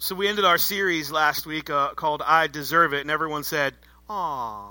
So 0.00 0.14
we 0.14 0.28
ended 0.28 0.44
our 0.44 0.58
series 0.58 1.10
last 1.10 1.44
week 1.44 1.70
uh, 1.70 1.92
called 1.94 2.22
"I 2.24 2.46
Deserve 2.46 2.94
It," 2.94 3.00
and 3.00 3.10
everyone 3.10 3.42
said, 3.42 3.74
"Aww." 4.08 4.68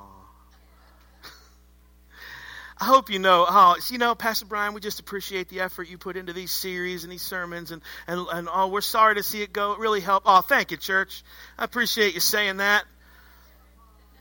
I 2.79 2.85
hope 2.85 3.09
you 3.09 3.19
know, 3.19 3.45
oh, 3.45 3.75
you 3.89 3.97
know, 3.97 4.15
Pastor 4.15 4.45
Brian, 4.45 4.73
we 4.73 4.79
just 4.79 5.01
appreciate 5.01 5.49
the 5.49 5.59
effort 5.59 5.89
you 5.89 5.97
put 5.97 6.15
into 6.15 6.31
these 6.31 6.53
series 6.53 7.03
and 7.03 7.11
these 7.11 7.23
sermons, 7.23 7.71
and, 7.71 7.81
and, 8.07 8.25
and 8.31 8.47
oh, 8.49 8.67
we're 8.67 8.79
sorry 8.79 9.15
to 9.15 9.23
see 9.23 9.41
it 9.41 9.51
go. 9.51 9.73
It 9.73 9.79
really 9.79 9.99
helped. 9.99 10.27
Oh, 10.29 10.39
thank 10.39 10.71
you, 10.71 10.77
church. 10.77 11.23
I 11.59 11.65
appreciate 11.65 12.13
you 12.13 12.21
saying 12.21 12.57
that. 12.57 12.85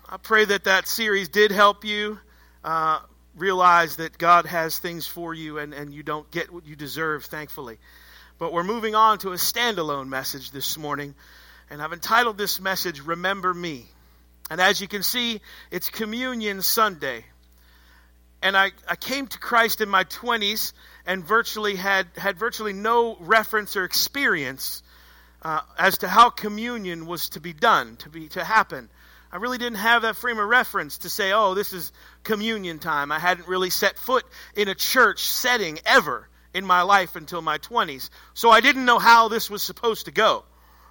I 0.09 0.17
pray 0.17 0.45
that 0.45 0.65
that 0.65 0.89
series 0.89 1.29
did 1.29 1.53
help 1.53 1.85
you 1.85 2.19
uh, 2.65 2.99
realize 3.37 3.97
that 3.97 4.19
God 4.19 4.47
has 4.47 4.81
things 4.81 5.07
for 5.07 5.33
you 5.33 5.59
and, 5.59 5.73
and 5.73 5.95
you 5.95 6.03
don't 6.03 6.29
get 6.33 6.53
what 6.53 6.67
you 6.67 6.75
deserve, 6.75 7.27
thankfully. 7.27 7.79
But 8.39 8.53
we're 8.53 8.65
moving 8.65 8.95
on 8.95 9.19
to 9.21 9.31
a 9.31 9.37
standalone 9.37 10.09
message 10.09 10.51
this 10.51 10.77
morning. 10.77 11.15
And 11.71 11.81
I've 11.81 11.95
entitled 11.95 12.37
this 12.37 12.61
message, 12.61 13.01
Remember 13.01 13.53
Me. 13.55 13.87
And 14.51 14.61
as 14.61 14.81
you 14.81 14.87
can 14.87 15.03
see, 15.03 15.41
it's 15.71 15.89
Communion 15.89 16.61
Sunday. 16.61 17.25
And 18.43 18.55
I, 18.55 18.73
I 18.87 18.97
came 18.97 19.27
to 19.27 19.39
Christ 19.39 19.81
in 19.81 19.89
my 19.89 20.05
20s 20.05 20.75
and 21.07 21.25
virtually 21.25 21.77
had, 21.77 22.09
had 22.17 22.37
virtually 22.37 22.75
no 22.75 23.17
reference 23.21 23.75
or 23.75 23.85
experience 23.85 24.83
uh, 25.41 25.61
as 25.79 25.99
to 25.99 26.09
how 26.09 26.29
communion 26.29 27.07
was 27.07 27.31
to 27.31 27.41
be 27.41 27.55
done, 27.55 27.97
to, 27.97 28.11
be, 28.11 28.29
to 28.29 28.45
happen. 28.45 28.91
I 29.33 29.37
really 29.37 29.59
didn't 29.59 29.79
have 29.79 30.03
that 30.03 30.15
frame 30.15 30.39
of 30.39 30.47
reference 30.47 30.99
to 30.99 31.09
say, 31.09 31.33
oh, 31.33 31.55
this 31.55 31.73
is 31.73 31.91
communion 32.23 32.81
time. 32.81 33.13
I 33.13 33.19
hadn't 33.19 33.49
really 33.49 33.71
set 33.71 33.99
foot 33.99 34.27
in 34.55 34.69
a 34.69 34.75
church 34.75 35.21
setting 35.21 35.79
ever 35.87 36.29
in 36.57 36.65
my 36.65 36.83
life 36.83 37.17
until 37.17 37.43
my 37.43 37.59
20s. 37.59 38.09
So 38.33 38.51
I 38.51 38.61
didn't 38.61 38.87
know 38.87 38.99
how 38.99 39.29
this 39.29 39.51
was 39.51 39.63
supposed 39.63 40.07
to 40.07 40.11
go. 40.11 40.45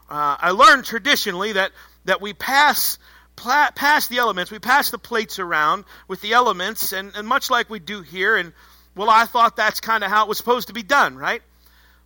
Uh, 0.08 0.38
I 0.40 0.52
learned 0.52 0.86
traditionally 0.86 1.54
that, 1.54 1.72
that 2.06 2.22
we 2.22 2.34
pass, 2.34 3.00
pla- 3.36 3.72
pass 3.72 4.08
the 4.08 4.20
elements, 4.20 4.52
we 4.52 4.60
pass 4.60 4.92
the 4.92 5.00
plates 5.00 5.40
around 5.40 5.86
with 6.08 6.22
the 6.22 6.34
elements, 6.34 6.94
and, 6.94 7.14
and 7.16 7.28
much 7.28 7.50
like 7.50 7.68
we 7.68 7.80
do 7.80 8.04
here. 8.04 8.38
And, 8.38 8.54
well, 8.96 9.10
I 9.10 9.26
thought 9.26 9.56
that's 9.56 9.80
kind 9.80 10.04
of 10.04 10.12
how 10.12 10.26
it 10.26 10.30
was 10.30 10.38
supposed 10.38 10.68
to 10.68 10.74
be 10.74 10.84
done, 10.84 11.18
right? 11.18 11.42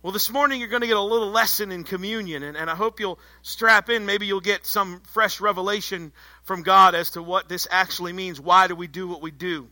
Well, 0.02 0.14
this 0.14 0.30
morning 0.30 0.60
you're 0.60 0.70
going 0.70 0.80
to 0.80 0.86
get 0.86 0.96
a 0.96 1.02
little 1.02 1.28
lesson 1.28 1.70
in 1.70 1.84
communion, 1.84 2.42
and, 2.42 2.56
and 2.56 2.70
I 2.70 2.74
hope 2.74 3.00
you'll 3.00 3.18
strap 3.42 3.90
in. 3.90 4.06
Maybe 4.06 4.24
you'll 4.24 4.40
get 4.40 4.64
some 4.64 5.02
fresh 5.08 5.42
revelation 5.42 6.12
from 6.44 6.62
God 6.62 6.94
as 6.94 7.10
to 7.10 7.22
what 7.22 7.50
this 7.50 7.68
actually 7.70 8.14
means. 8.14 8.40
Why 8.40 8.66
do 8.66 8.74
we 8.74 8.86
do 8.86 9.06
what 9.06 9.20
we 9.20 9.30
do? 9.30 9.68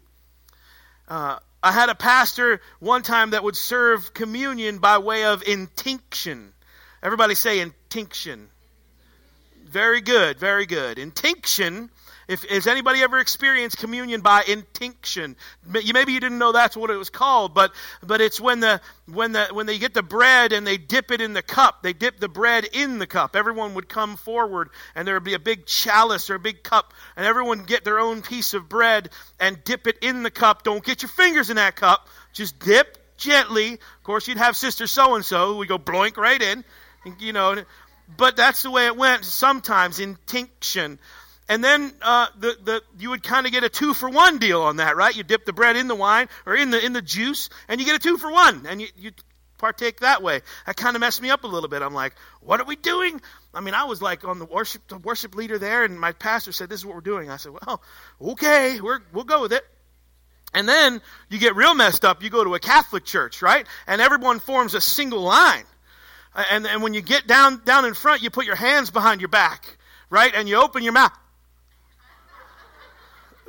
Uh, 1.08 1.38
I 1.62 1.72
had 1.72 1.88
a 1.88 1.94
pastor 1.94 2.60
one 2.78 3.02
time 3.02 3.30
that 3.30 3.42
would 3.42 3.56
serve 3.56 4.14
communion 4.14 4.78
by 4.78 4.98
way 4.98 5.24
of 5.24 5.42
intinction. 5.42 6.52
Everybody 7.02 7.34
say 7.34 7.60
intinction. 7.60 8.48
Very 9.64 10.00
good, 10.00 10.38
very 10.38 10.66
good. 10.66 10.98
Intinction. 10.98 11.90
If 12.28 12.44
has 12.44 12.66
anybody 12.66 13.00
ever 13.00 13.18
experienced 13.18 13.78
communion 13.78 14.20
by 14.20 14.44
intinction? 14.46 15.34
Maybe 15.66 16.12
you 16.12 16.20
didn't 16.20 16.36
know 16.36 16.52
that's 16.52 16.76
what 16.76 16.90
it 16.90 16.96
was 16.96 17.08
called, 17.08 17.54
but 17.54 17.72
but 18.02 18.20
it's 18.20 18.38
when 18.38 18.60
the 18.60 18.82
when 19.06 19.32
the 19.32 19.46
when 19.50 19.64
they 19.64 19.78
get 19.78 19.94
the 19.94 20.02
bread 20.02 20.52
and 20.52 20.66
they 20.66 20.76
dip 20.76 21.10
it 21.10 21.22
in 21.22 21.32
the 21.32 21.42
cup. 21.42 21.82
They 21.82 21.94
dip 21.94 22.20
the 22.20 22.28
bread 22.28 22.66
in 22.70 22.98
the 22.98 23.06
cup. 23.06 23.34
Everyone 23.34 23.74
would 23.74 23.88
come 23.88 24.16
forward, 24.16 24.68
and 24.94 25.08
there 25.08 25.14
would 25.14 25.24
be 25.24 25.32
a 25.32 25.38
big 25.38 25.64
chalice 25.64 26.28
or 26.28 26.34
a 26.34 26.38
big 26.38 26.62
cup, 26.62 26.92
and 27.16 27.24
everyone 27.24 27.64
get 27.64 27.82
their 27.82 27.98
own 27.98 28.20
piece 28.20 28.52
of 28.52 28.68
bread 28.68 29.08
and 29.40 29.64
dip 29.64 29.86
it 29.86 29.96
in 30.02 30.22
the 30.22 30.30
cup. 30.30 30.64
Don't 30.64 30.84
get 30.84 31.00
your 31.00 31.08
fingers 31.08 31.48
in 31.48 31.56
that 31.56 31.76
cup. 31.76 32.08
Just 32.34 32.58
dip 32.58 33.16
gently. 33.16 33.72
Of 33.72 34.02
course, 34.02 34.28
you'd 34.28 34.36
have 34.36 34.54
Sister 34.54 34.86
So 34.86 35.14
and 35.14 35.24
So 35.24 35.52
who 35.52 35.56
would 35.58 35.68
go 35.68 35.78
bloink 35.78 36.18
right 36.18 36.40
in, 36.40 36.62
you 37.18 37.32
know. 37.32 37.56
But 38.16 38.36
that's 38.36 38.62
the 38.62 38.70
way 38.70 38.86
it 38.86 38.96
went. 38.96 39.24
Sometimes 39.24 40.00
intinction. 40.00 40.98
And 41.48 41.64
then 41.64 41.92
uh, 42.02 42.26
the, 42.38 42.56
the, 42.62 42.82
you 42.98 43.10
would 43.10 43.22
kind 43.22 43.46
of 43.46 43.52
get 43.52 43.64
a 43.64 43.70
two 43.70 43.94
for 43.94 44.10
one 44.10 44.38
deal 44.38 44.60
on 44.60 44.76
that, 44.76 44.96
right? 44.96 45.16
You 45.16 45.22
dip 45.22 45.46
the 45.46 45.54
bread 45.54 45.76
in 45.76 45.88
the 45.88 45.94
wine 45.94 46.28
or 46.44 46.54
in 46.54 46.70
the, 46.70 46.84
in 46.84 46.92
the 46.92 47.00
juice, 47.00 47.48
and 47.68 47.80
you 47.80 47.86
get 47.86 47.96
a 47.96 47.98
two 47.98 48.18
for 48.18 48.30
one, 48.30 48.66
and 48.66 48.82
you, 48.82 48.88
you 48.98 49.12
partake 49.56 50.00
that 50.00 50.22
way. 50.22 50.42
That 50.66 50.76
kind 50.76 50.94
of 50.94 51.00
messed 51.00 51.22
me 51.22 51.30
up 51.30 51.44
a 51.44 51.46
little 51.46 51.70
bit. 51.70 51.80
I'm 51.80 51.94
like, 51.94 52.14
what 52.40 52.60
are 52.60 52.64
we 52.64 52.76
doing? 52.76 53.20
I 53.54 53.60
mean, 53.60 53.74
I 53.74 53.84
was 53.84 54.02
like 54.02 54.24
on 54.24 54.38
the 54.38 54.44
worship, 54.44 54.86
the 54.88 54.98
worship 54.98 55.34
leader 55.34 55.58
there, 55.58 55.84
and 55.84 55.98
my 55.98 56.12
pastor 56.12 56.52
said, 56.52 56.68
this 56.68 56.80
is 56.80 56.86
what 56.86 56.94
we're 56.94 57.00
doing. 57.00 57.30
I 57.30 57.38
said, 57.38 57.52
well, 57.52 57.82
okay, 58.20 58.78
we're, 58.80 59.00
we'll 59.12 59.24
go 59.24 59.40
with 59.40 59.52
it. 59.54 59.64
And 60.54 60.68
then 60.68 61.00
you 61.28 61.38
get 61.38 61.56
real 61.56 61.74
messed 61.74 62.04
up. 62.04 62.22
You 62.22 62.30
go 62.30 62.44
to 62.44 62.54
a 62.54 62.60
Catholic 62.60 63.04
church, 63.04 63.42
right? 63.42 63.66
And 63.86 64.00
everyone 64.00 64.38
forms 64.38 64.74
a 64.74 64.80
single 64.80 65.20
line. 65.20 65.64
And, 66.50 66.66
and 66.66 66.82
when 66.82 66.94
you 66.94 67.00
get 67.00 67.26
down, 67.26 67.62
down 67.64 67.84
in 67.84 67.94
front, 67.94 68.22
you 68.22 68.30
put 68.30 68.46
your 68.46 68.56
hands 68.56 68.90
behind 68.90 69.20
your 69.20 69.28
back, 69.28 69.76
right? 70.08 70.32
And 70.34 70.48
you 70.48 70.56
open 70.56 70.82
your 70.82 70.92
mouth. 70.92 71.12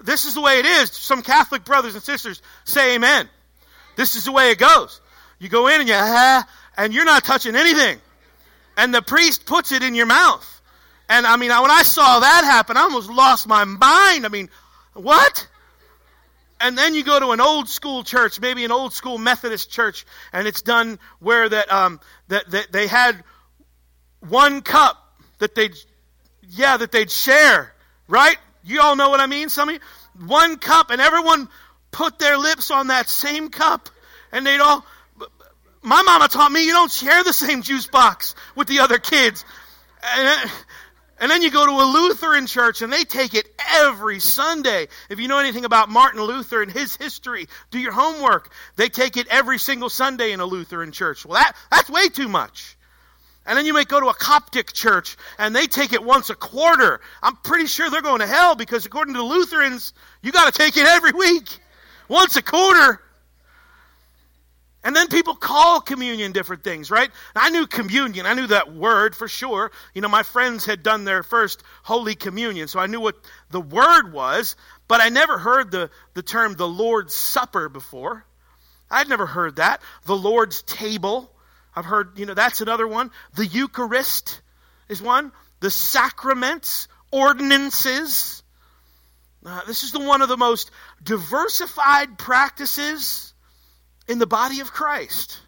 This 0.03 0.25
is 0.25 0.33
the 0.33 0.41
way 0.41 0.59
it 0.59 0.65
is. 0.65 0.91
Some 0.91 1.21
Catholic 1.21 1.65
brothers 1.65 1.95
and 1.95 2.03
sisters 2.03 2.41
say 2.63 2.95
amen. 2.95 3.29
This 3.95 4.15
is 4.15 4.25
the 4.25 4.31
way 4.31 4.51
it 4.51 4.57
goes. 4.57 5.01
You 5.39 5.49
go 5.49 5.67
in 5.67 5.81
and 5.81 5.89
you, 5.89 5.95
and 6.77 6.93
you're 6.93 7.05
not 7.05 7.23
touching 7.23 7.55
anything. 7.55 7.99
And 8.77 8.93
the 8.93 9.01
priest 9.01 9.45
puts 9.45 9.71
it 9.71 9.83
in 9.83 9.95
your 9.95 10.05
mouth. 10.05 10.61
And 11.09 11.25
I 11.25 11.37
mean, 11.37 11.49
when 11.49 11.71
I 11.71 11.81
saw 11.83 12.19
that 12.19 12.43
happen, 12.43 12.77
I 12.77 12.81
almost 12.81 13.09
lost 13.09 13.47
my 13.47 13.65
mind. 13.65 14.25
I 14.25 14.29
mean, 14.31 14.49
what? 14.93 15.47
And 16.61 16.77
then 16.77 16.93
you 16.93 17.03
go 17.03 17.19
to 17.19 17.31
an 17.31 17.41
old 17.41 17.69
school 17.69 18.03
church, 18.03 18.39
maybe 18.39 18.65
an 18.65 18.71
old 18.71 18.93
school 18.93 19.17
Methodist 19.17 19.71
church, 19.71 20.05
and 20.33 20.47
it's 20.47 20.61
done 20.61 20.99
where 21.19 21.47
that, 21.47 21.71
um, 21.71 21.99
that, 22.27 22.49
that 22.51 22.71
they 22.71 22.85
had 22.85 23.23
one 24.19 24.61
cup 24.61 24.97
that 25.39 25.55
they'd, 25.55 25.75
yeah, 26.49 26.77
that 26.77 26.91
they'd 26.91 27.09
share, 27.09 27.73
right? 28.07 28.37
You 28.63 28.81
all 28.81 28.95
know 28.95 29.09
what 29.09 29.19
I 29.19 29.25
mean? 29.25 29.49
Some 29.49 29.69
you? 29.69 29.79
One 30.25 30.57
cup, 30.57 30.89
and 30.89 31.01
everyone 31.01 31.47
put 31.91 32.19
their 32.19 32.37
lips 32.37 32.71
on 32.71 32.87
that 32.87 33.09
same 33.09 33.49
cup, 33.49 33.89
and 34.31 34.45
they'd 34.45 34.59
all. 34.59 34.85
My 35.81 36.01
mama 36.01 36.27
taught 36.27 36.51
me 36.51 36.65
you 36.65 36.73
don't 36.73 36.91
share 36.91 37.23
the 37.23 37.31
same 37.31 37.61
juice 37.61 37.87
box 37.87 38.35
with 38.55 38.67
the 38.67 38.79
other 38.79 38.99
kids. 38.99 39.45
And, 40.03 40.51
and 41.19 41.31
then 41.31 41.41
you 41.41 41.51
go 41.51 41.65
to 41.65 41.71
a 41.71 41.87
Lutheran 41.91 42.47
church 42.47 42.81
and 42.81 42.91
they 42.91 43.03
take 43.03 43.33
it 43.33 43.47
every 43.75 44.19
Sunday. 44.19 44.87
If 45.09 45.19
you 45.19 45.27
know 45.27 45.39
anything 45.39 45.65
about 45.65 45.89
Martin 45.89 46.21
Luther 46.21 46.61
and 46.61 46.71
his 46.71 46.95
history, 46.95 47.47
do 47.71 47.79
your 47.79 47.91
homework. 47.91 48.51
They 48.77 48.89
take 48.89 49.17
it 49.17 49.27
every 49.29 49.57
single 49.57 49.89
Sunday 49.89 50.31
in 50.31 50.39
a 50.39 50.45
Lutheran 50.45 50.91
church. 50.91 51.25
Well, 51.25 51.35
that, 51.35 51.55
that's 51.71 51.89
way 51.89 52.07
too 52.09 52.27
much. 52.27 52.77
And 53.49 53.57
then 53.57 53.65
you 53.65 53.73
may 53.73 53.83
go 53.83 53.99
to 53.99 54.09
a 54.09 54.13
Coptic 54.13 54.73
church 54.73 55.17
and 55.39 55.55
they 55.55 55.65
take 55.65 55.91
it 55.91 56.03
once 56.03 56.29
a 56.29 56.35
quarter. 56.35 57.01
I'm 57.23 57.35
pretty 57.37 57.65
sure 57.65 57.89
they're 57.89 58.03
going 58.03 58.19
to 58.19 58.27
hell 58.27 58.53
because 58.53 58.85
according 58.85 59.15
to 59.15 59.21
the 59.21 59.25
Lutherans, 59.25 59.91
you 60.21 60.31
got 60.31 60.53
to 60.53 60.55
take 60.55 60.77
it 60.77 60.85
every 60.85 61.13
week. 61.13 61.57
Once 62.07 62.35
a 62.35 62.43
quarter. 62.43 63.01
And 64.83 64.95
then 64.95 65.07
people 65.07 65.33
call 65.33 65.81
communion 65.81 66.31
different 66.31 66.63
things, 66.63 66.91
right? 66.91 67.09
I 67.35 67.49
knew 67.49 67.65
communion. 67.65 68.27
I 68.27 68.35
knew 68.35 68.45
that 68.47 68.71
word 68.71 69.15
for 69.15 69.27
sure. 69.27 69.71
You 69.95 70.01
know, 70.01 70.09
my 70.09 70.21
friends 70.21 70.67
had 70.67 70.83
done 70.83 71.03
their 71.03 71.23
first 71.23 71.63
Holy 71.81 72.13
Communion, 72.13 72.67
so 72.67 72.79
I 72.79 72.85
knew 72.85 72.99
what 72.99 73.15
the 73.49 73.61
word 73.61 74.13
was, 74.13 74.55
but 74.87 75.01
I 75.01 75.09
never 75.09 75.39
heard 75.39 75.71
the, 75.71 75.89
the 76.13 76.21
term 76.21 76.53
the 76.53 76.67
Lord's 76.67 77.15
Supper 77.15 77.67
before. 77.67 78.23
I'd 78.91 79.09
never 79.09 79.25
heard 79.25 79.55
that. 79.55 79.81
The 80.05 80.15
Lord's 80.15 80.61
table. 80.61 81.31
I've 81.79 81.85
heard, 81.85 82.19
you 82.19 82.25
know, 82.25 82.33
that's 82.33 82.59
another 82.59 82.85
one. 82.85 83.09
The 83.35 83.45
Eucharist 83.45 84.41
is 84.89 85.01
one. 85.01 85.31
The 85.61 85.71
sacraments, 85.71 86.89
ordinances. 87.09 88.43
Uh, 89.45 89.61
this 89.65 89.83
is 89.83 89.93
the 89.93 90.01
one 90.01 90.21
of 90.21 90.27
the 90.27 90.35
most 90.35 90.71
diversified 91.01 92.17
practices 92.17 93.33
in 94.09 94.19
the 94.19 94.27
body 94.27 94.59
of 94.59 94.73
Christ. 94.73 95.39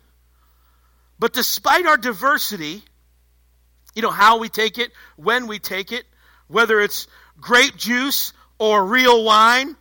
But 1.19 1.33
despite 1.33 1.85
our 1.85 1.97
diversity, 1.97 2.81
you 3.93 4.01
know, 4.01 4.09
how 4.09 4.39
we 4.39 4.47
take 4.47 4.77
it, 4.77 4.93
when 5.17 5.47
we 5.47 5.59
take 5.59 5.91
it, 5.91 6.05
whether 6.47 6.79
it's 6.79 7.07
grape 7.41 7.75
juice 7.75 8.31
or 8.57 8.85
real 8.85 9.25
wine, 9.25 9.75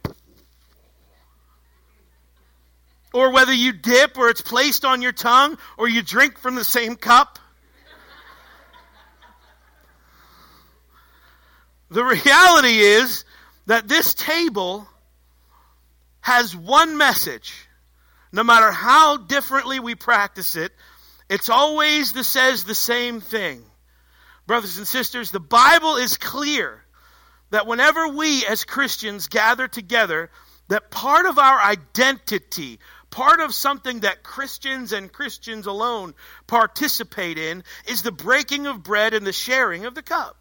or 3.13 3.33
whether 3.33 3.53
you 3.53 3.73
dip 3.73 4.17
or 4.19 4.29
it's 4.29 4.41
placed 4.41 4.85
on 4.85 5.03
your 5.03 5.13
tongue 5.13 5.59
or 5.77 5.89
you 5.89 6.03
drink 6.03 6.39
from 6.39 6.55
the 6.55 6.65
same 6.65 6.97
cup. 6.97 7.39
The 11.91 12.05
reality 12.05 12.79
is 12.79 13.25
that 13.67 13.89
this 13.89 14.15
table 14.15 14.87
has 16.21 16.57
one 16.57 16.97
message. 16.97 17.53
No 18.33 18.45
matter 18.45 18.71
how 18.71 19.17
differently 19.17 19.81
we 19.81 19.97
practice 19.97 20.55
it, 20.55 20.73
it's 21.29 21.49
always 21.49 22.13
the 22.13 22.23
says 22.23 22.65
the 22.65 22.75
same 22.75 23.21
thing. 23.21 23.65
Brothers 24.47 24.79
and 24.79 24.87
sisters, 24.87 25.31
the 25.31 25.41
Bible 25.41 25.97
is 25.97 26.17
clear 26.17 26.85
that 27.51 27.67
whenever 27.67 28.09
we 28.09 28.47
as 28.47 28.65
Christians 28.65 29.27
gather 29.27 29.67
together, 29.67 30.31
that 30.69 30.91
part 30.91 31.27
of 31.27 31.39
our 31.39 31.61
identity, 31.61 32.79
part 33.11 33.41
of 33.41 33.55
something 33.55 34.01
that 34.01 34.23
Christians 34.23 34.93
and 34.93 35.13
Christians 35.13 35.67
alone 35.67 36.15
participate 36.47 37.39
in 37.39 37.65
is 37.89 38.03
the 38.03 38.13
breaking 38.13 38.67
of 38.67 38.83
bread 38.83 39.15
and 39.15 39.27
the 39.27 39.33
sharing 39.33 39.85
of 39.85 39.95
the 39.95 40.03
cup. 40.03 40.37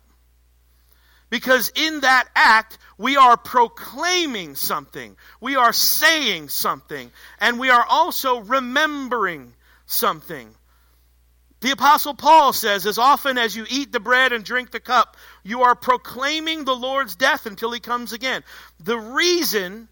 Because 1.30 1.72
in 1.76 2.02
that 2.02 2.28
act, 2.36 2.78
we 2.98 3.18
are 3.18 3.38
proclaiming 3.38 4.56
something. 4.56 5.16
We 5.40 5.56
are 5.56 5.74
saying 5.74 6.50
something. 6.50 7.12
And 7.40 7.60
we 7.60 7.70
are 7.70 7.86
also 7.88 8.40
remembering 8.40 9.54
something. 9.86 10.50
The 11.62 11.72
Apostle 11.72 12.16
Paul 12.16 12.54
says, 12.54 12.86
As 12.86 12.98
often 12.98 13.38
as 13.38 13.56
you 13.56 13.66
eat 13.70 13.92
the 13.92 14.00
bread 14.00 14.32
and 14.32 14.44
drink 14.44 14.72
the 14.72 14.80
cup, 14.80 15.18
you 15.44 15.64
are 15.64 15.76
proclaiming 15.76 16.64
the 16.64 16.76
Lord's 16.76 17.16
death 17.16 17.46
until 17.46 17.72
he 17.72 17.80
comes 17.80 18.14
again. 18.14 18.44
The 18.80 18.98
reason 18.98 19.88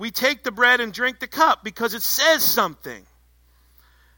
we 0.00 0.10
take 0.10 0.42
the 0.42 0.50
bread 0.50 0.80
and 0.80 0.92
drink 0.92 1.20
the 1.20 1.26
cup, 1.26 1.62
because 1.62 1.94
it 1.94 2.02
says 2.02 2.42
something. 2.42 3.06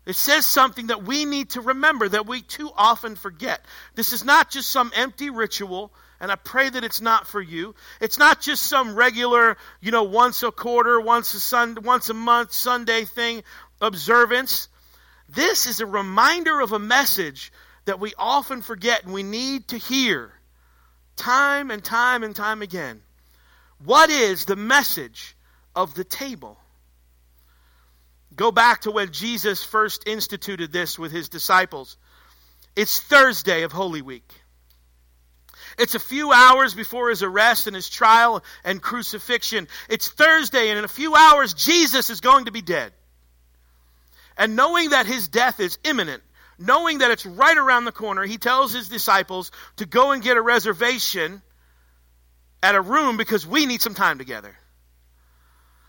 It 0.07 0.17
says 0.17 0.47
something 0.47 0.87
that 0.87 1.03
we 1.03 1.25
need 1.25 1.51
to 1.51 1.61
remember 1.61 2.09
that 2.09 2.27
we 2.27 2.41
too 2.41 2.71
often 2.77 3.15
forget. 3.15 3.61
This 3.95 4.13
is 4.13 4.25
not 4.25 4.51
just 4.51 4.71
some 4.71 4.91
empty 4.97 5.31
ritual 5.31 5.93
and 6.23 6.31
I 6.31 6.37
pray 6.37 6.71
that 6.71 6.85
it's 6.85 7.01
not 7.01 7.27
for 7.27 7.43
you. 7.43 7.75
It's 8.01 8.17
not 8.17 8.41
just 8.41 8.63
some 8.67 8.95
regular, 8.95 9.57
you 9.81 9.91
know, 9.91 10.05
once 10.05 10.45
a 10.45 10.53
quarter, 10.53 11.01
once 11.01 11.35
a 11.35 11.41
sun, 11.41 11.77
once 11.83 12.11
a 12.11 12.15
month 12.15 12.53
Sunday 12.53 13.05
thing 13.05 13.43
observance. 13.81 14.69
This 15.29 15.67
is 15.67 15.81
a 15.81 15.87
reminder 15.87 16.61
of 16.61 16.71
a 16.71 16.79
message 16.79 17.53
that 17.87 17.99
we 17.99 18.15
often 18.17 18.63
forget 18.63 19.03
and 19.03 19.13
we 19.13 19.25
need 19.25 19.67
to 19.69 19.79
hear 19.79 20.33
time 21.17 21.73
and 21.73 21.83
time 21.83 22.23
and 22.23 22.37
time 22.37 22.63
again. 22.63 23.03
What 23.85 24.09
is 24.09 24.45
the 24.45 24.55
message 24.55 25.37
of 25.75 25.95
the 25.95 26.05
table? 26.05 26.59
Go 28.35 28.51
back 28.51 28.83
to 28.83 28.91
when 28.91 29.13
Jesus 29.13 29.63
first 29.63 30.07
instituted 30.07 30.73
this 30.73 30.99
with 30.99 31.13
his 31.13 31.29
disciples. 31.29 31.97
It's 32.75 33.01
Thursday 33.01 33.63
of 33.63 33.73
Holy 33.73 34.03
Week. 34.03 34.31
It's 35.79 35.95
a 35.95 36.01
few 36.01 36.33
hours 36.33 36.75
before 36.75 37.11
his 37.11 37.23
arrest 37.23 37.67
and 37.67 37.77
his 37.77 37.89
trial 37.89 38.43
and 38.65 38.81
crucifixion. 38.81 39.69
It's 39.89 40.09
Thursday, 40.09 40.69
and 40.71 40.79
in 40.79 40.85
a 40.85 40.89
few 40.89 41.15
hours, 41.15 41.55
Jesus 41.55 42.11
is 42.11 42.21
going 42.21 42.47
to 42.47 42.53
be 42.53 42.63
dead. 42.63 42.93
And 44.37 44.57
knowing 44.57 44.91
that 44.91 45.07
his 45.07 45.29
death 45.29 45.61
is 45.61 45.79
imminent, 45.85 46.23
knowing 46.59 46.99
that 46.99 47.11
it's 47.11 47.27
right 47.27 47.57
around 47.57 47.85
the 47.85 47.93
corner, 47.93 48.25
he 48.25 48.39
tells 48.39 48.73
his 48.73 48.89
disciples 48.89 49.51
to 49.77 49.87
go 49.87 50.13
and 50.13 50.23
get 50.23 50.37
a 50.37 50.43
reservation 50.43 51.43
at 52.63 52.75
a 52.75 52.81
room 52.81 53.17
because 53.17 53.47
we 53.47 53.67
need 53.67 53.83
some 53.83 53.95
time 53.95 54.19
together. 54.19 54.57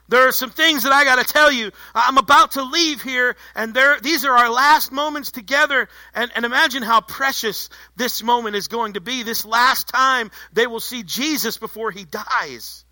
There 0.10 0.28
are 0.28 0.34
some 0.34 0.50
things 0.50 0.84
that 0.84 0.92
I 0.92 1.06
got 1.06 1.26
to 1.26 1.34
tell 1.34 1.52
you. 1.52 1.72
I'm 1.96 2.18
about 2.18 2.52
to 2.52 2.64
leave 2.64 3.02
here, 3.02 3.36
and 3.56 3.74
there, 3.74 4.00
these 4.02 4.26
are 4.26 4.36
our 4.36 4.50
last 4.50 4.92
moments 4.92 5.32
together. 5.32 5.88
And, 6.14 6.32
and 6.36 6.46
imagine 6.46 6.84
how 6.84 7.02
precious 7.02 7.70
this 7.96 8.22
moment 8.22 8.56
is 8.56 8.68
going 8.68 8.94
to 8.94 9.02
be. 9.02 9.24
This 9.24 9.46
last 9.46 9.88
time 9.88 10.30
they 10.52 10.68
will 10.68 10.82
see 10.82 11.04
Jesus 11.04 11.58
before 11.58 11.92
he 11.92 12.04
dies. 12.04 12.84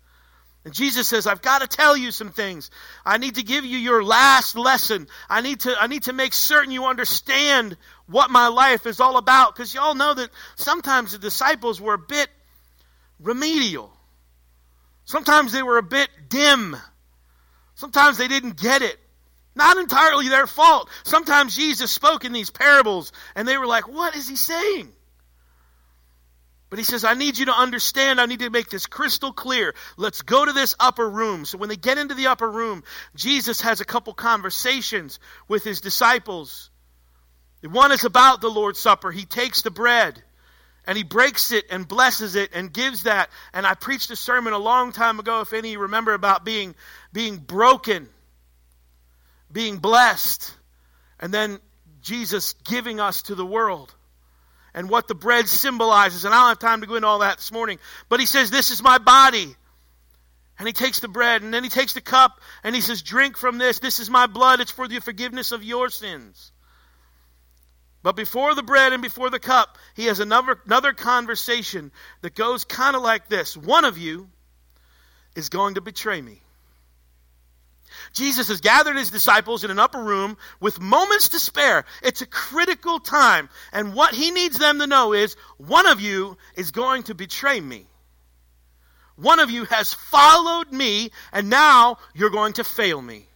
And 0.64 0.72
Jesus 0.72 1.08
says, 1.08 1.26
I've 1.26 1.42
got 1.42 1.60
to 1.60 1.66
tell 1.66 1.96
you 1.96 2.12
some 2.12 2.30
things. 2.30 2.70
I 3.04 3.18
need 3.18 3.34
to 3.34 3.42
give 3.42 3.64
you 3.64 3.78
your 3.78 4.04
last 4.04 4.56
lesson. 4.56 5.08
I 5.28 5.40
need 5.40 5.60
to, 5.60 5.74
I 5.78 5.88
need 5.88 6.04
to 6.04 6.12
make 6.12 6.32
certain 6.32 6.72
you 6.72 6.86
understand 6.86 7.76
what 8.06 8.30
my 8.30 8.46
life 8.46 8.86
is 8.86 9.00
all 9.00 9.16
about. 9.16 9.54
Because 9.54 9.74
y'all 9.74 9.96
know 9.96 10.14
that 10.14 10.30
sometimes 10.54 11.12
the 11.12 11.18
disciples 11.18 11.80
were 11.80 11.94
a 11.94 11.98
bit 11.98 12.28
remedial. 13.18 13.92
Sometimes 15.04 15.52
they 15.52 15.64
were 15.64 15.78
a 15.78 15.82
bit 15.82 16.08
dim. 16.28 16.76
Sometimes 17.82 18.16
they 18.16 18.28
didn't 18.28 18.56
get 18.56 18.80
it. 18.82 18.96
Not 19.56 19.76
entirely 19.76 20.28
their 20.28 20.46
fault. 20.46 20.88
Sometimes 21.02 21.56
Jesus 21.56 21.90
spoke 21.90 22.24
in 22.24 22.32
these 22.32 22.48
parables 22.48 23.10
and 23.34 23.48
they 23.48 23.58
were 23.58 23.66
like, 23.66 23.88
What 23.88 24.14
is 24.14 24.28
he 24.28 24.36
saying? 24.36 24.92
But 26.70 26.78
he 26.78 26.84
says, 26.84 27.02
I 27.02 27.14
need 27.14 27.38
you 27.38 27.46
to 27.46 27.52
understand. 27.52 28.20
I 28.20 28.26
need 28.26 28.38
to 28.38 28.50
make 28.50 28.70
this 28.70 28.86
crystal 28.86 29.32
clear. 29.32 29.74
Let's 29.96 30.22
go 30.22 30.44
to 30.44 30.52
this 30.52 30.76
upper 30.78 31.10
room. 31.10 31.44
So 31.44 31.58
when 31.58 31.70
they 31.70 31.76
get 31.76 31.98
into 31.98 32.14
the 32.14 32.28
upper 32.28 32.48
room, 32.48 32.84
Jesus 33.16 33.62
has 33.62 33.80
a 33.80 33.84
couple 33.84 34.14
conversations 34.14 35.18
with 35.48 35.64
his 35.64 35.80
disciples. 35.80 36.70
One 37.64 37.90
is 37.90 38.04
about 38.04 38.40
the 38.40 38.48
Lord's 38.48 38.78
Supper. 38.78 39.10
He 39.10 39.24
takes 39.24 39.62
the 39.62 39.72
bread 39.72 40.22
and 40.86 40.96
he 40.96 41.04
breaks 41.04 41.52
it 41.52 41.66
and 41.70 41.86
blesses 41.86 42.34
it 42.34 42.50
and 42.54 42.72
gives 42.72 43.04
that. 43.04 43.30
And 43.52 43.66
I 43.66 43.74
preached 43.74 44.10
a 44.10 44.16
sermon 44.16 44.52
a 44.52 44.58
long 44.58 44.92
time 44.92 45.20
ago, 45.20 45.40
if 45.40 45.52
any 45.52 45.76
remember, 45.76 46.14
about 46.14 46.44
being 46.44 46.74
being 47.12 47.36
broken, 47.36 48.08
being 49.50 49.78
blessed, 49.78 50.52
and 51.20 51.32
then 51.32 51.60
Jesus 52.00 52.54
giving 52.64 53.00
us 53.00 53.22
to 53.22 53.34
the 53.34 53.46
world 53.46 53.94
and 54.74 54.88
what 54.88 55.08
the 55.08 55.14
bread 55.14 55.48
symbolizes. 55.48 56.24
And 56.24 56.34
I 56.34 56.38
don't 56.38 56.48
have 56.48 56.58
time 56.58 56.80
to 56.80 56.86
go 56.86 56.96
into 56.96 57.06
all 57.06 57.20
that 57.20 57.36
this 57.36 57.52
morning. 57.52 57.78
But 58.08 58.20
he 58.20 58.26
says, 58.26 58.50
This 58.50 58.70
is 58.70 58.82
my 58.82 58.98
body. 58.98 59.54
And 60.58 60.68
he 60.68 60.72
takes 60.72 61.00
the 61.00 61.08
bread 61.08 61.42
and 61.42 61.52
then 61.52 61.64
he 61.64 61.70
takes 61.70 61.94
the 61.94 62.00
cup 62.00 62.40
and 62.62 62.74
he 62.74 62.80
says, 62.80 63.02
Drink 63.02 63.36
from 63.36 63.58
this. 63.58 63.78
This 63.78 63.98
is 64.00 64.10
my 64.10 64.26
blood. 64.26 64.60
It's 64.60 64.70
for 64.70 64.86
the 64.86 65.00
forgiveness 65.00 65.52
of 65.52 65.64
your 65.64 65.88
sins. 65.88 66.51
But 68.02 68.16
before 68.16 68.54
the 68.54 68.62
bread 68.62 68.92
and 68.92 69.02
before 69.02 69.30
the 69.30 69.38
cup, 69.38 69.78
he 69.94 70.06
has 70.06 70.18
another, 70.18 70.58
another 70.66 70.92
conversation 70.92 71.92
that 72.22 72.34
goes 72.34 72.64
kind 72.64 72.96
of 72.96 73.02
like 73.02 73.28
this 73.28 73.56
One 73.56 73.84
of 73.84 73.98
you 73.98 74.28
is 75.36 75.48
going 75.48 75.74
to 75.74 75.80
betray 75.80 76.20
me. 76.20 76.40
Jesus 78.12 78.48
has 78.48 78.60
gathered 78.60 78.96
his 78.96 79.10
disciples 79.10 79.64
in 79.64 79.70
an 79.70 79.78
upper 79.78 80.02
room 80.02 80.36
with 80.60 80.80
moments 80.80 81.30
to 81.30 81.38
spare. 81.38 81.84
It's 82.02 82.22
a 82.22 82.26
critical 82.26 82.98
time. 82.98 83.48
And 83.72 83.94
what 83.94 84.14
he 84.14 84.30
needs 84.30 84.58
them 84.58 84.78
to 84.80 84.86
know 84.86 85.12
is 85.12 85.36
one 85.58 85.86
of 85.86 86.00
you 86.00 86.36
is 86.56 86.70
going 86.70 87.04
to 87.04 87.14
betray 87.14 87.60
me. 87.60 87.86
One 89.16 89.40
of 89.40 89.50
you 89.50 89.64
has 89.66 89.92
followed 89.92 90.72
me, 90.72 91.10
and 91.32 91.50
now 91.50 91.98
you're 92.14 92.30
going 92.30 92.54
to 92.54 92.64
fail 92.64 93.00
me. 93.00 93.26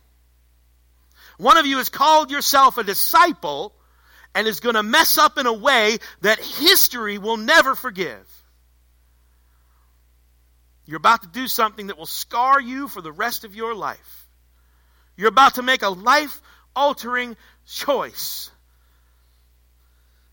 One 1.38 1.58
of 1.58 1.66
you 1.66 1.76
has 1.78 1.90
called 1.90 2.30
yourself 2.30 2.78
a 2.78 2.82
disciple 2.82 3.75
and 4.36 4.46
is 4.46 4.60
going 4.60 4.74
to 4.74 4.82
mess 4.82 5.16
up 5.16 5.38
in 5.38 5.46
a 5.46 5.52
way 5.52 5.96
that 6.20 6.38
history 6.38 7.16
will 7.16 7.38
never 7.38 7.74
forgive. 7.74 8.44
You're 10.84 10.98
about 10.98 11.22
to 11.22 11.28
do 11.28 11.48
something 11.48 11.86
that 11.86 11.96
will 11.96 12.04
scar 12.04 12.60
you 12.60 12.86
for 12.86 13.00
the 13.00 13.10
rest 13.10 13.44
of 13.44 13.56
your 13.56 13.74
life. 13.74 14.28
You're 15.16 15.30
about 15.30 15.54
to 15.54 15.62
make 15.62 15.80
a 15.80 15.88
life 15.88 16.42
altering 16.76 17.34
choice. 17.66 18.50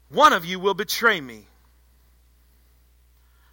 One 0.09 0.33
of 0.33 0.43
you 0.43 0.59
will 0.59 0.73
betray 0.73 1.19
me. 1.19 1.47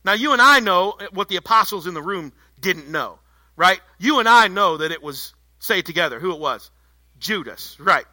Now, 0.05 0.15
you 0.15 0.33
and 0.33 0.43
I 0.43 0.59
know 0.59 0.99
what 1.13 1.29
the 1.29 1.37
apostles 1.37 1.87
in 1.87 1.95
the 1.95 2.03
room 2.03 2.33
didn't 2.59 2.89
know, 2.89 3.21
right? 3.55 3.81
You 4.01 4.19
and 4.19 4.29
I 4.29 4.49
know 4.49 4.79
that 4.79 4.91
it 4.91 5.01
was, 5.01 5.33
say 5.61 5.83
together, 5.83 6.19
who 6.19 6.33
it 6.33 6.41
was? 6.41 6.73
Judas, 7.21 7.79
right? 7.79 8.05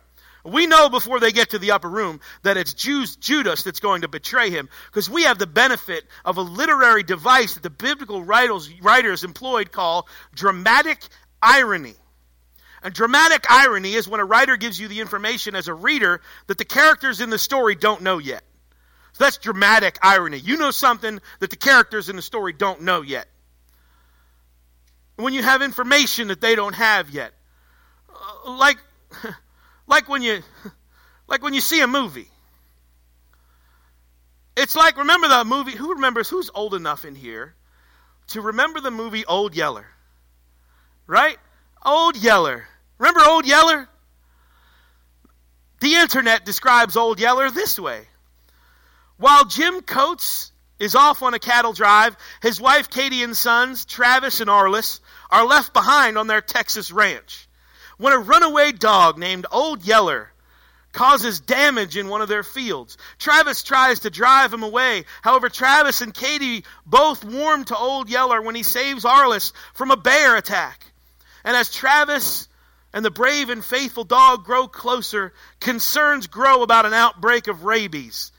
We 0.47 0.65
know 0.65 0.87
before 0.87 1.19
they 1.19 1.33
get 1.33 1.49
to 1.49 1.59
the 1.59 1.71
upper 1.71 1.89
room 1.89 2.21
that 2.43 2.55
it's 2.55 2.73
Jews, 2.73 3.17
Judas 3.17 3.63
that's 3.63 3.81
going 3.81 4.01
to 4.01 4.07
betray 4.07 4.49
him 4.49 4.69
because 4.85 5.09
we 5.09 5.23
have 5.23 5.37
the 5.37 5.47
benefit 5.47 6.05
of 6.23 6.37
a 6.37 6.41
literary 6.41 7.03
device 7.03 7.55
that 7.55 7.63
the 7.63 7.69
biblical 7.69 8.23
writers, 8.23 8.71
writers 8.81 9.25
employed 9.25 9.73
called 9.73 10.05
dramatic 10.33 10.99
irony. 11.41 11.95
A 12.81 12.89
dramatic 12.89 13.45
irony 13.49 13.93
is 13.93 14.07
when 14.07 14.21
a 14.21 14.25
writer 14.25 14.55
gives 14.55 14.79
you 14.79 14.87
the 14.87 15.01
information 15.01 15.53
as 15.53 15.67
a 15.67 15.73
reader 15.73 16.21
that 16.47 16.57
the 16.57 16.65
characters 16.65 17.19
in 17.19 17.29
the 17.29 17.37
story 17.37 17.75
don't 17.75 18.01
know 18.01 18.17
yet. 18.17 18.43
So 19.13 19.25
that's 19.25 19.37
dramatic 19.37 19.99
irony. 20.01 20.37
You 20.37 20.55
know 20.55 20.71
something 20.71 21.19
that 21.39 21.49
the 21.49 21.57
characters 21.57 22.07
in 22.07 22.15
the 22.15 22.21
story 22.21 22.53
don't 22.53 22.83
know 22.83 23.01
yet. 23.01 23.27
When 25.17 25.33
you 25.33 25.43
have 25.43 25.61
information 25.61 26.29
that 26.29 26.39
they 26.39 26.55
don't 26.55 26.75
have 26.75 27.09
yet. 27.09 27.33
Uh, 28.09 28.51
like, 28.51 28.77
like 29.87 30.07
when 30.07 30.21
you, 30.21 30.41
like 31.27 31.41
when 31.41 31.53
you 31.53 31.61
see 31.61 31.81
a 31.81 31.87
movie. 31.87 32.29
It's 34.55 34.75
like, 34.75 34.97
remember 34.97 35.27
the 35.27 35.45
movie, 35.45 35.71
who 35.71 35.93
remembers, 35.93 36.29
who's 36.29 36.49
old 36.53 36.73
enough 36.73 37.05
in 37.05 37.15
here 37.15 37.55
to 38.29 38.41
remember 38.41 38.81
the 38.81 38.91
movie 38.91 39.25
Old 39.25 39.55
Yeller? 39.55 39.85
Right? 41.05 41.37
Old 41.85 42.17
Yeller. 42.17 42.67
Remember 42.97 43.21
Old 43.23 43.45
Yeller? 43.45 43.87
The 45.79 45.93
internet 45.93 46.43
describes 46.43 46.97
Old 46.97 47.19
Yeller 47.19 47.51
this 47.51 47.79
way. 47.79 48.07
While 49.17 49.45
Jim 49.45 49.81
Coates 49.81 50.51
is 50.79 50.95
off 50.95 51.21
on 51.21 51.33
a 51.33 51.39
cattle 51.39 51.73
drive, 51.73 52.17
his 52.41 52.59
wife 52.59 52.89
Katie 52.89 53.23
and 53.23 53.37
sons, 53.37 53.85
Travis 53.85 54.41
and 54.41 54.49
Arliss, 54.49 54.99
are 55.29 55.45
left 55.45 55.73
behind 55.73 56.17
on 56.17 56.27
their 56.27 56.41
Texas 56.41 56.91
ranch. 56.91 57.46
When 57.97 58.13
a 58.13 58.19
runaway 58.19 58.71
dog 58.71 59.17
named 59.17 59.45
Old 59.51 59.85
Yeller 59.85 60.31
causes 60.97 61.39
damage 61.39 61.95
in 61.95 62.07
one 62.07 62.21
of 62.21 62.27
their 62.27 62.43
fields. 62.43 62.97
Travis 63.19 63.61
tries 63.61 63.99
to 63.99 64.09
drive 64.09 64.51
him 64.51 64.63
away. 64.63 65.05
However, 65.21 65.47
Travis 65.47 66.01
and 66.01 66.13
Katie 66.13 66.63
both 66.85 67.23
warm 67.23 67.65
to 67.65 67.77
Old 67.77 68.09
Yeller 68.09 68.41
when 68.41 68.55
he 68.55 68.63
saves 68.63 69.05
Arliss 69.05 69.53
from 69.73 69.91
a 69.91 69.97
bear 69.97 70.35
attack. 70.35 70.91
And 71.43 71.55
as 71.55 71.71
Travis 71.71 72.47
and 72.93 73.05
the 73.05 73.11
brave 73.11 73.49
and 73.49 73.63
faithful 73.63 74.05
dog 74.05 74.43
grow 74.43 74.67
closer, 74.67 75.33
concerns 75.59 76.25
grow 76.25 76.63
about 76.63 76.87
an 76.87 76.93
outbreak 76.93 77.47
of 77.47 77.63
rabies, 77.63 78.31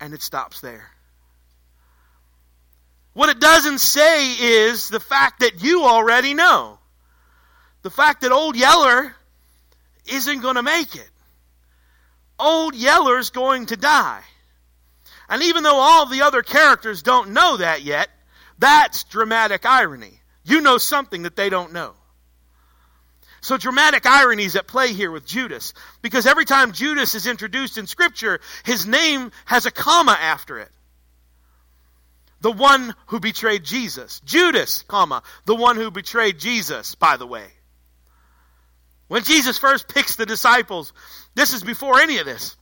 and 0.00 0.14
it 0.14 0.22
stops 0.22 0.60
there. 0.60 0.88
What 3.12 3.28
it 3.28 3.40
doesn't 3.40 3.80
say 3.80 4.32
is 4.32 4.88
the 4.88 5.00
fact 5.00 5.40
that 5.40 5.62
you 5.62 5.84
already 5.84 6.32
know. 6.32 6.78
The 7.88 7.94
fact 7.94 8.20
that 8.20 8.32
Old 8.32 8.54
Yeller 8.54 9.14
isn't 10.12 10.40
going 10.40 10.56
to 10.56 10.62
make 10.62 10.94
it. 10.94 11.08
Old 12.38 12.74
Yeller's 12.74 13.30
going 13.30 13.64
to 13.64 13.78
die. 13.78 14.20
And 15.26 15.42
even 15.44 15.62
though 15.62 15.78
all 15.78 16.04
the 16.04 16.20
other 16.20 16.42
characters 16.42 17.02
don't 17.02 17.30
know 17.30 17.56
that 17.56 17.80
yet, 17.80 18.10
that's 18.58 19.04
dramatic 19.04 19.64
irony. 19.64 20.20
You 20.44 20.60
know 20.60 20.76
something 20.76 21.22
that 21.22 21.34
they 21.34 21.48
don't 21.48 21.72
know. 21.72 21.94
So 23.40 23.56
dramatic 23.56 24.04
irony 24.04 24.44
is 24.44 24.54
at 24.54 24.66
play 24.66 24.92
here 24.92 25.10
with 25.10 25.24
Judas. 25.24 25.72
Because 26.02 26.26
every 26.26 26.44
time 26.44 26.72
Judas 26.72 27.14
is 27.14 27.26
introduced 27.26 27.78
in 27.78 27.86
Scripture, 27.86 28.40
his 28.66 28.86
name 28.86 29.32
has 29.46 29.64
a 29.64 29.70
comma 29.70 30.18
after 30.20 30.58
it. 30.58 30.70
The 32.42 32.52
one 32.52 32.94
who 33.06 33.18
betrayed 33.18 33.64
Jesus. 33.64 34.20
Judas, 34.26 34.82
comma, 34.82 35.22
the 35.46 35.54
one 35.54 35.76
who 35.76 35.90
betrayed 35.90 36.38
Jesus, 36.38 36.94
by 36.94 37.16
the 37.16 37.26
way. 37.26 37.46
When 39.08 39.24
Jesus 39.24 39.58
first 39.58 39.88
picks 39.88 40.16
the 40.16 40.26
disciples, 40.26 40.92
this 41.34 41.52
is 41.54 41.64
before 41.64 41.98
any 41.98 42.18
of 42.18 42.26
this. 42.26 42.56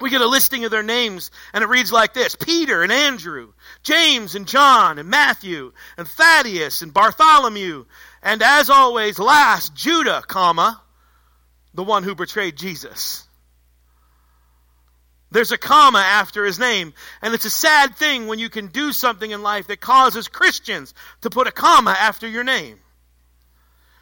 We 0.00 0.10
get 0.10 0.20
a 0.20 0.28
listing 0.28 0.64
of 0.64 0.70
their 0.70 0.84
names, 0.84 1.32
and 1.52 1.64
it 1.64 1.68
reads 1.68 1.90
like 1.90 2.14
this 2.14 2.36
Peter 2.36 2.82
and 2.82 2.92
Andrew, 2.92 3.52
James 3.82 4.36
and 4.36 4.46
John 4.46 4.98
and 4.98 5.08
Matthew, 5.08 5.72
and 5.96 6.06
Thaddeus 6.06 6.82
and 6.82 6.94
Bartholomew, 6.94 7.86
and 8.22 8.42
as 8.42 8.70
always, 8.70 9.18
last, 9.18 9.74
Judah, 9.74 10.22
comma, 10.26 10.80
the 11.74 11.82
one 11.82 12.04
who 12.04 12.14
betrayed 12.14 12.56
Jesus. 12.56 13.24
There's 15.30 15.52
a 15.52 15.58
comma 15.58 15.98
after 15.98 16.44
his 16.44 16.58
name, 16.58 16.94
and 17.20 17.34
it's 17.34 17.44
a 17.44 17.50
sad 17.50 17.96
thing 17.96 18.28
when 18.28 18.38
you 18.38 18.48
can 18.48 18.68
do 18.68 18.92
something 18.92 19.30
in 19.30 19.42
life 19.42 19.66
that 19.66 19.80
causes 19.80 20.28
Christians 20.28 20.94
to 21.22 21.30
put 21.30 21.48
a 21.48 21.52
comma 21.52 21.90
after 21.90 22.26
your 22.26 22.44
name. 22.44 22.78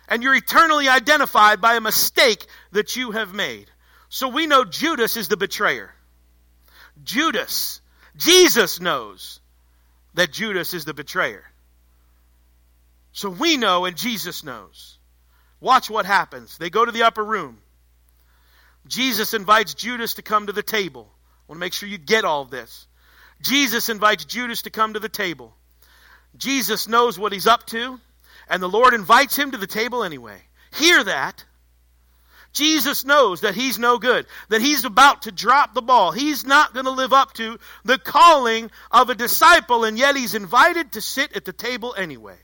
And 0.08 0.22
you're 0.22 0.34
eternally 0.34 0.88
identified 0.88 1.60
by 1.60 1.74
a 1.74 1.80
mistake 1.80 2.46
that 2.72 2.96
you 2.96 3.10
have 3.12 3.34
made. 3.34 3.70
So 4.08 4.28
we 4.28 4.46
know 4.46 4.64
Judas 4.64 5.16
is 5.16 5.28
the 5.28 5.36
betrayer. 5.36 5.92
Judas. 7.02 7.80
Jesus 8.16 8.80
knows 8.80 9.40
that 10.14 10.32
Judas 10.32 10.74
is 10.74 10.84
the 10.84 10.94
betrayer. 10.94 11.44
So 13.12 13.30
we 13.30 13.56
know 13.56 13.84
and 13.84 13.96
Jesus 13.96 14.44
knows. 14.44 14.98
Watch 15.60 15.90
what 15.90 16.06
happens. 16.06 16.58
They 16.58 16.70
go 16.70 16.84
to 16.84 16.92
the 16.92 17.02
upper 17.04 17.24
room. 17.24 17.58
Jesus 18.86 19.34
invites 19.34 19.74
Judas 19.74 20.14
to 20.14 20.22
come 20.22 20.46
to 20.46 20.52
the 20.52 20.62
table. 20.62 21.08
I 21.10 21.52
want 21.52 21.58
to 21.58 21.60
make 21.60 21.72
sure 21.72 21.88
you 21.88 21.98
get 21.98 22.24
all 22.24 22.44
this. 22.44 22.86
Jesus 23.40 23.88
invites 23.88 24.24
Judas 24.24 24.62
to 24.62 24.70
come 24.70 24.94
to 24.94 25.00
the 25.00 25.08
table. 25.08 25.54
Jesus 26.36 26.88
knows 26.88 27.18
what 27.18 27.32
he's 27.32 27.46
up 27.46 27.66
to, 27.66 27.98
and 28.48 28.62
the 28.62 28.68
Lord 28.68 28.94
invites 28.94 29.36
him 29.36 29.50
to 29.50 29.58
the 29.58 29.66
table 29.66 30.04
anyway. 30.04 30.38
Hear 30.74 31.02
that. 31.04 31.44
Jesus 32.52 33.04
knows 33.04 33.42
that 33.42 33.54
he's 33.54 33.78
no 33.78 33.98
good, 33.98 34.26
that 34.48 34.62
he's 34.62 34.86
about 34.86 35.22
to 35.22 35.32
drop 35.32 35.74
the 35.74 35.82
ball. 35.82 36.10
He's 36.10 36.46
not 36.46 36.72
going 36.72 36.86
to 36.86 36.90
live 36.90 37.12
up 37.12 37.34
to 37.34 37.58
the 37.84 37.98
calling 37.98 38.70
of 38.90 39.10
a 39.10 39.14
disciple, 39.14 39.84
and 39.84 39.98
yet 39.98 40.16
he's 40.16 40.34
invited 40.34 40.92
to 40.92 41.02
sit 41.02 41.36
at 41.36 41.44
the 41.44 41.52
table 41.52 41.94
anyway. 41.96 42.38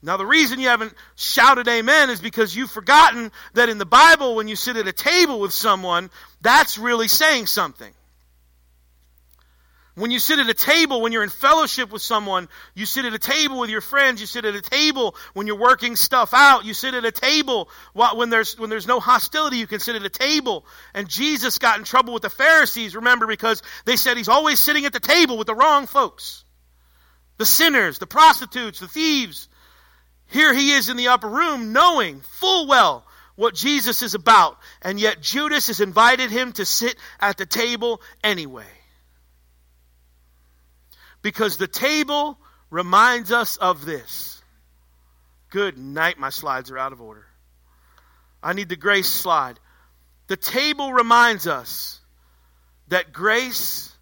Now, 0.00 0.16
the 0.16 0.26
reason 0.26 0.60
you 0.60 0.68
haven't 0.68 0.94
shouted 1.16 1.66
amen 1.66 2.10
is 2.10 2.20
because 2.20 2.54
you've 2.54 2.70
forgotten 2.70 3.32
that 3.54 3.68
in 3.68 3.78
the 3.78 3.86
Bible, 3.86 4.36
when 4.36 4.48
you 4.48 4.56
sit 4.56 4.76
at 4.76 4.86
a 4.86 4.92
table 4.92 5.40
with 5.40 5.52
someone, 5.52 6.10
that's 6.40 6.78
really 6.78 7.08
saying 7.08 7.46
something. 7.46 7.92
When 9.94 10.10
you 10.10 10.18
sit 10.18 10.38
at 10.38 10.48
a 10.48 10.54
table, 10.54 11.02
when 11.02 11.12
you're 11.12 11.22
in 11.22 11.28
fellowship 11.28 11.92
with 11.92 12.00
someone, 12.00 12.48
you 12.74 12.86
sit 12.86 13.04
at 13.04 13.12
a 13.12 13.18
table 13.18 13.60
with 13.60 13.68
your 13.68 13.82
friends, 13.82 14.22
you 14.22 14.26
sit 14.26 14.46
at 14.46 14.54
a 14.54 14.62
table 14.62 15.14
when 15.34 15.46
you're 15.46 15.58
working 15.58 15.96
stuff 15.96 16.32
out, 16.32 16.64
you 16.64 16.72
sit 16.72 16.94
at 16.94 17.04
a 17.04 17.12
table 17.12 17.68
when 17.92 18.30
there's, 18.30 18.58
when 18.58 18.70
there's 18.70 18.86
no 18.86 19.00
hostility, 19.00 19.58
you 19.58 19.66
can 19.66 19.80
sit 19.80 19.94
at 19.94 20.02
a 20.02 20.08
table. 20.08 20.64
And 20.94 21.08
Jesus 21.08 21.58
got 21.58 21.78
in 21.78 21.84
trouble 21.84 22.14
with 22.14 22.22
the 22.22 22.30
Pharisees, 22.30 22.96
remember, 22.96 23.26
because 23.26 23.62
they 23.84 23.96
said 23.96 24.16
he's 24.16 24.30
always 24.30 24.58
sitting 24.58 24.86
at 24.86 24.94
the 24.94 25.00
table 25.00 25.36
with 25.36 25.46
the 25.46 25.54
wrong 25.54 25.86
folks. 25.86 26.44
The 27.36 27.46
sinners, 27.46 27.98
the 27.98 28.06
prostitutes, 28.06 28.80
the 28.80 28.88
thieves. 28.88 29.50
Here 30.28 30.54
he 30.54 30.72
is 30.72 30.88
in 30.88 30.96
the 30.96 31.08
upper 31.08 31.28
room 31.28 31.74
knowing 31.74 32.20
full 32.20 32.66
well 32.66 33.06
what 33.34 33.54
Jesus 33.54 34.00
is 34.00 34.14
about, 34.14 34.56
and 34.80 34.98
yet 34.98 35.20
Judas 35.20 35.66
has 35.66 35.80
invited 35.80 36.30
him 36.30 36.52
to 36.52 36.64
sit 36.64 36.96
at 37.20 37.36
the 37.36 37.44
table 37.44 38.00
anyway 38.24 38.64
because 41.22 41.56
the 41.56 41.68
table 41.68 42.38
reminds 42.70 43.32
us 43.32 43.56
of 43.56 43.84
this. 43.84 44.42
Good 45.50 45.78
night, 45.78 46.18
my 46.18 46.30
slides 46.30 46.70
are 46.70 46.78
out 46.78 46.92
of 46.92 47.00
order. 47.00 47.26
I 48.42 48.52
need 48.54 48.68
the 48.68 48.76
grace 48.76 49.08
slide. 49.08 49.60
The 50.26 50.36
table 50.36 50.92
reminds 50.92 51.46
us 51.46 52.00
that 52.88 53.12
grace 53.12 53.94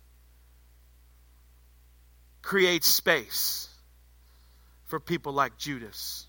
creates 2.42 2.86
space 2.86 3.68
for 4.86 4.98
people 4.98 5.32
like 5.32 5.58
Judas. 5.58 6.26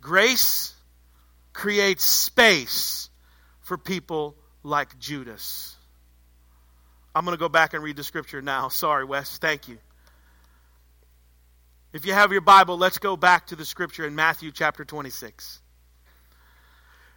Grace 0.00 0.74
creates 1.52 2.04
space 2.04 3.10
for 3.60 3.76
people 3.76 4.36
like 4.62 4.98
Judas. 4.98 5.76
I'm 7.14 7.24
going 7.24 7.36
to 7.36 7.40
go 7.40 7.48
back 7.48 7.74
and 7.74 7.82
read 7.82 7.96
the 7.96 8.04
scripture 8.04 8.40
now. 8.40 8.68
Sorry, 8.68 9.04
Wes. 9.04 9.38
Thank 9.38 9.68
you. 9.68 9.78
If 11.92 12.06
you 12.06 12.12
have 12.12 12.30
your 12.30 12.40
Bible, 12.40 12.78
let's 12.78 12.98
go 12.98 13.16
back 13.16 13.48
to 13.48 13.56
the 13.56 13.64
scripture 13.64 14.06
in 14.06 14.14
Matthew 14.14 14.52
chapter 14.52 14.84
26. 14.84 15.60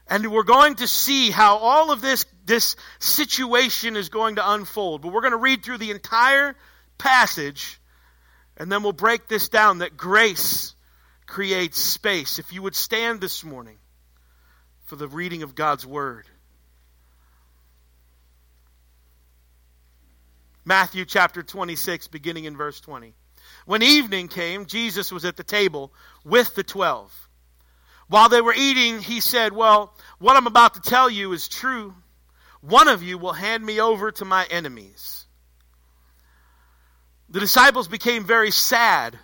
And 0.07 0.31
we're 0.31 0.43
going 0.43 0.75
to 0.75 0.87
see 0.87 1.29
how 1.29 1.57
all 1.57 1.91
of 1.91 2.01
this, 2.01 2.25
this 2.45 2.75
situation 2.99 3.95
is 3.95 4.09
going 4.09 4.35
to 4.35 4.51
unfold. 4.51 5.03
But 5.03 5.13
we're 5.13 5.21
going 5.21 5.31
to 5.31 5.37
read 5.37 5.63
through 5.63 5.77
the 5.77 5.91
entire 5.91 6.55
passage, 6.97 7.79
and 8.57 8.71
then 8.71 8.81
we'll 8.81 8.93
break 8.93 9.27
this 9.27 9.47
down 9.49 9.79
that 9.79 9.95
grace 9.95 10.73
creates 11.27 11.79
space. 11.79 12.39
If 12.39 12.51
you 12.51 12.63
would 12.63 12.75
stand 12.75 13.21
this 13.21 13.43
morning 13.43 13.77
for 14.85 14.95
the 14.95 15.07
reading 15.07 15.43
of 15.43 15.55
God's 15.55 15.85
Word. 15.85 16.25
Matthew 20.65 21.05
chapter 21.05 21.43
26, 21.43 22.07
beginning 22.07 22.45
in 22.45 22.55
verse 22.55 22.79
20. 22.79 23.13
When 23.65 23.83
evening 23.83 24.27
came, 24.27 24.65
Jesus 24.65 25.11
was 25.11 25.25
at 25.25 25.37
the 25.37 25.43
table 25.43 25.93
with 26.23 26.55
the 26.55 26.63
twelve. 26.63 27.13
While 28.07 28.29
they 28.29 28.41
were 28.41 28.53
eating, 28.55 28.99
he 28.99 29.19
said, 29.19 29.53
Well, 29.53 29.95
what 30.19 30.35
I'm 30.35 30.47
about 30.47 30.75
to 30.75 30.81
tell 30.81 31.09
you 31.09 31.31
is 31.33 31.47
true. 31.47 31.93
One 32.61 32.87
of 32.87 33.03
you 33.03 33.17
will 33.17 33.33
hand 33.33 33.65
me 33.65 33.81
over 33.81 34.11
to 34.11 34.25
my 34.25 34.45
enemies. 34.45 35.25
The 37.29 37.39
disciples 37.39 37.87
became 37.87 38.23
very 38.23 38.51
sad. 38.51 39.17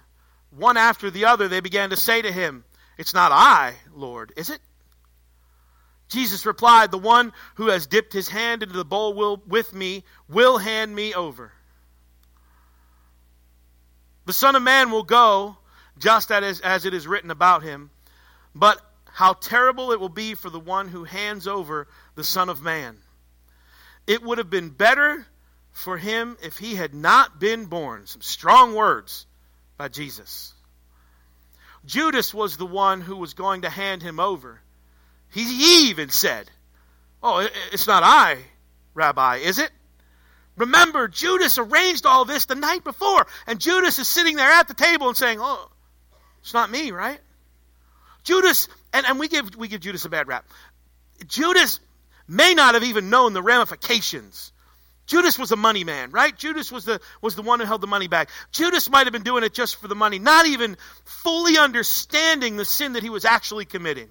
One 0.50 0.78
after 0.78 1.12
the 1.12 1.26
other, 1.26 1.48
they 1.48 1.60
began 1.60 1.92
to 1.92 1.96
say 1.96 2.22
to 2.22 2.32
him, 2.32 2.66
It's 2.98 3.14
not 3.14 3.32
I, 3.32 3.76
Lord, 3.94 4.34
is 4.36 4.50
it? 4.50 4.60
Jesus 6.10 6.46
replied, 6.46 6.92
The 6.92 6.98
one 6.98 7.32
who 7.56 7.68
has 7.68 7.88
dipped 7.88 8.14
his 8.14 8.28
hand 8.28 8.64
into 8.64 8.76
the 8.76 8.86
bowl 8.86 9.14
will, 9.14 9.42
with 9.48 9.74
me 9.74 10.04
will 10.28 10.58
hand 10.58 10.94
me 10.94 11.14
over. 11.14 11.54
The 14.26 14.34
Son 14.34 14.56
of 14.56 14.64
Man 14.64 14.92
will 14.92 15.04
go 15.04 15.58
just 15.98 16.32
as, 16.32 16.60
as 16.62 16.86
it 16.86 16.94
is 16.94 17.08
written 17.08 17.32
about 17.32 17.64
him, 17.64 17.92
but 18.56 18.82
how 19.06 19.34
terrible 19.34 19.92
it 19.92 20.00
will 20.00 20.10
be 20.10 20.34
for 20.34 20.50
the 20.50 20.60
one 20.60 20.88
who 20.88 21.04
hands 21.04 21.48
over 21.48 21.88
the 22.16 22.24
Son 22.24 22.50
of 22.50 22.62
Man. 22.62 22.98
It 24.08 24.24
would 24.24 24.38
have 24.40 24.50
been 24.50 24.70
better 24.70 25.26
for 25.72 25.98
him 25.98 26.38
if 26.42 26.58
he 26.58 26.76
had 26.76 26.94
not 26.94 27.40
been 27.40 27.66
born. 27.66 28.08
Some 28.08 28.22
strong 28.22 28.74
words 28.74 29.28
by 29.78 29.88
Jesus. 29.88 30.54
Judas 31.86 32.34
was 32.34 32.58
the 32.58 32.66
one 32.66 33.02
who 33.02 33.16
was 33.16 33.34
going 33.34 33.62
to 33.62 33.70
hand 33.70 34.02
him 34.02 34.20
over. 34.20 34.62
He, 35.32 35.90
even 35.90 36.10
said, 36.10 36.50
Oh, 37.22 37.48
it's 37.72 37.88
not 37.88 38.04
I, 38.04 38.38
Rabbi, 38.94 39.38
is 39.38 39.60
it? 39.60 39.72
Remember, 40.58 41.08
Judas 41.08 41.58
arranged 41.58 42.06
all 42.06 42.26
this 42.26 42.46
the 42.46 42.56
night 42.56 42.84
before, 42.84 43.26
and 43.48 43.60
Judas 43.60 44.00
is 44.00 44.08
sitting 44.08 44.36
there 44.36 44.52
at 44.52 44.68
the 44.68 44.74
table 44.74 45.08
and 45.08 45.18
saying, 45.18 45.40
Oh, 45.42 45.70
it's 46.42 46.54
not 46.54 46.72
me, 46.72 46.92
right? 46.92 47.20
Judas, 48.24 48.68
and, 48.94 49.06
and 49.06 49.20
we 49.20 49.28
give 49.28 49.56
we 49.56 49.68
give 49.68 49.82
Judas 49.82 50.06
a 50.06 50.10
bad 50.10 50.28
rap. 50.28 50.46
Judas 51.28 51.80
may 52.28 52.54
not 52.54 52.74
have 52.74 52.84
even 52.84 53.10
known 53.10 53.34
the 53.34 53.42
ramifications 53.42 54.52
Judas 55.10 55.40
was 55.40 55.52
a 55.52 55.56
money 55.56 55.84
man, 55.84 56.12
right? 56.12 56.38
Judas 56.38 56.72
was 56.72 56.86
the, 56.86 57.02
was 57.20 57.36
the 57.36 57.42
one 57.42 57.60
who 57.60 57.66
held 57.66 57.82
the 57.82 57.88
money 57.88 58.08
back. 58.08 58.30
Judas 58.52 58.88
might 58.92 59.08
have 59.08 59.12
been 59.12 59.24
doing 59.24 59.44
it 59.44 59.56
just 59.56 59.78
for 59.78 59.88
the 59.88 59.96
money, 59.96 60.20
not 60.20 60.46
even 60.46 60.78
fully 61.04 61.58
understanding 61.58 62.58
the 62.58 62.64
sin 62.64 62.94
that 62.94 63.02
he 63.02 63.10
was 63.10 63.26
actually 63.26 63.66
committing. 63.66 64.08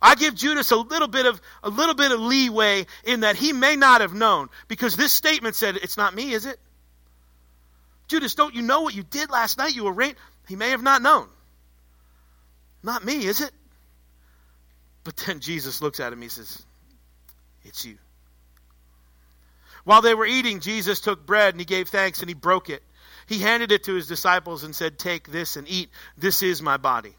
I 0.00 0.14
give 0.14 0.34
Judas 0.34 0.70
a 0.70 0.76
little 0.76 1.08
bit 1.08 1.26
of 1.26 1.40
a 1.62 1.70
little 1.70 1.94
bit 1.94 2.12
of 2.12 2.20
leeway 2.20 2.86
in 3.04 3.20
that 3.20 3.36
he 3.36 3.52
may 3.52 3.76
not 3.76 4.00
have 4.00 4.14
known 4.14 4.48
because 4.68 4.96
this 4.96 5.12
statement 5.12 5.56
said 5.56 5.76
it's 5.76 5.96
not 5.96 6.14
me, 6.14 6.32
is 6.32 6.46
it? 6.46 6.58
Judas, 8.06 8.34
don't 8.34 8.54
you 8.54 8.62
know 8.62 8.82
what 8.82 8.94
you 8.94 9.02
did 9.02 9.30
last 9.30 9.58
night? 9.58 9.74
You 9.74 9.86
arranged. 9.88 10.16
He 10.46 10.56
may 10.56 10.70
have 10.70 10.82
not 10.82 11.02
known. 11.02 11.28
Not 12.82 13.04
me, 13.04 13.26
is 13.26 13.40
it? 13.40 13.50
But 15.04 15.16
then 15.16 15.40
Jesus 15.40 15.82
looks 15.82 16.00
at 16.00 16.08
him. 16.08 16.14
And 16.14 16.22
he 16.22 16.28
says, 16.28 16.64
"It's 17.64 17.84
you." 17.84 17.98
While 19.84 20.02
they 20.02 20.14
were 20.14 20.26
eating, 20.26 20.60
Jesus 20.60 21.00
took 21.00 21.24
bread 21.24 21.54
and 21.54 21.60
he 21.60 21.64
gave 21.64 21.88
thanks 21.88 22.20
and 22.20 22.28
he 22.28 22.34
broke 22.34 22.68
it. 22.68 22.82
He 23.26 23.38
handed 23.38 23.72
it 23.72 23.84
to 23.84 23.94
his 23.94 24.06
disciples 24.06 24.62
and 24.62 24.76
said, 24.76 24.98
Take 24.98 25.28
this 25.30 25.56
and 25.56 25.68
eat. 25.68 25.88
This 26.16 26.42
is 26.42 26.60
my 26.60 26.76
body. 26.76 27.14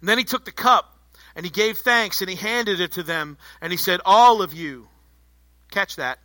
And 0.00 0.08
then 0.08 0.18
he 0.18 0.24
took 0.24 0.44
the 0.44 0.52
cup 0.52 0.97
and 1.38 1.44
he 1.46 1.50
gave 1.50 1.78
thanks 1.78 2.20
and 2.20 2.28
he 2.28 2.34
handed 2.34 2.80
it 2.80 2.92
to 2.92 3.04
them 3.04 3.38
and 3.60 3.72
he 3.72 3.76
said, 3.76 4.00
All 4.04 4.42
of 4.42 4.52
you, 4.52 4.88
catch 5.70 5.94
that, 5.94 6.18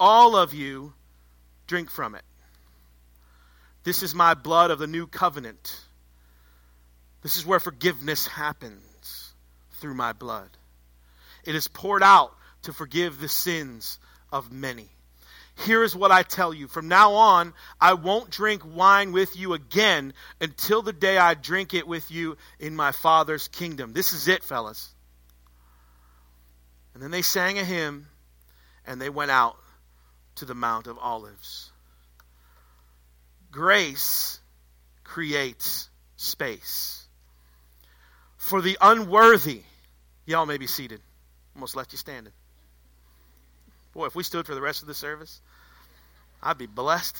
all 0.00 0.34
of 0.34 0.54
you 0.54 0.94
drink 1.66 1.90
from 1.90 2.14
it. 2.14 2.22
This 3.84 4.02
is 4.02 4.14
my 4.14 4.32
blood 4.32 4.70
of 4.70 4.78
the 4.78 4.86
new 4.86 5.06
covenant. 5.06 5.78
This 7.20 7.36
is 7.36 7.44
where 7.44 7.60
forgiveness 7.60 8.26
happens 8.26 9.34
through 9.72 9.92
my 9.92 10.14
blood. 10.14 10.48
It 11.44 11.54
is 11.54 11.68
poured 11.68 12.02
out 12.02 12.34
to 12.62 12.72
forgive 12.72 13.20
the 13.20 13.28
sins 13.28 13.98
of 14.32 14.50
many. 14.50 14.88
Here 15.64 15.82
is 15.82 15.94
what 15.96 16.12
I 16.12 16.22
tell 16.22 16.54
you. 16.54 16.68
From 16.68 16.86
now 16.86 17.14
on, 17.14 17.52
I 17.80 17.94
won't 17.94 18.30
drink 18.30 18.62
wine 18.64 19.10
with 19.10 19.36
you 19.36 19.54
again 19.54 20.12
until 20.40 20.82
the 20.82 20.92
day 20.92 21.18
I 21.18 21.34
drink 21.34 21.74
it 21.74 21.88
with 21.88 22.10
you 22.10 22.36
in 22.60 22.76
my 22.76 22.92
Father's 22.92 23.48
kingdom. 23.48 23.92
This 23.92 24.12
is 24.12 24.28
it, 24.28 24.44
fellas. 24.44 24.94
And 26.94 27.02
then 27.02 27.10
they 27.10 27.22
sang 27.22 27.58
a 27.58 27.64
hymn 27.64 28.06
and 28.86 29.00
they 29.00 29.10
went 29.10 29.32
out 29.32 29.56
to 30.36 30.44
the 30.44 30.54
Mount 30.54 30.86
of 30.86 30.96
Olives. 30.98 31.72
Grace 33.50 34.38
creates 35.02 35.88
space. 36.16 37.04
For 38.36 38.62
the 38.62 38.78
unworthy, 38.80 39.62
y'all 40.24 40.46
may 40.46 40.58
be 40.58 40.68
seated. 40.68 41.00
Almost 41.56 41.74
left 41.74 41.92
you 41.92 41.98
standing. 41.98 42.32
Boy, 43.92 44.06
if 44.06 44.14
we 44.14 44.22
stood 44.22 44.46
for 44.46 44.54
the 44.54 44.60
rest 44.60 44.82
of 44.82 44.88
the 44.88 44.94
service, 44.94 45.40
I'd 46.42 46.58
be 46.58 46.66
blessed. 46.66 47.16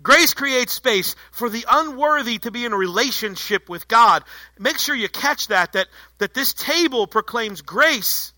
Grace 0.00 0.32
creates 0.32 0.72
space 0.72 1.16
for 1.32 1.48
the 1.48 1.64
unworthy 1.68 2.38
to 2.38 2.50
be 2.52 2.64
in 2.64 2.72
a 2.72 2.76
relationship 2.76 3.68
with 3.68 3.88
God. 3.88 4.22
Make 4.58 4.78
sure 4.78 4.94
you 4.94 5.08
catch 5.08 5.48
that, 5.48 5.72
that, 5.72 5.88
that 6.18 6.34
this 6.34 6.54
table 6.54 7.08
proclaims 7.08 7.62
grace 7.62 8.32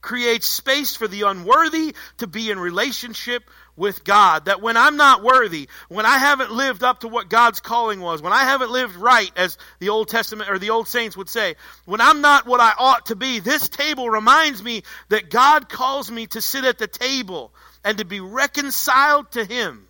creates 0.00 0.46
space 0.46 0.96
for 0.96 1.06
the 1.06 1.22
unworthy 1.22 1.94
to 2.18 2.26
be 2.26 2.50
in 2.50 2.58
relationship 2.58 3.44
with 3.76 4.04
God. 4.04 4.46
That 4.46 4.60
when 4.60 4.76
I'm 4.76 4.96
not 4.96 5.22
worthy, 5.22 5.68
when 5.88 6.06
I 6.06 6.18
haven't 6.18 6.52
lived 6.52 6.82
up 6.82 7.00
to 7.00 7.08
what 7.08 7.28
God's 7.28 7.60
calling 7.60 8.00
was, 8.00 8.22
when 8.22 8.32
I 8.32 8.44
haven't 8.44 8.70
lived 8.70 8.96
right, 8.96 9.30
as 9.36 9.58
the 9.78 9.90
Old 9.90 10.08
Testament 10.08 10.50
or 10.50 10.58
the 10.58 10.70
Old 10.70 10.88
Saints 10.88 11.16
would 11.16 11.28
say, 11.28 11.56
when 11.84 12.00
I'm 12.00 12.20
not 12.20 12.46
what 12.46 12.60
I 12.60 12.72
ought 12.78 13.06
to 13.06 13.16
be, 13.16 13.40
this 13.40 13.68
table 13.68 14.08
reminds 14.08 14.62
me 14.62 14.82
that 15.08 15.30
God 15.30 15.68
calls 15.68 16.10
me 16.10 16.26
to 16.28 16.40
sit 16.40 16.64
at 16.64 16.78
the 16.78 16.86
table 16.86 17.52
and 17.84 17.98
to 17.98 18.04
be 18.04 18.20
reconciled 18.20 19.30
to 19.32 19.44
Him 19.44 19.86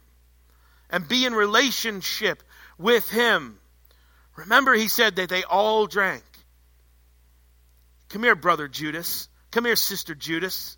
and 0.91 1.09
be 1.09 1.25
in 1.25 1.35
relationship 1.35 2.43
with 2.79 3.09
Him. 3.11 3.59
Remember, 4.37 4.75
He 4.75 4.89
said 4.89 5.17
that 5.17 5.29
they 5.29 5.43
all 5.45 5.87
drank. 5.87 6.23
Come 8.09 8.23
here, 8.25 8.37
brother 8.37 8.69
Judas. 8.69 9.29
Come 9.51 9.65
here, 9.65 9.77
Sister 9.77 10.15
Judas. 10.15 10.77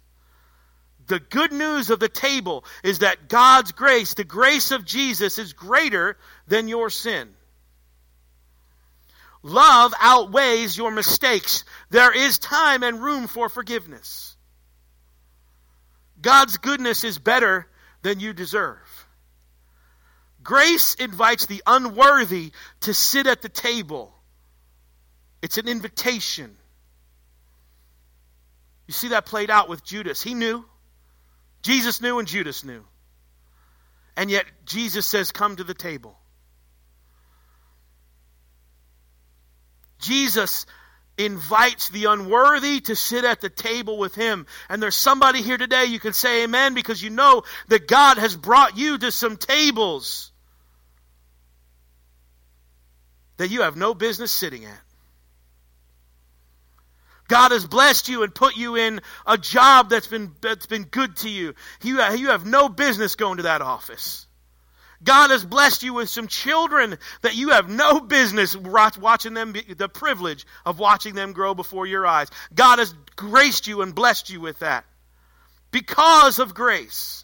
The 1.06 1.20
good 1.20 1.52
news 1.52 1.90
of 1.90 2.00
the 2.00 2.08
table 2.08 2.64
is 2.82 3.00
that 3.00 3.28
God's 3.28 3.72
grace, 3.72 4.14
the 4.14 4.24
grace 4.24 4.70
of 4.70 4.84
Jesus, 4.84 5.38
is 5.38 5.52
greater 5.52 6.16
than 6.46 6.68
your 6.68 6.88
sin. 6.90 7.28
Love 9.42 9.92
outweighs 10.00 10.76
your 10.76 10.90
mistakes. 10.90 11.64
There 11.90 12.16
is 12.16 12.38
time 12.38 12.82
and 12.82 13.02
room 13.02 13.26
for 13.26 13.50
forgiveness. 13.50 14.34
God's 16.20 16.56
goodness 16.56 17.04
is 17.04 17.18
better 17.18 17.66
than 18.02 18.20
you 18.20 18.32
deserve. 18.32 18.78
Grace 20.42 20.94
invites 20.94 21.44
the 21.44 21.62
unworthy 21.66 22.52
to 22.80 22.94
sit 22.94 23.26
at 23.26 23.42
the 23.42 23.50
table. 23.50 24.14
It's 25.42 25.58
an 25.58 25.68
invitation. 25.68 26.56
You 28.86 28.94
see 28.94 29.08
that 29.08 29.26
played 29.26 29.50
out 29.50 29.68
with 29.68 29.84
Judas. 29.84 30.22
He 30.22 30.32
knew. 30.32 30.64
Jesus 31.64 32.02
knew 32.02 32.18
and 32.18 32.28
Judas 32.28 32.62
knew. 32.62 32.84
And 34.16 34.30
yet 34.30 34.44
Jesus 34.66 35.06
says, 35.06 35.32
Come 35.32 35.56
to 35.56 35.64
the 35.64 35.74
table. 35.74 36.16
Jesus 39.98 40.66
invites 41.16 41.88
the 41.88 42.04
unworthy 42.06 42.80
to 42.80 42.94
sit 42.94 43.24
at 43.24 43.40
the 43.40 43.48
table 43.48 43.96
with 43.96 44.14
him. 44.14 44.46
And 44.68 44.82
there's 44.82 44.94
somebody 44.94 45.40
here 45.40 45.56
today, 45.56 45.86
you 45.86 45.98
can 45.98 46.12
say 46.12 46.44
amen 46.44 46.74
because 46.74 47.02
you 47.02 47.08
know 47.08 47.44
that 47.68 47.88
God 47.88 48.18
has 48.18 48.36
brought 48.36 48.76
you 48.76 48.98
to 48.98 49.10
some 49.10 49.38
tables 49.38 50.32
that 53.38 53.48
you 53.48 53.62
have 53.62 53.76
no 53.76 53.94
business 53.94 54.32
sitting 54.32 54.66
at. 54.66 54.83
God 57.28 57.52
has 57.52 57.66
blessed 57.66 58.08
you 58.08 58.22
and 58.22 58.34
put 58.34 58.56
you 58.56 58.76
in 58.76 59.00
a 59.26 59.38
job 59.38 59.88
that's 59.90 60.06
been, 60.06 60.32
that's 60.40 60.66
been 60.66 60.84
good 60.84 61.16
to 61.18 61.30
you. 61.30 61.54
You, 61.82 62.02
you 62.14 62.28
have 62.28 62.44
no 62.44 62.68
business 62.68 63.14
going 63.14 63.38
to 63.38 63.44
that 63.44 63.62
office. 63.62 64.26
God 65.02 65.30
has 65.30 65.44
blessed 65.44 65.82
you 65.82 65.94
with 65.94 66.08
some 66.08 66.28
children 66.28 66.96
that 67.22 67.36
you 67.36 67.50
have 67.50 67.68
no 67.68 68.00
business 68.00 68.56
watching 68.56 69.34
them, 69.34 69.54
the 69.76 69.88
privilege 69.88 70.46
of 70.64 70.78
watching 70.78 71.14
them 71.14 71.32
grow 71.32 71.54
before 71.54 71.86
your 71.86 72.06
eyes. 72.06 72.28
God 72.54 72.78
has 72.78 72.94
graced 73.16 73.66
you 73.66 73.82
and 73.82 73.94
blessed 73.94 74.30
you 74.30 74.40
with 74.40 74.60
that 74.60 74.84
because 75.70 76.38
of 76.38 76.54
grace. 76.54 77.23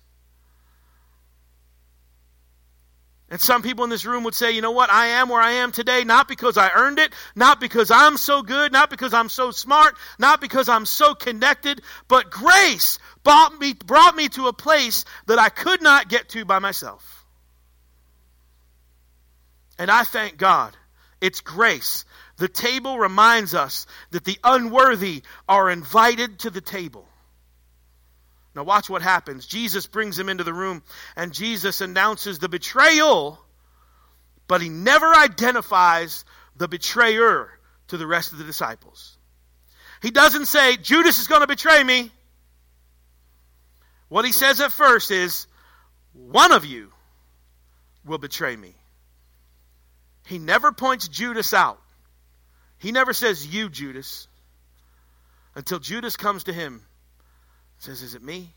And 3.30 3.40
some 3.40 3.62
people 3.62 3.84
in 3.84 3.90
this 3.90 4.04
room 4.04 4.24
would 4.24 4.34
say, 4.34 4.50
you 4.50 4.60
know 4.60 4.72
what, 4.72 4.90
I 4.90 5.06
am 5.06 5.28
where 5.28 5.40
I 5.40 5.52
am 5.52 5.70
today, 5.70 6.02
not 6.02 6.26
because 6.26 6.58
I 6.58 6.70
earned 6.74 6.98
it, 6.98 7.12
not 7.36 7.60
because 7.60 7.92
I'm 7.92 8.16
so 8.16 8.42
good, 8.42 8.72
not 8.72 8.90
because 8.90 9.14
I'm 9.14 9.28
so 9.28 9.52
smart, 9.52 9.94
not 10.18 10.40
because 10.40 10.68
I'm 10.68 10.84
so 10.84 11.14
connected, 11.14 11.80
but 12.08 12.30
grace 12.30 12.98
brought 13.22 13.56
me, 13.60 13.72
brought 13.72 14.16
me 14.16 14.28
to 14.30 14.48
a 14.48 14.52
place 14.52 15.04
that 15.26 15.38
I 15.38 15.48
could 15.48 15.80
not 15.80 16.08
get 16.08 16.30
to 16.30 16.44
by 16.44 16.58
myself. 16.58 17.24
And 19.78 19.90
I 19.90 20.02
thank 20.02 20.36
God. 20.36 20.76
It's 21.20 21.40
grace. 21.40 22.04
The 22.38 22.48
table 22.48 22.98
reminds 22.98 23.54
us 23.54 23.86
that 24.10 24.24
the 24.24 24.38
unworthy 24.42 25.22
are 25.48 25.70
invited 25.70 26.40
to 26.40 26.50
the 26.50 26.60
table. 26.60 27.06
Now, 28.60 28.64
watch 28.64 28.90
what 28.90 29.00
happens. 29.00 29.46
Jesus 29.46 29.86
brings 29.86 30.18
him 30.18 30.28
into 30.28 30.44
the 30.44 30.52
room, 30.52 30.82
and 31.16 31.32
Jesus 31.32 31.80
announces 31.80 32.40
the 32.40 32.48
betrayal, 32.50 33.42
but 34.48 34.60
he 34.60 34.68
never 34.68 35.06
identifies 35.06 36.26
the 36.56 36.68
betrayer 36.68 37.48
to 37.88 37.96
the 37.96 38.06
rest 38.06 38.32
of 38.32 38.38
the 38.38 38.44
disciples. 38.44 39.16
He 40.02 40.10
doesn't 40.10 40.44
say, 40.44 40.76
Judas 40.76 41.20
is 41.20 41.26
going 41.26 41.40
to 41.40 41.46
betray 41.46 41.82
me. 41.82 42.10
What 44.10 44.26
he 44.26 44.32
says 44.32 44.60
at 44.60 44.72
first 44.72 45.10
is, 45.10 45.46
one 46.12 46.52
of 46.52 46.66
you 46.66 46.92
will 48.04 48.18
betray 48.18 48.54
me. 48.54 48.74
He 50.26 50.38
never 50.38 50.70
points 50.70 51.08
Judas 51.08 51.54
out. 51.54 51.80
He 52.76 52.92
never 52.92 53.14
says, 53.14 53.46
You, 53.46 53.70
Judas, 53.70 54.28
until 55.54 55.78
Judas 55.78 56.18
comes 56.18 56.44
to 56.44 56.52
him 56.52 56.82
says, 57.80 58.02
Is 58.02 58.14
it 58.14 58.22
me? 58.22 58.54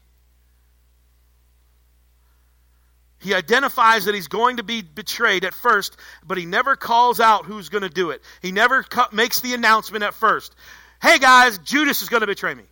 He 3.19 3.33
identifies 3.33 4.05
that 4.05 4.15
he's 4.15 4.27
going 4.27 4.57
to 4.57 4.63
be 4.63 4.81
betrayed 4.81 5.45
at 5.45 5.53
first, 5.53 5.95
but 6.25 6.38
he 6.38 6.45
never 6.45 6.75
calls 6.75 7.21
out 7.21 7.45
who's 7.45 7.69
going 7.69 7.83
to 7.83 7.89
do 7.89 8.09
it. 8.09 8.21
He 8.41 8.51
never 8.51 8.86
makes 9.13 9.39
the 9.39 9.53
announcement 9.53 10.03
at 10.03 10.13
first. 10.13 10.53
Hey 11.01 11.19
guys, 11.19 11.57
Judas 11.59 12.01
is 12.01 12.09
going 12.09 12.19
to 12.21 12.27
betray 12.27 12.53
me. 12.53 12.63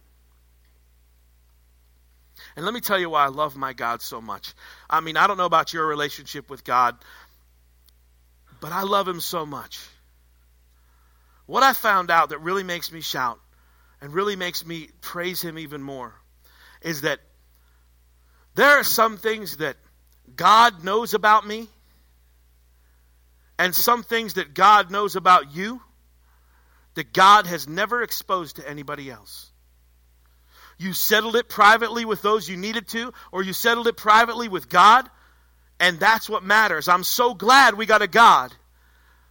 And 2.58 2.66
let 2.66 2.74
me 2.74 2.82
tell 2.82 3.00
you 3.00 3.10
why 3.10 3.24
I 3.24 3.30
love 3.30 3.56
my 3.56 3.72
God 3.72 4.02
so 4.02 4.20
much. 4.20 4.54
I 4.90 5.00
mean, 5.00 5.16
I 5.16 5.26
don't 5.28 5.38
know 5.38 5.46
about 5.46 5.72
your 5.72 5.88
relationship 5.88 6.50
with 6.50 6.66
God, 6.66 6.98
but 8.60 8.74
I 8.74 8.84
love 8.84 9.08
him 9.08 9.22
so 9.22 9.46
much. 9.46 9.80
What 11.46 11.64
I 11.64 11.72
found 11.72 12.12
out 12.12 12.30
that 12.30 12.40
really 12.40 12.64
makes 12.64 12.92
me 12.92 13.00
shout 13.00 13.40
and 14.02 14.14
really 14.14 14.36
makes 14.36 14.66
me 14.66 14.90
praise 15.00 15.42
him 15.42 15.58
even 15.58 15.82
more 15.82 16.14
is 16.82 17.02
that 17.02 17.20
there 18.56 18.80
are 18.80 18.84
some 18.84 19.18
things 19.18 19.58
that 19.58 19.78
God 20.36 20.84
knows 20.84 21.14
about 21.14 21.46
me 21.46 21.68
and 23.58 23.76
some 23.76 24.04
things 24.04 24.36
that 24.36 24.54
God 24.54 24.92
knows 24.92 25.16
about 25.16 25.54
you 25.54 25.82
that 26.96 27.14
God 27.14 27.46
has 27.48 27.68
never 27.68 28.02
exposed 28.02 28.58
to 28.58 28.68
anybody 28.68 29.10
else. 29.10 29.52
You 30.78 30.94
settled 30.94 31.36
it 31.36 31.48
privately 31.48 32.06
with 32.06 32.22
those 32.22 32.50
you 32.50 32.58
needed 32.58 32.88
to, 32.90 33.14
or 33.32 33.44
you 33.44 33.54
settled 33.54 33.88
it 33.88 33.96
privately 33.96 34.50
with 34.50 34.68
God, 34.68 35.08
and 35.80 36.00
that's 36.00 36.28
what 36.28 36.44
matters. 36.44 36.88
I'm 36.88 37.04
so 37.04 37.34
glad 37.34 37.76
we 37.76 37.86
got 37.86 38.02
a 38.02 38.08
God 38.08 38.52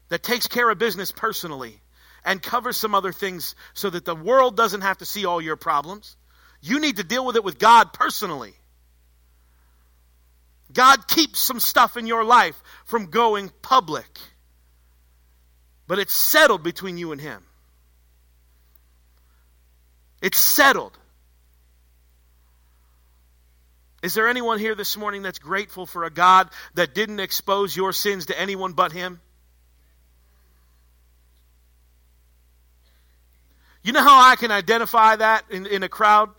that 0.09 0.23
takes 0.23 0.47
care 0.47 0.71
of 0.71 0.79
business 0.79 1.11
personally 1.11 1.81
and 2.25 2.41
covers 2.41 2.77
some 2.77 2.95
other 2.95 3.13
things 3.13 3.57
so 3.75 3.91
that 3.91 4.05
the 4.05 4.15
world 4.15 4.57
doesn't 4.57 4.83
have 4.83 4.99
to 4.99 5.07
see 5.07 5.25
all 5.25 5.41
your 5.41 5.57
problems. 5.57 6.17
You 6.61 6.81
need 6.81 6.97
to 6.97 7.05
deal 7.05 7.25
with 7.25 7.37
it 7.37 7.45
with 7.45 7.59
God 7.59 7.93
personally. 7.93 8.55
God 10.73 11.09
keeps 11.09 11.41
some 11.41 11.59
stuff 11.59 11.97
in 11.97 12.07
your 12.07 12.25
life 12.25 12.61
from 12.85 13.07
going 13.07 13.51
public, 13.63 14.19
but 15.87 15.99
it's 15.99 16.13
settled 16.13 16.63
between 16.63 16.97
you 16.97 17.13
and 17.13 17.21
Him. 17.21 17.43
It's 20.23 20.39
settled. 20.39 20.97
Is 24.03 24.15
there 24.15 24.29
anyone 24.29 24.59
here 24.59 24.75
this 24.75 24.97
morning 24.97 25.23
that's 25.23 25.39
grateful 25.39 25.87
for 25.87 26.05
a 26.05 26.11
God 26.11 26.49
that 26.75 26.95
didn't 26.95 27.21
expose 27.21 27.77
your 27.77 27.93
sins 27.93 28.27
to 28.27 28.39
anyone 28.39 28.73
but 28.73 28.93
Him? 28.93 29.21
You 33.83 33.93
know 33.93 34.03
how 34.03 34.31
I 34.31 34.37
can 34.37 34.51
identify 34.51 35.17
that 35.17 35.45
in, 35.51 35.67
in 35.67 35.83
a 35.83 35.89
crowd? 35.89 36.31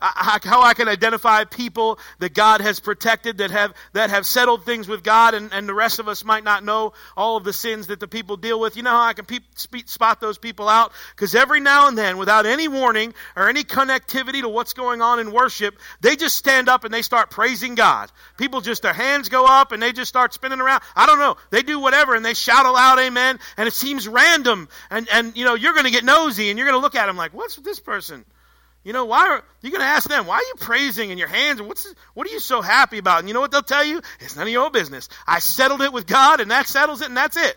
How 0.00 0.62
I 0.62 0.74
can 0.74 0.88
identify 0.88 1.44
people 1.44 1.98
that 2.18 2.34
God 2.34 2.60
has 2.60 2.80
protected 2.80 3.38
that 3.38 3.50
have 3.50 3.74
that 3.92 4.10
have 4.10 4.26
settled 4.26 4.64
things 4.64 4.88
with 4.88 5.02
God, 5.02 5.34
and, 5.34 5.52
and 5.52 5.68
the 5.68 5.74
rest 5.74 5.98
of 5.98 6.08
us 6.08 6.24
might 6.24 6.44
not 6.44 6.64
know 6.64 6.94
all 7.16 7.36
of 7.36 7.44
the 7.44 7.52
sins 7.52 7.88
that 7.88 8.00
the 8.00 8.08
people 8.08 8.36
deal 8.36 8.58
with. 8.58 8.76
You 8.76 8.82
know 8.82 8.90
how 8.90 9.02
I 9.02 9.12
can 9.12 9.24
pe- 9.24 9.40
spot 9.84 10.20
those 10.20 10.38
people 10.38 10.68
out? 10.68 10.92
Because 11.14 11.34
every 11.34 11.60
now 11.60 11.88
and 11.88 11.96
then, 11.96 12.16
without 12.16 12.46
any 12.46 12.68
warning 12.68 13.14
or 13.36 13.48
any 13.48 13.62
connectivity 13.62 14.40
to 14.40 14.48
what's 14.48 14.72
going 14.72 15.02
on 15.02 15.18
in 15.18 15.32
worship, 15.32 15.78
they 16.00 16.16
just 16.16 16.36
stand 16.36 16.68
up 16.68 16.84
and 16.84 16.92
they 16.92 17.02
start 17.02 17.30
praising 17.30 17.74
God. 17.74 18.10
People 18.36 18.60
just 18.60 18.82
their 18.82 18.92
hands 18.92 19.28
go 19.28 19.46
up 19.46 19.72
and 19.72 19.82
they 19.82 19.92
just 19.92 20.08
start 20.08 20.32
spinning 20.32 20.60
around. 20.60 20.82
I 20.96 21.06
don't 21.06 21.18
know. 21.18 21.36
They 21.50 21.62
do 21.62 21.78
whatever 21.78 22.14
and 22.14 22.24
they 22.24 22.34
shout 22.34 22.66
aloud, 22.66 22.98
"Amen!" 22.98 23.38
And 23.56 23.68
it 23.68 23.74
seems 23.74 24.08
random, 24.08 24.68
and 24.90 25.08
and 25.10 25.36
you 25.36 25.44
know 25.44 25.54
you're 25.54 25.74
going 25.74 25.84
to 25.84 25.90
get 25.90 26.04
nosy 26.04 26.48
and 26.48 26.58
you're 26.58 26.66
going 26.66 26.78
to 26.78 26.82
look 26.82 26.94
at 26.94 27.06
them 27.06 27.16
like, 27.16 27.34
"What's 27.34 27.56
with 27.56 27.64
this 27.64 27.80
person?" 27.80 28.24
You 28.82 28.94
know, 28.94 29.04
why 29.04 29.28
are 29.28 29.44
you 29.60 29.70
going 29.70 29.82
to 29.82 29.86
ask 29.86 30.08
them, 30.08 30.26
why 30.26 30.36
are 30.36 30.42
you 30.42 30.54
praising 30.58 31.10
in 31.10 31.18
your 31.18 31.28
hands? 31.28 31.60
What's, 31.60 31.92
what 32.14 32.26
are 32.26 32.30
you 32.30 32.40
so 32.40 32.62
happy 32.62 32.96
about? 32.96 33.18
And 33.18 33.28
you 33.28 33.34
know 33.34 33.40
what 33.40 33.50
they'll 33.50 33.62
tell 33.62 33.84
you? 33.84 34.00
It's 34.20 34.36
none 34.36 34.46
of 34.46 34.52
your 34.52 34.70
business. 34.70 35.10
I 35.26 35.40
settled 35.40 35.82
it 35.82 35.92
with 35.92 36.06
God, 36.06 36.40
and 36.40 36.50
that 36.50 36.66
settles 36.66 37.02
it, 37.02 37.08
and 37.08 37.16
that's 37.16 37.36
it. 37.36 37.56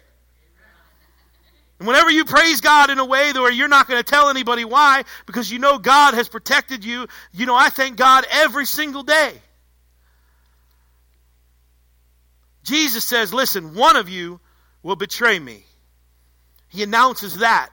And 1.79 1.87
whenever 1.87 2.11
you 2.11 2.25
praise 2.25 2.59
God 2.59 2.89
in 2.89 2.99
a 2.99 3.05
way 3.05 3.31
where 3.31 3.51
you're 3.51 3.69
not 3.69 3.87
going 3.87 4.01
to 4.01 4.09
tell 4.09 4.29
anybody 4.29 4.65
why, 4.65 5.03
because 5.25 5.49
you 5.49 5.59
know 5.59 5.77
God 5.77 6.13
has 6.13 6.27
protected 6.27 6.83
you, 6.83 7.07
you 7.31 7.45
know, 7.45 7.55
I 7.55 7.69
thank 7.69 7.95
God 7.95 8.25
every 8.29 8.65
single 8.65 9.03
day. 9.03 9.31
Jesus 12.63 13.03
says, 13.05 13.33
listen, 13.33 13.75
one 13.75 13.95
of 13.95 14.09
you 14.09 14.39
will 14.81 14.95
betray 14.95 15.39
me. 15.39 15.63
He 16.69 16.83
announces 16.83 17.37
that 17.37 17.69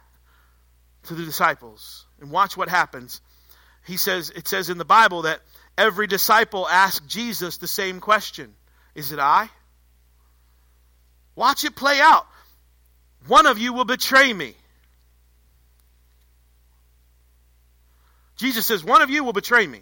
to 1.05 1.15
the 1.15 1.25
disciples. 1.25 2.07
And 2.21 2.31
watch 2.31 2.57
what 2.57 2.69
happens 2.69 3.21
he 3.90 3.96
says, 3.96 4.31
it 4.31 4.46
says 4.46 4.70
in 4.70 4.79
the 4.79 4.85
Bible 4.85 5.22
that 5.22 5.40
every 5.76 6.07
disciple 6.07 6.68
asked 6.68 7.09
Jesus 7.09 7.57
the 7.57 7.66
same 7.66 7.98
question 7.98 8.55
Is 8.94 9.11
it 9.11 9.18
I? 9.18 9.50
Watch 11.35 11.64
it 11.64 11.74
play 11.74 11.98
out. 12.00 12.24
One 13.26 13.46
of 13.46 13.59
you 13.59 13.72
will 13.72 13.85
betray 13.85 14.33
me. 14.33 14.55
Jesus 18.37 18.64
says, 18.64 18.85
One 18.85 19.03
of 19.03 19.11
you 19.11 19.24
will 19.24 19.33
betray 19.33 19.66
me. 19.66 19.81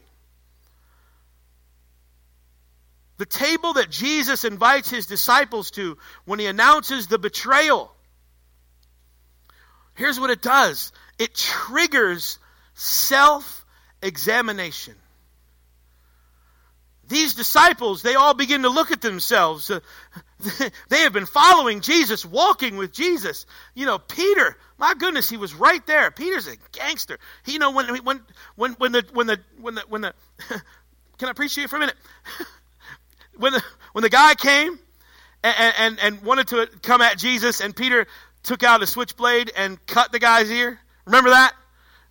The 3.19 3.27
table 3.27 3.75
that 3.75 3.91
Jesus 3.91 4.47
invites 4.47 4.89
his 4.89 5.05
disciples 5.05 5.71
to 5.73 5.99
when 6.25 6.39
he 6.39 6.47
announces 6.47 7.09
the 7.09 7.19
betrayal, 7.19 7.93
here's 9.97 10.19
what 10.19 10.31
it 10.31 10.41
does 10.41 10.93
it 11.19 11.35
triggers 11.35 12.39
self 12.73 13.67
examination. 14.03 14.95
These 17.09 17.35
disciples, 17.35 18.03
they 18.03 18.17
all 18.17 18.35
begin 18.35 18.63
to 18.63 18.69
look 18.69 18.91
at 18.91 19.01
themselves. 19.01 19.71
Uh, 19.71 19.81
they 20.91 21.01
have 21.01 21.13
been 21.13 21.27
following 21.27 21.81
Jesus, 21.81 22.25
walking 22.25 22.77
with 22.77 22.93
Jesus. 22.93 23.47
You 23.75 23.87
know, 23.87 23.99
Peter, 23.99 24.57
my 24.77 24.95
goodness, 24.95 25.29
he 25.29 25.39
was 25.39 25.55
right 25.55 25.85
there. 25.87 26.11
Peter's 26.11 26.47
a 26.47 26.57
gangster. 26.73 27.19
He, 27.47 27.55
you 27.55 27.59
know, 27.59 27.71
when, 27.71 28.05
when, 28.05 28.21
when, 28.57 28.73
when 28.73 28.93
the, 28.93 29.07
when 29.13 29.27
the, 29.27 29.41
when 29.59 29.75
the, 29.75 29.85
when 29.89 30.01
the, 30.03 30.15
can 31.19 31.29
I 31.31 31.33
preach 31.33 31.55
to 31.55 31.63
you 31.63 31.69
for 31.69 31.77
a 31.77 31.81
minute? 31.81 31.97
when 33.39 33.55
the, 33.55 33.63
when 33.93 34.03
the 34.03 34.11
guy 34.11 34.35
came 34.35 34.79
and, 35.43 35.75
and, 35.79 36.01
and 36.01 36.23
wanted 36.23 36.49
to 36.49 36.69
come 36.83 37.01
at 37.01 37.17
Jesus 37.17 37.61
and 37.61 37.75
Peter 37.75 38.07
took 38.43 38.63
out 38.63 38.83
a 38.83 38.87
switchblade 38.87 39.51
and 39.57 39.85
cut 39.87 40.13
the 40.13 40.19
guy's 40.19 40.51
ear. 40.51 40.79
Remember 41.07 41.31
that? 41.31 41.55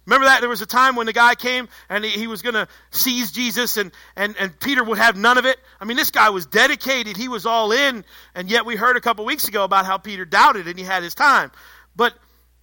Remember 0.08 0.28
that? 0.28 0.40
There 0.40 0.50
was 0.50 0.62
a 0.62 0.66
time 0.66 0.96
when 0.96 1.06
the 1.06 1.14
guy 1.14 1.36
came 1.36 1.68
and 1.90 2.04
he, 2.06 2.12
he 2.12 2.28
was 2.28 2.42
going 2.42 2.56
to 2.56 2.70
seize 2.92 3.32
Jesus 3.32 3.76
and, 3.76 3.92
and, 4.16 4.38
and 4.40 4.58
Peter 4.58 4.82
would 4.82 4.98
have 4.98 5.18
none 5.18 5.38
of 5.38 5.46
it. 5.46 5.58
I 5.82 5.86
mean, 5.86 5.98
this 5.98 6.12
guy 6.12 6.30
was 6.30 6.46
dedicated. 6.46 7.18
He 7.18 7.28
was 7.28 7.46
all 7.46 7.74
in. 7.74 8.06
And 8.34 8.50
yet 8.50 8.66
we 8.66 8.78
heard 8.78 8.96
a 8.96 9.02
couple 9.02 9.26
weeks 9.26 9.50
ago 9.50 9.66
about 9.66 9.86
how 9.86 9.98
Peter 9.98 10.24
doubted 10.24 10.70
and 10.70 10.80
he 10.80 10.86
had 10.86 11.04
his 11.04 11.14
time. 11.14 11.52
But 11.94 12.14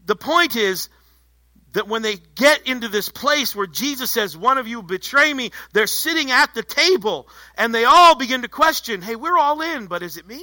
the 0.07 0.17
point 0.17 0.57
is 0.57 0.89
that 1.73 1.87
when 1.87 2.01
they 2.01 2.17
get 2.35 2.67
into 2.67 2.89
this 2.89 3.11
place 3.11 3.55
where 3.55 3.67
Jesus 3.67 4.11
says, 4.11 4.35
one 4.35 4.57
of 4.57 4.67
you 4.67 4.83
betray 4.83 5.35
me, 5.35 5.51
they're 5.75 5.87
sitting 5.87 6.31
at 6.31 6.55
the 6.55 6.63
table 6.63 7.29
and 7.59 7.75
they 7.75 7.85
all 7.85 8.17
begin 8.17 8.41
to 8.41 8.49
question, 8.49 9.03
hey, 9.03 9.17
we're 9.17 9.37
all 9.37 9.61
in, 9.61 9.85
but 9.87 10.03
is 10.03 10.17
it 10.17 10.27
me? 10.27 10.43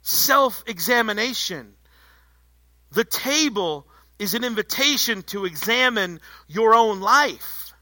Self 0.00 0.64
examination. 0.66 1.74
The 2.92 3.04
table 3.04 3.86
is 4.20 4.34
an 4.34 4.44
invitation 4.44 5.22
to 5.22 5.46
examine 5.46 6.20
your 6.46 6.74
own 6.74 7.00
life. 7.00 7.72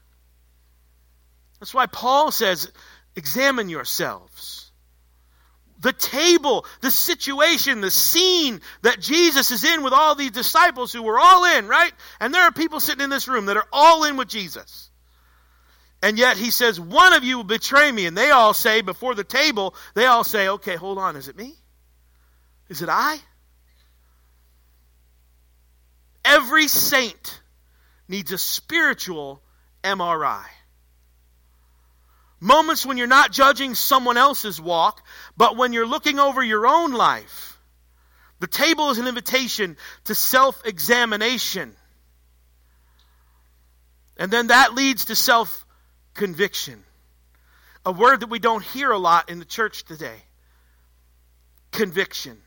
That's 1.59 1.73
why 1.73 1.85
Paul 1.85 2.31
says, 2.31 2.71
examine 3.17 3.67
yourselves. 3.67 4.71
The 5.81 5.91
table, 5.91 6.65
the 6.79 6.91
situation, 6.91 7.81
the 7.81 7.91
scene 7.91 8.61
that 8.83 9.01
Jesus 9.01 9.51
is 9.51 9.65
in 9.65 9.83
with 9.83 9.91
all 9.91 10.15
these 10.15 10.31
disciples 10.31 10.93
who 10.93 11.03
were 11.03 11.19
all 11.19 11.43
in, 11.57 11.67
right? 11.67 11.91
And 12.21 12.33
there 12.33 12.43
are 12.43 12.53
people 12.53 12.79
sitting 12.79 13.03
in 13.03 13.09
this 13.09 13.27
room 13.27 13.47
that 13.47 13.57
are 13.57 13.67
all 13.73 14.05
in 14.05 14.15
with 14.15 14.29
Jesus. 14.29 14.89
And 16.01 16.17
yet 16.17 16.37
he 16.37 16.51
says, 16.51 16.79
one 16.79 17.11
of 17.13 17.25
you 17.25 17.37
will 17.37 17.43
betray 17.43 17.91
me. 17.91 18.05
And 18.05 18.17
they 18.17 18.31
all 18.31 18.53
say, 18.53 18.79
before 18.79 19.13
the 19.13 19.25
table, 19.25 19.75
they 19.93 20.05
all 20.05 20.23
say, 20.23 20.47
okay, 20.47 20.77
hold 20.77 20.97
on, 20.97 21.17
is 21.17 21.27
it 21.27 21.37
me? 21.37 21.53
Is 22.69 22.81
it 22.81 22.87
I? 22.89 23.19
Every 26.29 26.67
saint 26.67 27.41
needs 28.07 28.31
a 28.31 28.37
spiritual 28.37 29.41
MRI. 29.83 30.43
Moments 32.39 32.85
when 32.85 32.97
you're 32.97 33.07
not 33.07 33.31
judging 33.31 33.73
someone 33.73 34.15
else's 34.15 34.61
walk, 34.61 35.03
but 35.35 35.57
when 35.57 35.73
you're 35.73 35.87
looking 35.87 36.19
over 36.19 36.43
your 36.43 36.67
own 36.67 36.93
life. 36.93 37.57
The 38.39 38.45
table 38.45 38.91
is 38.91 38.99
an 38.99 39.07
invitation 39.07 39.75
to 40.03 40.13
self 40.13 40.61
examination. 40.67 41.75
And 44.15 44.29
then 44.29 44.47
that 44.47 44.75
leads 44.75 45.05
to 45.05 45.15
self 45.15 45.65
conviction. 46.13 46.83
A 47.87 47.91
word 47.91 48.19
that 48.19 48.29
we 48.29 48.37
don't 48.37 48.63
hear 48.63 48.91
a 48.91 48.99
lot 48.99 49.31
in 49.31 49.39
the 49.39 49.45
church 49.45 49.83
today 49.83 50.21
conviction. 51.71 52.39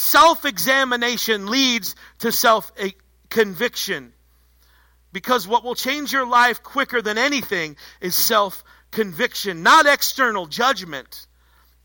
Self 0.00 0.46
examination 0.46 1.46
leads 1.46 1.94
to 2.20 2.32
self 2.32 2.72
conviction. 3.28 4.14
Because 5.12 5.46
what 5.46 5.62
will 5.62 5.74
change 5.74 6.10
your 6.10 6.26
life 6.26 6.62
quicker 6.62 7.02
than 7.02 7.18
anything 7.18 7.76
is 8.00 8.14
self 8.14 8.64
conviction, 8.90 9.62
not 9.62 9.84
external 9.84 10.46
judgment, 10.46 11.26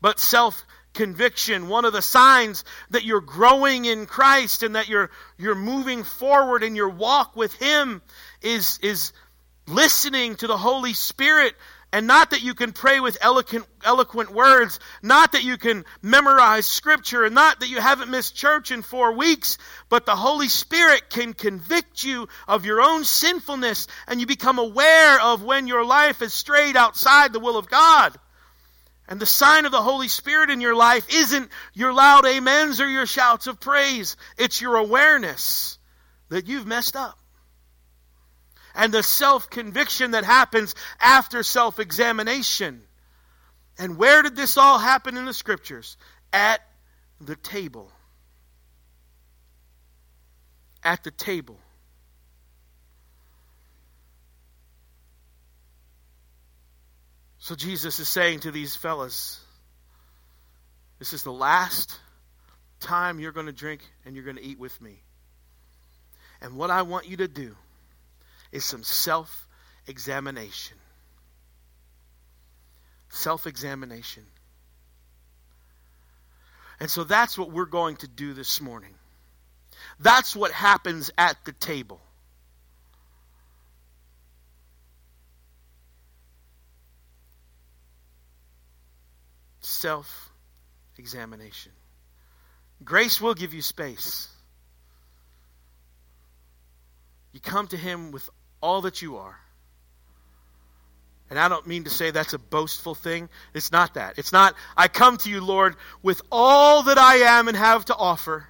but 0.00 0.18
self 0.18 0.64
conviction. 0.94 1.68
One 1.68 1.84
of 1.84 1.92
the 1.92 2.00
signs 2.00 2.64
that 2.88 3.04
you're 3.04 3.20
growing 3.20 3.84
in 3.84 4.06
Christ 4.06 4.62
and 4.62 4.76
that 4.76 4.88
you're, 4.88 5.10
you're 5.36 5.54
moving 5.54 6.02
forward 6.02 6.62
in 6.62 6.74
your 6.74 6.88
walk 6.88 7.36
with 7.36 7.52
Him 7.52 8.00
is, 8.40 8.78
is 8.82 9.12
listening 9.68 10.36
to 10.36 10.46
the 10.46 10.56
Holy 10.56 10.94
Spirit 10.94 11.54
And 11.92 12.06
not 12.06 12.30
that 12.30 12.42
you 12.42 12.54
can 12.54 12.72
pray 12.72 13.00
with 13.00 13.16
eloquent, 13.20 13.64
eloquent 13.84 14.30
words, 14.30 14.80
not 15.02 15.32
that 15.32 15.44
you 15.44 15.56
can 15.56 15.84
memorize 16.02 16.66
scripture, 16.66 17.24
and 17.24 17.34
not 17.34 17.60
that 17.60 17.68
you 17.68 17.80
haven't 17.80 18.10
missed 18.10 18.34
church 18.34 18.70
in 18.70 18.82
four 18.82 19.12
weeks, 19.12 19.56
but 19.88 20.04
the 20.04 20.16
Holy 20.16 20.48
Spirit 20.48 21.08
can 21.08 21.32
convict 21.32 22.02
you 22.02 22.28
of 22.48 22.66
your 22.66 22.82
own 22.82 23.04
sinfulness, 23.04 23.86
and 24.08 24.20
you 24.20 24.26
become 24.26 24.58
aware 24.58 25.20
of 25.20 25.44
when 25.44 25.68
your 25.68 25.84
life 25.84 26.18
has 26.18 26.34
strayed 26.34 26.76
outside 26.76 27.32
the 27.32 27.40
will 27.40 27.56
of 27.56 27.70
God. 27.70 28.18
And 29.08 29.20
the 29.20 29.26
sign 29.26 29.64
of 29.64 29.72
the 29.72 29.80
Holy 29.80 30.08
Spirit 30.08 30.50
in 30.50 30.60
your 30.60 30.74
life 30.74 31.06
isn't 31.08 31.50
your 31.72 31.92
loud 31.92 32.26
amens 32.26 32.80
or 32.80 32.88
your 32.88 33.06
shouts 33.06 33.46
of 33.46 33.60
praise. 33.60 34.16
It's 34.36 34.60
your 34.60 34.76
awareness 34.76 35.78
that 36.28 36.48
you've 36.48 36.66
messed 36.66 36.96
up 36.96 37.16
and 38.76 38.92
the 38.92 39.02
self 39.02 39.50
conviction 39.50 40.12
that 40.12 40.24
happens 40.24 40.74
after 41.00 41.42
self 41.42 41.80
examination. 41.80 42.82
And 43.78 43.96
where 43.96 44.22
did 44.22 44.36
this 44.36 44.56
all 44.56 44.78
happen 44.78 45.16
in 45.16 45.24
the 45.24 45.34
scriptures? 45.34 45.96
At 46.32 46.60
the 47.20 47.36
table. 47.36 47.90
At 50.84 51.02
the 51.02 51.10
table. 51.10 51.58
So 57.38 57.54
Jesus 57.54 57.98
is 58.00 58.08
saying 58.08 58.40
to 58.40 58.50
these 58.50 58.74
fellas, 58.74 59.40
this 60.98 61.12
is 61.12 61.22
the 61.22 61.32
last 61.32 61.98
time 62.80 63.20
you're 63.20 63.32
going 63.32 63.46
to 63.46 63.52
drink 63.52 63.82
and 64.04 64.14
you're 64.14 64.24
going 64.24 64.36
to 64.36 64.44
eat 64.44 64.58
with 64.58 64.80
me. 64.80 65.02
And 66.40 66.56
what 66.56 66.70
I 66.70 66.82
want 66.82 67.08
you 67.08 67.18
to 67.18 67.28
do 67.28 67.56
is 68.52 68.64
some 68.64 68.82
self 68.82 69.46
examination. 69.86 70.76
Self 73.08 73.46
examination. 73.46 74.24
And 76.78 76.90
so 76.90 77.04
that's 77.04 77.38
what 77.38 77.50
we're 77.50 77.64
going 77.64 77.96
to 77.96 78.08
do 78.08 78.34
this 78.34 78.60
morning. 78.60 78.94
That's 79.98 80.36
what 80.36 80.52
happens 80.52 81.10
at 81.16 81.36
the 81.44 81.52
table. 81.52 82.00
Self 89.60 90.30
examination. 90.98 91.72
Grace 92.84 93.20
will 93.20 93.34
give 93.34 93.54
you 93.54 93.62
space. 93.62 94.28
You 97.36 97.40
come 97.40 97.66
to 97.66 97.76
Him 97.76 98.12
with 98.12 98.30
all 98.62 98.80
that 98.80 99.02
you 99.02 99.18
are. 99.18 99.38
And 101.28 101.38
I 101.38 101.50
don't 101.50 101.66
mean 101.66 101.84
to 101.84 101.90
say 101.90 102.10
that's 102.10 102.32
a 102.32 102.38
boastful 102.38 102.94
thing. 102.94 103.28
It's 103.52 103.70
not 103.70 103.92
that. 103.92 104.14
It's 104.16 104.32
not, 104.32 104.54
I 104.74 104.88
come 104.88 105.18
to 105.18 105.28
you, 105.28 105.42
Lord, 105.42 105.76
with 106.02 106.22
all 106.32 106.84
that 106.84 106.96
I 106.96 107.16
am 107.36 107.48
and 107.48 107.54
have 107.54 107.84
to 107.86 107.94
offer. 107.94 108.48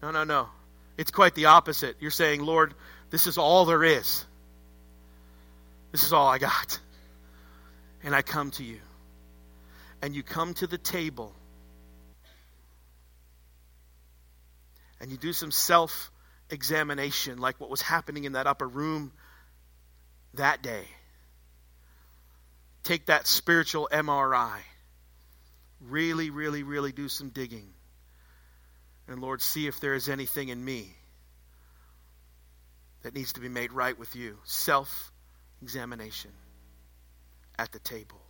No, 0.00 0.10
no, 0.10 0.24
no. 0.24 0.48
It's 0.96 1.10
quite 1.10 1.34
the 1.34 1.46
opposite. 1.46 1.96
You're 2.00 2.10
saying, 2.10 2.40
Lord, 2.40 2.72
this 3.10 3.26
is 3.26 3.36
all 3.36 3.66
there 3.66 3.84
is. 3.84 4.24
This 5.92 6.04
is 6.04 6.14
all 6.14 6.26
I 6.26 6.38
got. 6.38 6.78
And 8.04 8.14
I 8.14 8.22
come 8.22 8.52
to 8.52 8.64
you. 8.64 8.78
And 10.00 10.14
you 10.14 10.22
come 10.22 10.54
to 10.54 10.66
the 10.66 10.78
table. 10.78 11.34
And 14.98 15.10
you 15.10 15.18
do 15.18 15.34
some 15.34 15.50
self 15.50 16.10
examination, 16.54 17.38
like 17.38 17.60
what 17.60 17.68
was 17.68 17.82
happening 17.82 18.24
in 18.24 18.32
that 18.32 18.46
upper 18.46 18.66
room 18.66 19.12
that 20.34 20.62
day. 20.62 20.84
Take 22.82 23.06
that 23.06 23.26
spiritual 23.26 23.88
MRI. 23.92 24.58
Really, 25.80 26.30
really, 26.30 26.62
really 26.62 26.92
do 26.92 27.08
some 27.08 27.28
digging. 27.28 27.68
And 29.08 29.20
Lord, 29.20 29.42
see 29.42 29.66
if 29.66 29.80
there 29.80 29.94
is 29.94 30.08
anything 30.08 30.48
in 30.48 30.64
me 30.64 30.94
that 33.02 33.14
needs 33.14 33.34
to 33.34 33.40
be 33.40 33.48
made 33.48 33.72
right 33.72 33.98
with 33.98 34.16
you. 34.16 34.38
Self 34.44 35.12
examination 35.62 36.30
at 37.58 37.72
the 37.72 37.78
table. 37.78 38.20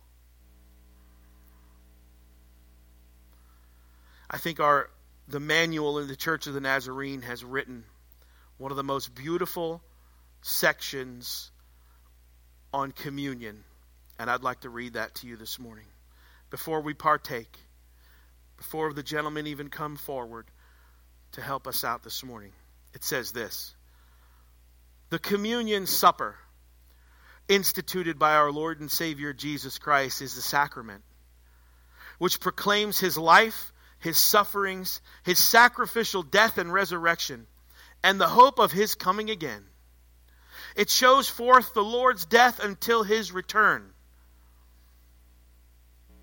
I 4.29 4.37
think 4.37 4.59
our 4.59 4.89
the 5.27 5.39
manual 5.39 5.99
in 5.99 6.07
the 6.07 6.15
Church 6.15 6.47
of 6.47 6.53
the 6.53 6.61
Nazarene 6.61 7.21
has 7.23 7.43
written 7.43 7.83
one 8.57 8.71
of 8.71 8.77
the 8.77 8.83
most 8.83 9.13
beautiful 9.13 9.81
sections 10.41 11.51
on 12.73 12.91
communion. 12.91 13.63
And 14.17 14.29
I'd 14.29 14.43
like 14.43 14.61
to 14.61 14.69
read 14.69 14.93
that 14.93 15.15
to 15.15 15.27
you 15.27 15.37
this 15.37 15.59
morning. 15.59 15.85
Before 16.49 16.81
we 16.81 16.93
partake, 16.93 17.57
before 18.57 18.93
the 18.93 19.03
gentlemen 19.03 19.47
even 19.47 19.69
come 19.69 19.97
forward 19.97 20.45
to 21.33 21.41
help 21.41 21.67
us 21.67 21.83
out 21.83 22.03
this 22.03 22.23
morning, 22.23 22.53
it 22.93 23.03
says 23.03 23.31
this 23.31 23.75
The 25.09 25.19
communion 25.19 25.85
supper 25.85 26.35
instituted 27.49 28.17
by 28.17 28.35
our 28.35 28.51
Lord 28.51 28.79
and 28.79 28.89
Savior 28.89 29.33
Jesus 29.33 29.77
Christ 29.77 30.21
is 30.21 30.35
the 30.35 30.41
sacrament 30.41 31.03
which 32.17 32.39
proclaims 32.39 32.99
his 32.99 33.17
life, 33.17 33.73
his 33.99 34.17
sufferings, 34.17 35.01
his 35.23 35.39
sacrificial 35.39 36.23
death 36.23 36.57
and 36.57 36.71
resurrection, 36.71 37.47
and 38.05 38.21
the 38.21 38.27
hope 38.27 38.59
of 38.59 38.71
his 38.71 38.93
coming 38.93 39.31
again. 39.31 39.65
It 40.75 40.91
shows 40.91 41.27
forth 41.27 41.73
the 41.73 41.83
Lord's 41.83 42.25
death 42.25 42.63
until 42.63 43.01
his 43.01 43.31
return. 43.31 43.91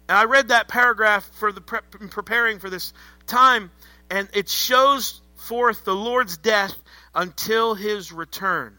And 0.09 0.17
I 0.17 0.27
read 0.27 0.49
that 0.49 0.69
paragraph 0.69 1.29
for 1.35 1.51
the 1.51 1.61
pre- 1.61 1.81
preparing 2.09 2.61
for 2.61 2.71
this 2.71 2.93
time, 3.27 3.73
and 4.09 4.29
it 4.33 4.49
shows 4.49 5.21
forth 5.35 5.85
the 5.85 5.95
Lord's 5.95 6.37
death 6.37 6.73
until 7.17 7.75
his 7.75 8.13
return. 8.13 8.79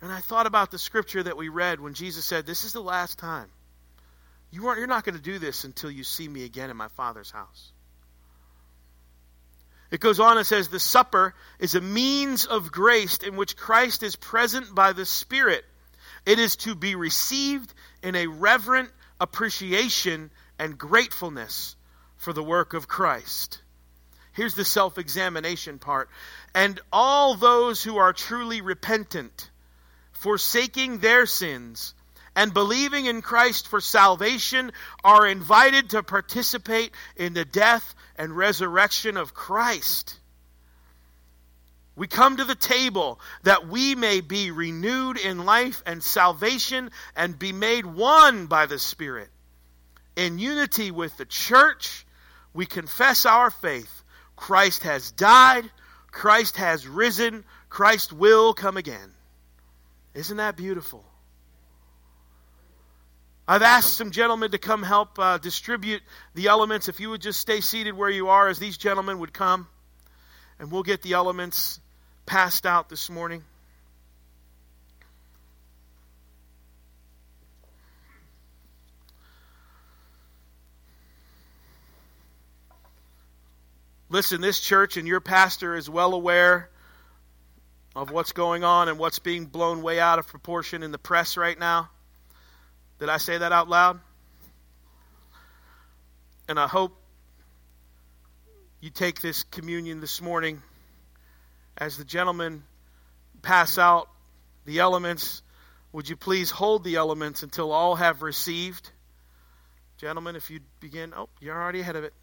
And 0.00 0.12
I 0.12 0.20
thought 0.20 0.46
about 0.46 0.70
the 0.70 0.78
scripture 0.78 1.24
that 1.24 1.36
we 1.36 1.48
read 1.48 1.80
when 1.80 1.94
Jesus 1.94 2.24
said, 2.24 2.46
This 2.46 2.62
is 2.62 2.72
the 2.72 2.80
last 2.80 3.18
time. 3.18 3.48
You 4.52 4.68
aren't, 4.68 4.78
you're 4.78 4.86
not 4.86 5.04
going 5.04 5.16
to 5.16 5.22
do 5.22 5.40
this 5.40 5.64
until 5.64 5.90
you 5.90 6.04
see 6.04 6.28
me 6.28 6.44
again 6.44 6.70
in 6.70 6.76
my 6.76 6.88
Father's 6.88 7.32
house. 7.32 7.72
It 9.90 10.00
goes 10.00 10.20
on 10.20 10.36
and 10.38 10.46
says, 10.46 10.68
The 10.68 10.80
supper 10.80 11.34
is 11.58 11.74
a 11.74 11.80
means 11.80 12.44
of 12.44 12.72
grace 12.72 13.18
in 13.18 13.36
which 13.36 13.56
Christ 13.56 14.02
is 14.02 14.16
present 14.16 14.74
by 14.74 14.92
the 14.92 15.06
Spirit. 15.06 15.64
It 16.24 16.38
is 16.38 16.56
to 16.56 16.74
be 16.74 16.96
received 16.96 17.72
in 18.02 18.16
a 18.16 18.26
reverent 18.26 18.90
appreciation 19.20 20.30
and 20.58 20.76
gratefulness 20.76 21.76
for 22.16 22.32
the 22.32 22.42
work 22.42 22.74
of 22.74 22.88
Christ. 22.88 23.62
Here's 24.32 24.54
the 24.54 24.64
self 24.64 24.98
examination 24.98 25.78
part. 25.78 26.10
And 26.54 26.80
all 26.92 27.36
those 27.36 27.82
who 27.82 27.96
are 27.96 28.12
truly 28.12 28.60
repentant, 28.60 29.50
forsaking 30.12 30.98
their 30.98 31.26
sins, 31.26 31.94
and 32.36 32.52
believing 32.52 33.06
in 33.06 33.22
Christ 33.22 33.66
for 33.66 33.80
salvation 33.80 34.70
are 35.02 35.26
invited 35.26 35.90
to 35.90 36.02
participate 36.02 36.92
in 37.16 37.32
the 37.32 37.46
death 37.46 37.94
and 38.16 38.36
resurrection 38.36 39.16
of 39.16 39.32
Christ. 39.32 40.20
We 41.96 42.06
come 42.06 42.36
to 42.36 42.44
the 42.44 42.54
table 42.54 43.18
that 43.44 43.66
we 43.66 43.94
may 43.94 44.20
be 44.20 44.50
renewed 44.50 45.16
in 45.16 45.46
life 45.46 45.82
and 45.86 46.04
salvation 46.04 46.90
and 47.16 47.38
be 47.38 47.52
made 47.52 47.86
one 47.86 48.46
by 48.46 48.66
the 48.66 48.78
Spirit. 48.78 49.30
In 50.14 50.38
unity 50.38 50.90
with 50.90 51.16
the 51.16 51.24
church, 51.24 52.06
we 52.52 52.66
confess 52.66 53.24
our 53.24 53.50
faith. 53.50 54.04
Christ 54.36 54.82
has 54.82 55.10
died, 55.10 55.64
Christ 56.10 56.58
has 56.58 56.86
risen, 56.86 57.44
Christ 57.70 58.12
will 58.12 58.52
come 58.52 58.76
again. 58.76 59.14
Isn't 60.12 60.36
that 60.36 60.58
beautiful? 60.58 61.02
I've 63.48 63.62
asked 63.62 63.96
some 63.96 64.10
gentlemen 64.10 64.50
to 64.50 64.58
come 64.58 64.82
help 64.82 65.20
uh, 65.20 65.38
distribute 65.38 66.02
the 66.34 66.48
elements. 66.48 66.88
If 66.88 66.98
you 66.98 67.10
would 67.10 67.22
just 67.22 67.38
stay 67.38 67.60
seated 67.60 67.96
where 67.96 68.10
you 68.10 68.28
are 68.28 68.48
as 68.48 68.58
these 68.58 68.76
gentlemen 68.76 69.20
would 69.20 69.32
come, 69.32 69.68
and 70.58 70.72
we'll 70.72 70.82
get 70.82 71.02
the 71.02 71.12
elements 71.12 71.78
passed 72.24 72.66
out 72.66 72.88
this 72.88 73.08
morning. 73.08 73.44
Listen, 84.08 84.40
this 84.40 84.58
church 84.58 84.96
and 84.96 85.06
your 85.06 85.20
pastor 85.20 85.76
is 85.76 85.88
well 85.88 86.14
aware 86.14 86.68
of 87.94 88.10
what's 88.10 88.32
going 88.32 88.64
on 88.64 88.88
and 88.88 88.98
what's 88.98 89.20
being 89.20 89.46
blown 89.46 89.82
way 89.82 90.00
out 90.00 90.18
of 90.18 90.26
proportion 90.26 90.82
in 90.82 90.90
the 90.90 90.98
press 90.98 91.36
right 91.36 91.58
now. 91.58 91.90
Did 92.98 93.08
I 93.10 93.18
say 93.18 93.38
that 93.38 93.52
out 93.52 93.68
loud? 93.68 94.00
And 96.48 96.58
I 96.58 96.66
hope 96.66 96.96
you 98.80 98.90
take 98.90 99.20
this 99.20 99.42
communion 99.42 100.00
this 100.00 100.22
morning 100.22 100.62
as 101.76 101.98
the 101.98 102.04
gentlemen 102.04 102.62
pass 103.42 103.78
out 103.78 104.08
the 104.64 104.78
elements. 104.78 105.42
Would 105.92 106.08
you 106.08 106.16
please 106.16 106.50
hold 106.50 106.84
the 106.84 106.96
elements 106.96 107.42
until 107.42 107.72
all 107.72 107.96
have 107.96 108.22
received? 108.22 108.90
Gentlemen, 109.98 110.36
if 110.36 110.50
you 110.50 110.60
begin. 110.80 111.12
Oh, 111.14 111.28
you're 111.40 111.60
already 111.60 111.80
ahead 111.80 111.96
of 111.96 112.04
it. 112.04 112.14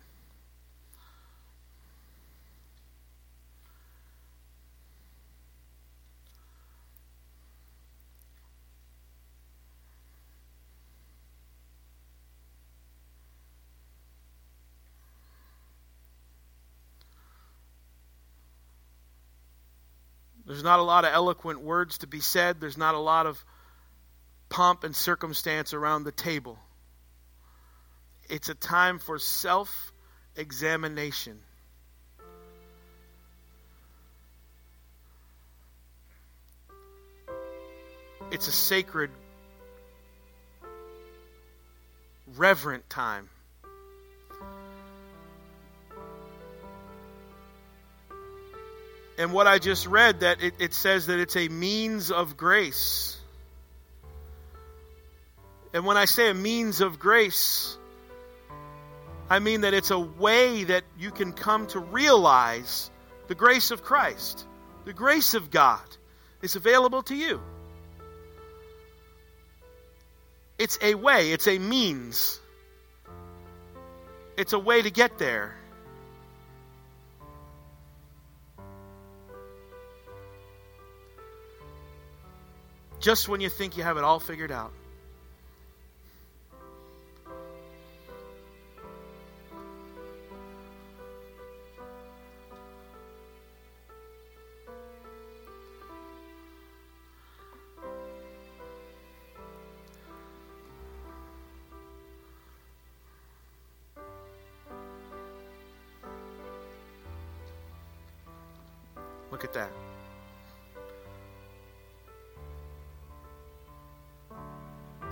There's 20.63 20.71
not 20.71 20.79
a 20.79 20.83
lot 20.83 21.03
of 21.03 21.13
eloquent 21.13 21.59
words 21.59 21.97
to 21.97 22.07
be 22.07 22.21
said. 22.21 22.61
There's 22.61 22.77
not 22.77 22.95
a 22.95 22.97
lot 22.97 23.25
of 23.25 23.43
pomp 24.47 24.85
and 24.85 24.95
circumstance 24.95 25.73
around 25.73 26.05
the 26.05 26.13
table. 26.13 26.57
It's 28.29 28.47
a 28.47 28.53
time 28.53 28.99
for 28.99 29.19
self 29.19 29.91
examination. 30.37 31.41
It's 38.31 38.47
a 38.47 38.53
sacred, 38.53 39.11
reverent 42.37 42.89
time. 42.89 43.27
And 49.17 49.31
what 49.31 49.45
I 49.47 49.59
just 49.59 49.85
read, 49.85 50.21
that 50.21 50.41
it, 50.41 50.55
it 50.59 50.73
says 50.73 51.07
that 51.07 51.19
it's 51.19 51.35
a 51.35 51.47
means 51.47 52.11
of 52.11 52.35
grace. 52.35 53.17
And 55.73 55.85
when 55.85 55.97
I 55.97 56.05
say 56.05 56.29
a 56.29 56.33
means 56.33 56.81
of 56.81 56.99
grace, 56.99 57.77
I 59.29 59.39
mean 59.39 59.61
that 59.61 59.73
it's 59.73 59.91
a 59.91 59.99
way 59.99 60.63
that 60.65 60.83
you 60.97 61.11
can 61.11 61.33
come 61.33 61.67
to 61.67 61.79
realize 61.79 62.91
the 63.27 63.35
grace 63.35 63.71
of 63.71 63.83
Christ. 63.83 64.45
The 64.85 64.93
grace 64.93 65.33
of 65.33 65.49
God 65.49 65.81
is 66.41 66.55
available 66.55 67.03
to 67.03 67.15
you. 67.15 67.41
It's 70.59 70.77
a 70.81 70.93
way, 70.95 71.31
it's 71.31 71.47
a 71.47 71.57
means. 71.57 72.39
It's 74.37 74.53
a 74.53 74.59
way 74.59 74.81
to 74.81 74.91
get 74.91 75.17
there. 75.17 75.55
Just 83.03 83.27
when 83.27 83.41
you 83.41 83.49
think 83.49 83.75
you 83.75 83.83
have 83.83 83.97
it 83.97 84.05
all 84.05 84.17
figured 84.17 84.49
out. 84.49 84.71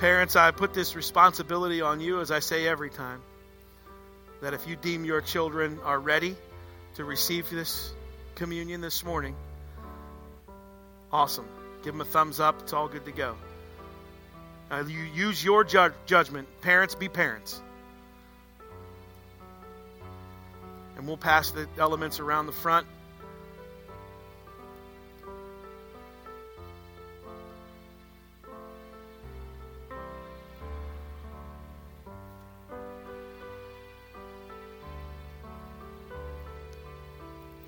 Parents, 0.01 0.35
I 0.35 0.49
put 0.49 0.73
this 0.73 0.95
responsibility 0.95 1.81
on 1.81 2.01
you, 2.01 2.21
as 2.21 2.31
I 2.31 2.39
say 2.39 2.67
every 2.67 2.89
time, 2.89 3.21
that 4.41 4.55
if 4.55 4.67
you 4.67 4.75
deem 4.75 5.05
your 5.05 5.21
children 5.21 5.77
are 5.83 5.99
ready 5.99 6.35
to 6.95 7.03
receive 7.03 7.51
this 7.51 7.93
communion 8.33 8.81
this 8.81 9.05
morning, 9.05 9.35
awesome. 11.11 11.45
Give 11.83 11.93
them 11.93 12.01
a 12.01 12.05
thumbs 12.05 12.39
up. 12.39 12.63
It's 12.63 12.73
all 12.73 12.87
good 12.87 13.05
to 13.05 13.11
go. 13.11 13.35
Uh, 14.71 14.85
you 14.87 15.03
use 15.13 15.45
your 15.45 15.63
ju- 15.63 15.93
judgment. 16.07 16.47
Parents, 16.61 16.95
be 16.95 17.07
parents. 17.07 17.61
And 20.97 21.05
we'll 21.05 21.15
pass 21.15 21.51
the 21.51 21.67
elements 21.77 22.19
around 22.19 22.47
the 22.47 22.53
front. 22.53 22.87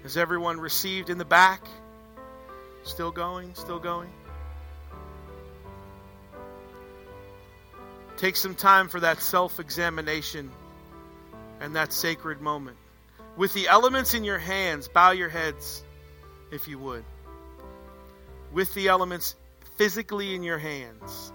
Has 0.03 0.17
everyone 0.17 0.59
received 0.59 1.09
in 1.09 1.17
the 1.17 1.25
back? 1.25 1.65
Still 2.83 3.11
going? 3.11 3.55
Still 3.55 3.79
going? 3.79 4.09
Take 8.17 8.35
some 8.35 8.53
time 8.53 8.89
for 8.89 8.99
that 8.99 9.21
self 9.21 9.59
examination 9.59 10.51
and 11.61 11.75
that 11.77 11.93
sacred 11.93 12.41
moment. 12.41 12.77
With 13.37 13.53
the 13.53 13.69
elements 13.69 14.13
in 14.13 14.25
your 14.25 14.37
hands, 14.37 14.89
bow 14.89 15.11
your 15.11 15.29
heads 15.29 15.81
if 16.51 16.67
you 16.67 16.77
would. 16.79 17.05
With 18.51 18.73
the 18.73 18.89
elements 18.89 19.35
physically 19.77 20.35
in 20.35 20.43
your 20.43 20.57
hands. 20.57 21.31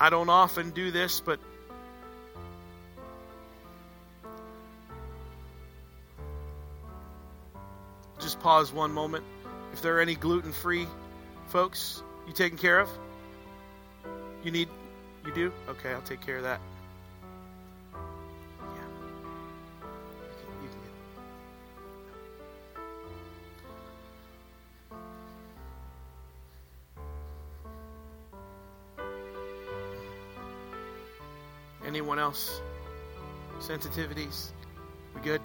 I 0.00 0.08
don't 0.08 0.30
often 0.30 0.70
do 0.70 0.90
this, 0.90 1.20
but 1.20 1.38
just 8.18 8.40
pause 8.40 8.72
one 8.72 8.92
moment. 8.92 9.24
If 9.74 9.82
there 9.82 9.98
are 9.98 10.00
any 10.00 10.14
gluten 10.14 10.52
free 10.52 10.86
folks 11.48 12.02
you 12.26 12.32
taking 12.32 12.56
care 12.56 12.80
of? 12.80 12.88
You 14.42 14.50
need, 14.50 14.70
you 15.26 15.34
do? 15.34 15.52
Okay, 15.68 15.92
I'll 15.92 16.00
take 16.00 16.22
care 16.22 16.38
of 16.38 16.44
that. 16.44 16.60
Else? 32.30 32.60
Sensitivities? 33.58 34.50
We 35.16 35.20
good? 35.22 35.40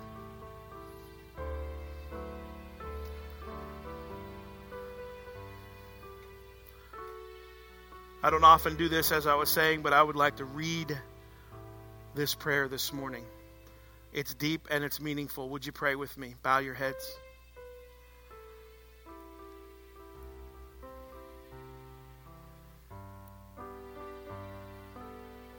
I 8.22 8.30
don't 8.30 8.44
often 8.44 8.76
do 8.76 8.88
this, 8.88 9.12
as 9.12 9.26
I 9.26 9.34
was 9.34 9.50
saying, 9.50 9.82
but 9.82 9.94
I 9.94 10.04
would 10.04 10.16
like 10.16 10.36
to 10.36 10.46
read 10.46 10.96
this 12.14 12.36
prayer 12.36 12.68
this 12.68 12.94
morning. 12.94 13.26
It's 14.14 14.36
deep 14.36 14.68
and 14.70 14.84
it's 14.84 15.02
meaningful. 15.02 15.50
Would 15.50 15.66
you 15.66 15.72
pray 15.72 15.96
with 15.96 16.16
me? 16.20 16.36
Bow 16.44 16.60
your 16.60 16.76
heads. 16.76 17.04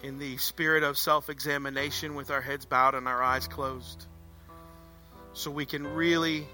In 0.07 0.19
the 0.19 0.37
spirit 0.37 0.85
of 0.85 0.97
self 0.97 1.29
examination 1.29 2.15
with 2.15 2.31
our 2.31 2.41
heads 2.41 2.65
bowed 2.65 2.95
and 2.95 3.09
our 3.09 3.21
eyes 3.21 3.49
closed 3.49 4.07
so 5.33 5.51
we 5.51 5.67
can 5.67 5.85
really 5.95 6.47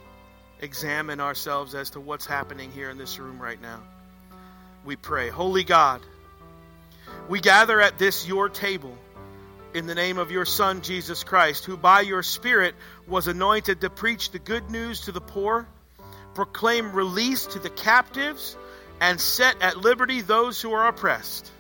examine 0.61 1.21
ourselves 1.21 1.75
as 1.75 1.91
to 1.91 2.01
what's 2.01 2.25
happening 2.25 2.73
here 2.73 2.89
in 2.89 2.97
this 2.97 3.19
room 3.19 3.39
right 3.39 3.61
now. 3.61 3.81
We 4.87 4.97
pray. 4.97 5.29
Holy 5.29 5.65
God, 5.65 6.01
we 7.29 7.41
gather 7.41 7.79
at 7.79 7.99
this 7.99 8.27
your 8.27 8.49
table 8.49 8.97
in 9.75 9.85
the 9.85 9.95
name 9.95 10.17
of 10.17 10.31
your 10.31 10.47
Son, 10.47 10.81
Jesus 10.81 11.23
Christ, 11.23 11.67
who 11.67 11.77
by 11.77 12.01
your 12.01 12.23
Spirit 12.23 12.75
was 13.07 13.29
anointed 13.29 13.83
to 13.83 13.91
preach 13.91 14.31
the 14.31 14.39
good 14.39 14.71
news 14.71 15.03
to 15.03 15.13
the 15.13 15.21
poor, 15.21 15.69
proclaim 16.33 16.93
release 16.93 17.45
to 17.47 17.59
the 17.59 17.71
captives, 17.71 18.57
and 18.99 19.21
set 19.21 19.61
at 19.61 19.77
liberty 19.77 20.23
those 20.23 20.59
who 20.63 20.73
are 20.73 20.89
oppressed. 20.89 21.53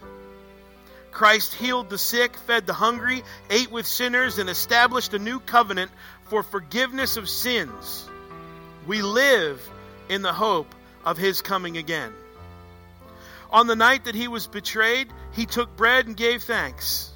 Christ 1.13 1.55
healed 1.55 1.91
the 1.91 1.99
sick, 1.99 2.37
fed 2.37 2.67
the 2.67 2.73
hungry, 2.73 3.23
ate 3.51 3.71
with 3.71 3.87
sinners, 3.87 4.39
and 4.39 4.49
established 4.49 5.13
a 5.13 5.19
new 5.19 5.39
covenant 5.39 5.91
for 6.25 6.43
forgiveness 6.43 7.19
of 7.19 7.29
sins. 7.29 8.09
We 8.87 9.03
live 9.03 9.63
in 10.09 10.23
the 10.23 10.33
hope 10.33 10.75
of 11.05 11.19
his 11.19 11.43
coming 11.43 11.77
again. 11.77 12.13
On 13.51 13.67
the 13.67 13.77
night 13.77 14.07
that 14.07 14.15
he 14.15 14.29
was 14.29 14.47
betrayed, 14.47 15.09
he 15.33 15.45
took 15.45 15.77
bread 15.77 16.07
and 16.07 16.17
gave 16.17 16.43
thanks. 16.43 17.11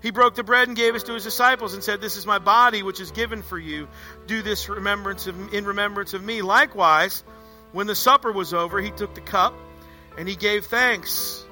He 0.00 0.12
broke 0.12 0.36
the 0.36 0.44
bread 0.44 0.68
and 0.68 0.76
gave 0.76 0.94
it 0.94 1.04
to 1.06 1.14
his 1.14 1.24
disciples 1.24 1.74
and 1.74 1.82
said, 1.82 2.00
This 2.00 2.16
is 2.16 2.26
my 2.26 2.38
body, 2.38 2.84
which 2.84 3.00
is 3.00 3.10
given 3.10 3.42
for 3.42 3.58
you. 3.58 3.88
Do 4.28 4.42
this 4.42 4.68
remembrance 4.68 5.26
of, 5.26 5.52
in 5.52 5.64
remembrance 5.64 6.14
of 6.14 6.22
me. 6.22 6.42
Likewise, 6.42 7.24
when 7.72 7.88
the 7.88 7.96
supper 7.96 8.30
was 8.30 8.54
over, 8.54 8.80
he 8.80 8.92
took 8.92 9.14
the 9.16 9.20
cup 9.20 9.54
and 10.16 10.28
he 10.28 10.36
gave 10.36 10.66
thanks 10.66 11.45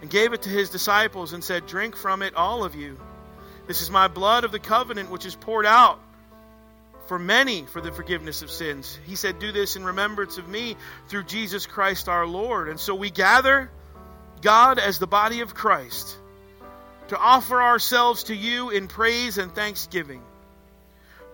and 0.00 0.10
gave 0.10 0.32
it 0.32 0.42
to 0.42 0.50
his 0.50 0.70
disciples 0.70 1.32
and 1.32 1.42
said, 1.42 1.66
Drink 1.66 1.96
from 1.96 2.22
it, 2.22 2.34
all 2.34 2.64
of 2.64 2.74
you. 2.74 2.98
This 3.66 3.82
is 3.82 3.90
my 3.90 4.08
blood 4.08 4.44
of 4.44 4.52
the 4.52 4.58
covenant, 4.58 5.10
which 5.10 5.26
is 5.26 5.34
poured 5.34 5.66
out 5.66 6.00
for 7.06 7.18
many 7.18 7.62
for 7.62 7.80
the 7.80 7.92
forgiveness 7.92 8.42
of 8.42 8.50
sins. 8.50 8.98
He 9.06 9.16
said, 9.16 9.38
Do 9.38 9.52
this 9.52 9.76
in 9.76 9.84
remembrance 9.84 10.38
of 10.38 10.48
me 10.48 10.76
through 11.08 11.24
Jesus 11.24 11.66
Christ 11.66 12.08
our 12.08 12.26
Lord. 12.26 12.68
And 12.68 12.78
so 12.78 12.94
we 12.94 13.10
gather 13.10 13.70
God 14.42 14.78
as 14.78 14.98
the 14.98 15.06
body 15.06 15.40
of 15.40 15.54
Christ 15.54 16.16
to 17.08 17.18
offer 17.18 17.62
ourselves 17.62 18.24
to 18.24 18.34
you 18.34 18.70
in 18.70 18.88
praise 18.88 19.38
and 19.38 19.54
thanksgiving. 19.54 20.22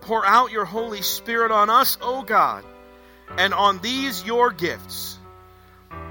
Pour 0.01 0.25
out 0.25 0.51
your 0.51 0.65
Holy 0.65 1.01
Spirit 1.01 1.51
on 1.51 1.69
us, 1.69 1.97
O 2.01 2.21
God, 2.21 2.63
and 3.37 3.53
on 3.53 3.79
these 3.79 4.23
your 4.23 4.51
gifts. 4.51 5.17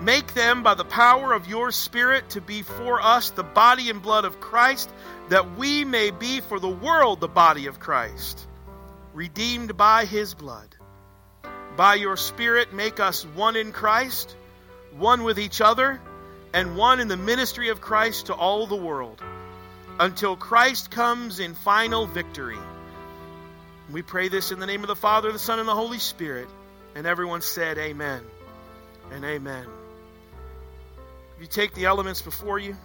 Make 0.02 0.34
them 0.34 0.62
by 0.62 0.74
the 0.74 0.84
power 0.84 1.32
of 1.32 1.48
your 1.48 1.70
Spirit 1.70 2.30
to 2.30 2.40
be 2.40 2.62
for 2.62 3.00
us 3.00 3.30
the 3.30 3.44
body 3.44 3.88
and 3.88 4.02
blood 4.02 4.24
of 4.24 4.40
Christ, 4.40 4.90
that 5.28 5.56
we 5.56 5.84
may 5.84 6.10
be 6.10 6.40
for 6.40 6.58
the 6.58 6.68
world 6.68 7.20
the 7.20 7.28
body 7.28 7.66
of 7.66 7.78
Christ 7.78 8.46
redeemed 9.14 9.76
by 9.76 10.04
his 10.04 10.34
blood. 10.34 10.74
By 11.76 11.94
your 11.94 12.16
Spirit, 12.16 12.72
make 12.72 13.00
us 13.00 13.24
one 13.24 13.56
in 13.56 13.72
Christ, 13.72 14.36
one 14.96 15.24
with 15.24 15.38
each 15.38 15.60
other, 15.60 16.00
and 16.52 16.76
one 16.76 17.00
in 17.00 17.08
the 17.08 17.16
ministry 17.16 17.70
of 17.70 17.80
Christ 17.80 18.26
to 18.26 18.34
all 18.34 18.66
the 18.66 18.76
world, 18.76 19.22
until 19.98 20.36
Christ 20.36 20.90
comes 20.90 21.40
in 21.40 21.54
final 21.54 22.06
victory. 22.06 22.58
We 23.90 24.02
pray 24.02 24.28
this 24.28 24.52
in 24.52 24.58
the 24.58 24.66
name 24.66 24.82
of 24.82 24.88
the 24.88 24.96
Father, 24.96 25.32
the 25.32 25.38
Son, 25.38 25.58
and 25.58 25.68
the 25.68 25.74
Holy 25.74 25.98
Spirit. 25.98 26.48
And 26.94 27.06
everyone 27.06 27.40
said, 27.40 27.78
Amen 27.78 28.22
and 29.10 29.24
Amen. 29.24 29.66
If 31.36 31.42
you 31.42 31.46
take 31.46 31.74
the 31.74 31.86
elements 31.86 32.22
before 32.22 32.58
you, 32.58 32.76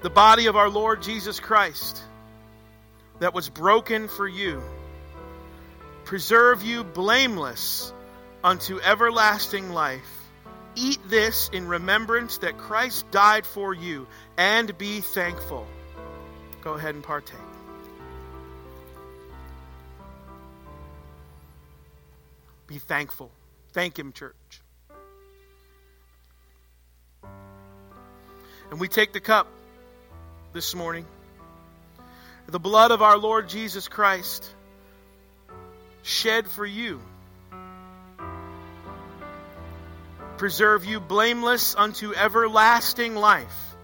the 0.00 0.10
body 0.10 0.46
of 0.46 0.56
our 0.56 0.68
Lord 0.68 1.02
Jesus 1.02 1.38
Christ 1.38 2.02
that 3.20 3.34
was 3.34 3.48
broken 3.48 4.08
for 4.08 4.26
you, 4.26 4.62
preserve 6.04 6.62
you 6.62 6.82
blameless 6.82 7.92
unto 8.42 8.80
everlasting 8.80 9.70
life. 9.70 10.08
Eat 10.74 10.98
this 11.08 11.50
in 11.52 11.68
remembrance 11.68 12.38
that 12.38 12.56
Christ 12.56 13.10
died 13.10 13.44
for 13.44 13.74
you, 13.74 14.06
and 14.38 14.76
be 14.78 15.00
thankful. 15.00 15.66
Go 16.62 16.72
ahead 16.72 16.94
and 16.94 17.04
partake. 17.04 17.51
Be 22.72 22.78
thankful. 22.78 23.30
Thank 23.72 23.98
Him, 23.98 24.14
church. 24.14 24.62
And 28.70 28.80
we 28.80 28.88
take 28.88 29.12
the 29.12 29.20
cup 29.20 29.46
this 30.54 30.74
morning. 30.74 31.04
The 32.46 32.58
blood 32.58 32.90
of 32.90 33.02
our 33.02 33.18
Lord 33.18 33.50
Jesus 33.50 33.88
Christ 33.88 34.48
shed 36.02 36.48
for 36.48 36.64
you. 36.64 37.02
Preserve 40.38 40.86
you 40.86 40.98
blameless 40.98 41.74
unto 41.76 42.14
everlasting 42.14 43.16
life. 43.16 43.74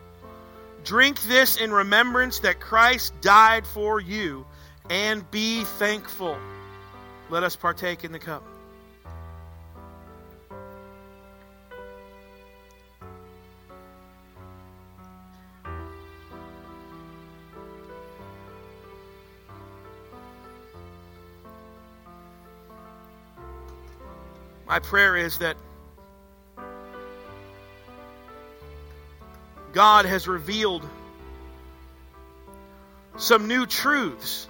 Drink 0.83 1.21
this 1.25 1.59
in 1.59 1.73
remembrance 1.73 2.39
that 2.39 2.59
Christ 2.59 3.13
died 3.21 3.67
for 3.67 4.01
you, 4.01 4.47
and 4.89 5.31
be 5.31 5.65
thankful. 5.65 6.39
Let 7.29 7.43
us 7.43 7.55
partake 7.55 8.03
in 8.03 8.13
the 8.13 8.19
cup. 8.19 8.43
My 24.79 24.85
prayer 24.85 25.17
is 25.17 25.39
that 25.39 25.57
God 29.73 30.05
has 30.05 30.29
revealed 30.29 30.89
some 33.17 33.49
new 33.49 33.67
truths 33.67 34.47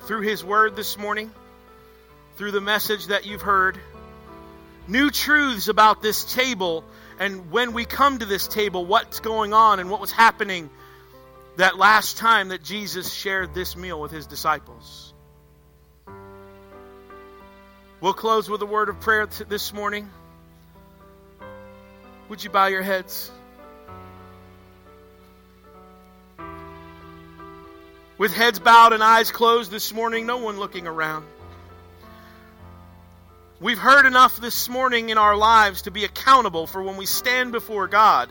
through 0.00 0.20
His 0.20 0.44
Word 0.44 0.76
this 0.76 0.98
morning, 0.98 1.30
through 2.36 2.50
the 2.50 2.60
message 2.60 3.06
that 3.06 3.24
you've 3.24 3.40
heard. 3.40 3.78
New 4.86 5.10
truths 5.10 5.68
about 5.68 6.02
this 6.02 6.30
table, 6.34 6.84
and 7.18 7.50
when 7.50 7.72
we 7.72 7.86
come 7.86 8.18
to 8.18 8.26
this 8.26 8.48
table, 8.48 8.84
what's 8.84 9.20
going 9.20 9.54
on 9.54 9.80
and 9.80 9.88
what 9.88 9.98
was 9.98 10.12
happening 10.12 10.68
that 11.56 11.78
last 11.78 12.18
time 12.18 12.48
that 12.48 12.62
Jesus 12.62 13.14
shared 13.14 13.54
this 13.54 13.76
meal 13.76 13.98
with 13.98 14.10
His 14.10 14.26
disciples. 14.26 15.11
We'll 18.02 18.14
close 18.14 18.50
with 18.50 18.60
a 18.62 18.66
word 18.66 18.88
of 18.88 18.98
prayer 18.98 19.26
t- 19.26 19.44
this 19.44 19.72
morning. 19.72 20.10
Would 22.28 22.42
you 22.42 22.50
bow 22.50 22.66
your 22.66 22.82
heads? 22.82 23.30
With 28.18 28.34
heads 28.34 28.58
bowed 28.58 28.92
and 28.92 29.04
eyes 29.04 29.30
closed 29.30 29.70
this 29.70 29.92
morning, 29.92 30.26
no 30.26 30.38
one 30.38 30.58
looking 30.58 30.88
around. 30.88 31.26
We've 33.60 33.78
heard 33.78 34.04
enough 34.04 34.36
this 34.40 34.68
morning 34.68 35.10
in 35.10 35.16
our 35.16 35.36
lives 35.36 35.82
to 35.82 35.92
be 35.92 36.04
accountable 36.04 36.66
for 36.66 36.82
when 36.82 36.96
we 36.96 37.06
stand 37.06 37.52
before 37.52 37.86
God. 37.86 38.30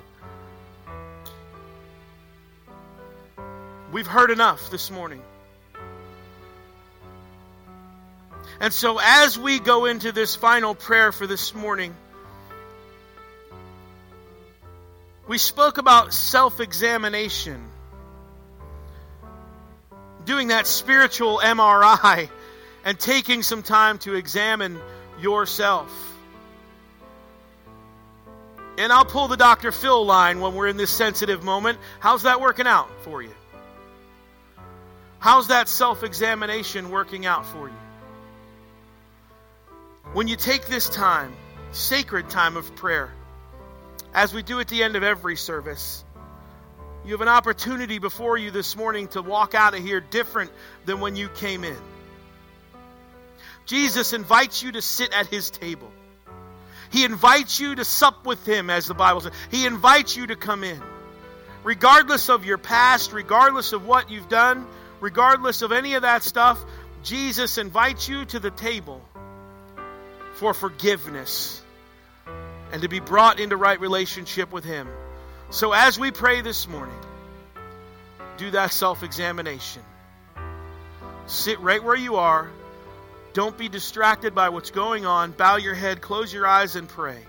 We've 3.94 4.06
heard 4.06 4.32
enough 4.32 4.70
this 4.70 4.92
morning. 4.92 5.22
And 8.62 8.72
so, 8.72 9.00
as 9.02 9.40
we 9.40 9.58
go 9.58 9.86
into 9.86 10.12
this 10.12 10.36
final 10.36 10.76
prayer 10.76 11.12
for 11.12 11.26
this 11.26 11.56
morning, 11.56 11.96
we 15.28 15.40
spoke 15.40 15.80
about 15.80 16.14
self 16.14 16.60
examination, 16.60 17.60
doing 20.26 20.50
that 20.50 20.68
spiritual 20.68 21.40
MRI, 21.44 22.30
and 22.86 23.00
taking 23.00 23.42
some 23.42 23.64
time 23.64 23.98
to 24.00 24.14
examine 24.14 24.80
yourself. 25.20 25.92
And 28.78 28.94
I'll 28.94 29.06
pull 29.06 29.28
the 29.28 29.38
Dr. 29.38 29.72
Phil 29.72 30.06
line 30.06 30.40
when 30.40 30.54
we're 30.54 30.68
in 30.68 30.78
this 30.78 30.92
sensitive 30.92 31.44
moment. 31.44 31.80
How's 32.00 32.24
that 32.24 32.40
working 32.40 32.68
out 32.68 32.92
for 33.02 33.24
you? 33.24 33.34
How's 35.18 35.48
that 35.48 35.68
self 35.68 36.04
examination 36.04 36.92
working 36.92 37.26
out 37.26 37.48
for 37.48 37.68
you? 37.68 37.81
When 40.14 40.28
you 40.28 40.36
take 40.36 40.68
this 40.68 40.90
time, 40.90 41.34
sacred 41.72 42.30
time 42.30 42.58
of 42.58 42.76
prayer, 42.76 43.14
as 44.14 44.34
we 44.34 44.44
do 44.44 44.60
at 44.60 44.68
the 44.68 44.84
end 44.84 44.98
of 44.98 45.04
every 45.04 45.38
service, 45.38 46.04
you 47.06 47.14
have 47.14 47.22
an 47.22 47.30
opportunity 47.30 47.98
before 47.98 48.38
you 48.38 48.52
this 48.52 48.76
morning 48.76 49.08
to 49.10 49.22
walk 49.22 49.56
out 49.56 49.74
of 49.74 49.82
here 49.82 50.02
different 50.02 50.52
than 50.86 51.00
when 51.00 51.16
you 51.16 51.30
came 51.30 51.64
in. 51.64 51.78
Jesus 53.66 54.12
invites 54.12 54.62
you 54.62 54.74
to 54.74 54.82
sit 54.82 55.14
at 55.14 55.28
his 55.28 55.50
table. 55.50 55.90
He 56.92 57.06
invites 57.06 57.62
you 57.62 57.76
to 57.76 57.86
sup 57.86 58.26
with 58.26 58.46
him, 58.46 58.70
as 58.70 58.88
the 58.88 58.94
Bible 58.94 59.22
says. 59.22 59.32
He 59.50 59.66
invites 59.66 60.18
you 60.18 60.28
to 60.28 60.36
come 60.36 60.66
in. 60.66 60.82
Regardless 61.64 62.30
of 62.30 62.44
your 62.44 62.58
past, 62.58 63.14
regardless 63.14 63.72
of 63.72 63.86
what 63.86 64.12
you've 64.12 64.28
done, 64.28 64.68
regardless 65.00 65.62
of 65.62 65.72
any 65.72 65.94
of 65.94 66.02
that 66.02 66.24
stuff, 66.24 66.60
Jesus 67.02 67.58
invites 67.58 68.10
you 68.10 68.26
to 68.26 68.40
the 68.40 68.52
table 68.52 69.02
for 70.42 70.56
forgiveness 70.56 71.62
and 72.72 72.82
to 72.82 72.90
be 72.90 73.00
brought 73.00 73.40
into 73.40 73.56
right 73.56 73.80
relationship 73.80 74.52
with 74.52 74.64
Him. 74.64 74.88
So 75.52 75.72
as 75.72 76.00
we 76.00 76.10
pray 76.10 76.42
this 76.42 76.68
morning, 76.68 76.98
do 78.38 78.50
that 78.50 78.72
self 78.72 79.04
examination. 79.04 79.84
Sit 81.28 81.60
right 81.60 81.84
where 81.84 81.96
you 81.96 82.16
are. 82.16 82.50
Don't 83.34 83.56
be 83.56 83.70
distracted 83.70 84.34
by 84.34 84.50
what's 84.50 84.72
going 84.72 85.06
on. 85.06 85.30
Bow 85.30 85.58
your 85.58 85.76
head, 85.76 86.02
close 86.02 86.34
your 86.34 86.48
eyes, 86.48 86.76
and 86.76 86.90
pray. 86.90 87.20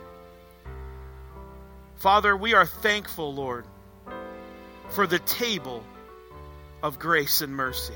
Father, 1.97 2.35
we 2.35 2.55
are 2.55 2.65
thankful, 2.65 3.35
Lord, 3.35 3.67
for 4.89 5.07
the 5.07 5.19
table 5.19 5.85
of 6.83 6.99
grace 6.99 7.43
and 7.43 7.55
mercy. 7.55 7.95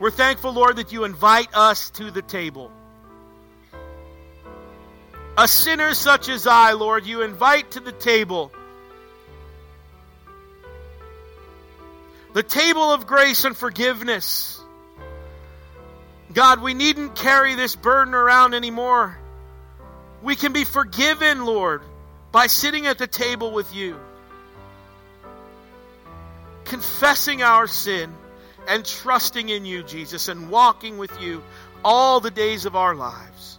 We're 0.00 0.10
thankful, 0.10 0.52
Lord, 0.52 0.78
that 0.78 0.90
you 0.90 1.04
invite 1.04 1.54
us 1.54 1.90
to 1.90 2.10
the 2.10 2.22
table. 2.22 2.72
A 5.38 5.48
sinner 5.48 5.94
such 5.94 6.28
as 6.28 6.46
I, 6.46 6.72
Lord, 6.72 7.06
you 7.06 7.22
invite 7.22 7.72
to 7.72 7.80
the 7.80 7.92
table. 7.92 8.52
The 12.34 12.42
table 12.42 12.92
of 12.92 13.06
grace 13.06 13.44
and 13.44 13.56
forgiveness. 13.56 14.60
God, 16.32 16.62
we 16.62 16.74
needn't 16.74 17.16
carry 17.16 17.54
this 17.54 17.74
burden 17.74 18.14
around 18.14 18.54
anymore. 18.54 19.18
We 20.22 20.36
can 20.36 20.52
be 20.52 20.64
forgiven, 20.64 21.44
Lord, 21.44 21.82
by 22.30 22.46
sitting 22.46 22.86
at 22.86 22.98
the 22.98 23.06
table 23.06 23.50
with 23.52 23.74
you, 23.74 23.96
confessing 26.66 27.42
our 27.42 27.66
sin 27.66 28.12
and 28.68 28.84
trusting 28.84 29.48
in 29.48 29.64
you, 29.64 29.82
Jesus, 29.82 30.28
and 30.28 30.50
walking 30.50 30.98
with 30.98 31.20
you 31.20 31.42
all 31.84 32.20
the 32.20 32.30
days 32.30 32.66
of 32.66 32.76
our 32.76 32.94
lives. 32.94 33.58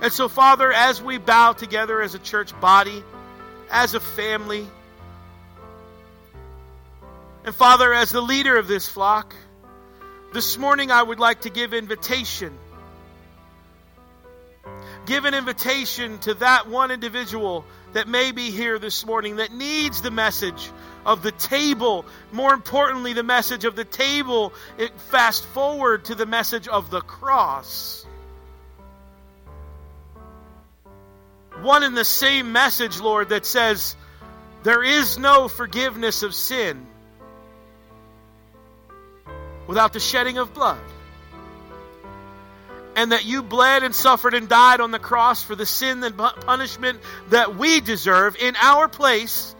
And 0.00 0.12
so, 0.12 0.28
Father, 0.28 0.72
as 0.72 1.02
we 1.02 1.18
bow 1.18 1.52
together 1.52 2.00
as 2.00 2.14
a 2.14 2.18
church 2.18 2.58
body, 2.60 3.02
as 3.70 3.94
a 3.94 4.00
family, 4.00 4.66
and 7.44 7.54
Father, 7.54 7.92
as 7.92 8.10
the 8.10 8.20
leader 8.20 8.56
of 8.56 8.68
this 8.68 8.88
flock, 8.88 9.34
this 10.32 10.58
morning 10.58 10.90
I 10.90 11.02
would 11.02 11.18
like 11.18 11.42
to 11.42 11.50
give 11.50 11.72
invitation. 11.74 12.52
Give 15.06 15.24
an 15.24 15.32
invitation 15.34 16.18
to 16.20 16.34
that 16.34 16.68
one 16.68 16.90
individual 16.90 17.64
that 17.94 18.06
may 18.06 18.32
be 18.32 18.50
here 18.50 18.78
this 18.78 19.06
morning 19.06 19.36
that 19.36 19.52
needs 19.52 20.02
the 20.02 20.10
message 20.10 20.70
of 21.06 21.22
the 21.22 21.32
table. 21.32 22.04
More 22.30 22.52
importantly, 22.52 23.14
the 23.14 23.22
message 23.22 23.64
of 23.64 23.74
the 23.74 23.84
table. 23.84 24.52
It, 24.76 24.92
fast 25.00 25.46
forward 25.46 26.04
to 26.06 26.14
the 26.14 26.26
message 26.26 26.68
of 26.68 26.90
the 26.90 27.00
cross. 27.00 28.04
One 31.62 31.82
and 31.82 31.96
the 31.96 32.04
same 32.04 32.52
message, 32.52 33.00
Lord, 33.00 33.30
that 33.30 33.44
says, 33.44 33.96
There 34.62 34.82
is 34.82 35.18
no 35.18 35.48
forgiveness 35.48 36.22
of 36.22 36.34
sin 36.34 36.86
without 39.66 39.92
the 39.92 40.00
shedding 40.00 40.38
of 40.38 40.54
blood. 40.54 40.80
And 42.96 43.12
that 43.12 43.24
you 43.24 43.42
bled 43.42 43.84
and 43.84 43.94
suffered 43.94 44.34
and 44.34 44.48
died 44.48 44.80
on 44.80 44.90
the 44.90 44.98
cross 44.98 45.42
for 45.42 45.54
the 45.54 45.66
sin 45.66 46.02
and 46.02 46.16
punishment 46.16 46.98
that 47.28 47.54
we 47.54 47.80
deserve 47.80 48.36
in 48.36 48.56
our 48.56 48.88
place. 48.88 49.54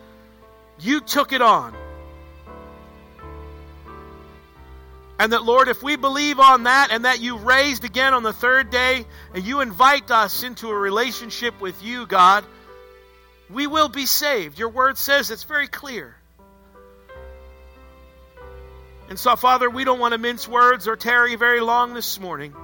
You 0.80 1.00
took 1.00 1.32
it 1.32 1.42
on. 1.42 1.74
And 5.18 5.32
that, 5.32 5.42
Lord, 5.42 5.68
if 5.68 5.82
we 5.82 5.96
believe 5.96 6.38
on 6.38 6.64
that 6.64 6.88
and 6.92 7.04
that 7.04 7.20
you 7.20 7.36
raised 7.36 7.84
again 7.84 8.14
on 8.14 8.22
the 8.22 8.32
third 8.32 8.70
day 8.70 9.04
and 9.34 9.44
you 9.44 9.60
invite 9.60 10.10
us 10.10 10.44
into 10.44 10.68
a 10.68 10.74
relationship 10.74 11.60
with 11.60 11.82
you, 11.82 12.06
God, 12.06 12.44
we 13.50 13.66
will 13.66 13.88
be 13.88 14.06
saved. 14.06 14.58
Your 14.58 14.68
word 14.68 14.96
says 14.96 15.30
it's 15.30 15.42
very 15.42 15.66
clear. 15.66 16.14
And 19.08 19.18
so, 19.18 19.34
Father, 19.36 19.68
we 19.68 19.84
don't 19.84 19.98
want 19.98 20.12
to 20.12 20.18
mince 20.18 20.46
words 20.46 20.86
or 20.86 20.94
tarry 20.94 21.34
very 21.34 21.60
long 21.60 21.94
this 21.94 22.20
morning. 22.20 22.54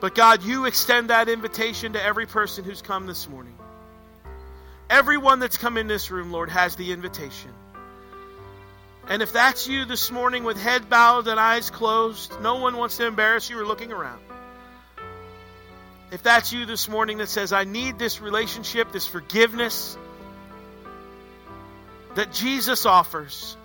But 0.00 0.14
God, 0.14 0.42
you 0.42 0.64
extend 0.64 1.10
that 1.10 1.28
invitation 1.28 1.92
to 1.92 2.02
every 2.02 2.26
person 2.26 2.64
who's 2.64 2.80
come 2.80 3.06
this 3.06 3.28
morning. 3.28 3.54
Everyone 4.88 5.38
that's 5.38 5.58
come 5.58 5.76
in 5.76 5.86
this 5.86 6.10
room, 6.10 6.32
Lord, 6.32 6.48
has 6.48 6.76
the 6.76 6.92
invitation. 6.92 7.50
And 9.08 9.20
if 9.20 9.32
that's 9.32 9.66
you 9.66 9.84
this 9.84 10.10
morning 10.10 10.44
with 10.44 10.56
head 10.56 10.88
bowed 10.88 11.26
and 11.26 11.38
eyes 11.38 11.70
closed, 11.70 12.32
no 12.40 12.56
one 12.56 12.76
wants 12.76 12.96
to 12.98 13.06
embarrass 13.06 13.50
you 13.50 13.58
or 13.58 13.66
looking 13.66 13.92
around. 13.92 14.20
If 16.12 16.22
that's 16.22 16.52
you 16.52 16.66
this 16.66 16.88
morning 16.88 17.18
that 17.18 17.28
says, 17.28 17.52
I 17.52 17.64
need 17.64 17.98
this 17.98 18.20
relationship, 18.20 18.92
this 18.92 19.06
forgiveness 19.06 19.96
that 22.14 22.32
Jesus 22.32 22.86
offers, 22.86 23.56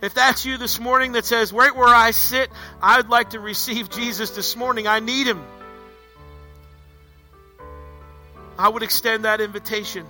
if 0.00 0.14
that's 0.14 0.44
you 0.44 0.58
this 0.58 0.78
morning 0.78 1.12
that 1.12 1.24
says, 1.24 1.52
right 1.52 1.74
where 1.74 1.88
I 1.88 2.12
sit, 2.12 2.50
I'd 2.80 3.08
like 3.08 3.30
to 3.30 3.40
receive 3.40 3.90
Jesus 3.90 4.30
this 4.30 4.54
morning, 4.56 4.86
I 4.86 5.00
need 5.00 5.26
him. 5.26 5.44
I 8.58 8.68
would 8.68 8.82
extend 8.82 9.24
that 9.24 9.40
invitation 9.40 10.06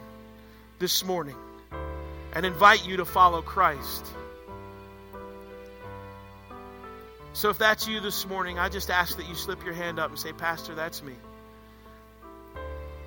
this 0.79 1.05
morning 1.05 1.37
and 2.37 2.45
invite 2.45 2.87
you 2.87 2.99
to 2.99 3.07
follow 3.07 3.41
Christ. 3.41 4.05
So 7.33 7.49
if 7.49 7.57
that's 7.57 7.89
you 7.89 8.01
this 8.01 8.29
morning, 8.29 8.59
I 8.59 8.69
just 8.69 8.91
ask 8.91 9.17
that 9.17 9.27
you 9.27 9.35
slip 9.35 9.65
your 9.65 9.73
hand 9.73 9.99
up 9.99 10.11
and 10.11 10.19
say, 10.19 10.35
Pastor, 10.35 10.75
that's 10.75 11.03
me. 11.03 11.15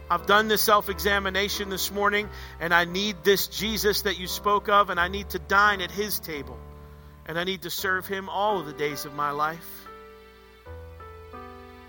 I've 0.09 0.25
done 0.25 0.47
this 0.47 0.63
self 0.63 0.89
examination 0.89 1.69
this 1.69 1.91
morning, 1.91 2.27
and 2.59 2.73
I 2.73 2.85
need 2.85 3.23
this 3.23 3.45
Jesus 3.45 4.01
that 4.01 4.17
you 4.17 4.25
spoke 4.25 4.67
of, 4.67 4.89
and 4.89 4.99
I 4.99 5.09
need 5.09 5.29
to 5.29 5.39
dine 5.39 5.81
at 5.81 5.91
his 5.91 6.19
table, 6.19 6.57
and 7.27 7.37
I 7.37 7.43
need 7.43 7.61
to 7.61 7.69
serve 7.69 8.07
him 8.07 8.29
all 8.29 8.59
of 8.59 8.65
the 8.65 8.73
days 8.73 9.05
of 9.05 9.13
my 9.13 9.29
life. 9.29 9.85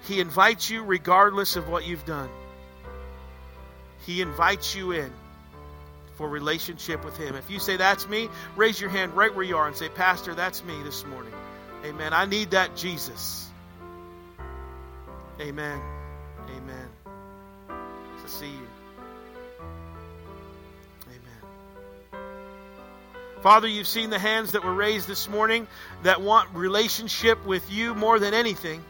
He 0.07 0.21
invites 0.21 0.69
you 0.69 0.85
regardless 0.85 1.57
of 1.57 1.71
what 1.71 1.87
you've 1.87 2.05
done. 2.05 2.29
He 4.05 4.21
invites 4.21 4.75
you 4.75 4.93
in 4.93 5.11
for 6.21 6.29
relationship 6.29 7.03
with 7.03 7.17
Him. 7.17 7.35
If 7.35 7.51
you 7.51 7.59
say, 7.59 7.79
That's 7.79 8.07
me, 8.07 8.29
raise 8.55 8.79
your 8.79 8.91
hand 8.91 9.17
right 9.17 9.35
where 9.35 9.43
you 9.43 9.57
are 9.57 9.67
and 9.67 9.75
say, 9.75 9.89
Pastor, 9.89 10.35
that's 10.35 10.63
me 10.63 10.83
this 10.83 11.07
morning. 11.07 11.33
Amen. 11.83 12.13
I 12.13 12.27
need 12.27 12.51
that 12.51 12.77
Jesus. 12.77 13.49
Amen. 15.41 15.81
Amen. 16.45 16.89
To 18.23 18.29
see 18.31 18.51
you. 18.51 18.69
Amen. 22.13 22.23
Father, 23.41 23.67
you've 23.67 23.89
seen 23.89 24.11
the 24.11 24.19
hands 24.19 24.53
that 24.53 24.63
were 24.63 24.75
raised 24.75 25.09
this 25.09 25.27
morning 25.27 25.67
that 26.03 26.21
want 26.21 26.51
relationship 26.53 27.47
with 27.47 27.73
you 27.73 27.95
more 27.95 28.19
than 28.19 28.35
anything. 28.35 28.85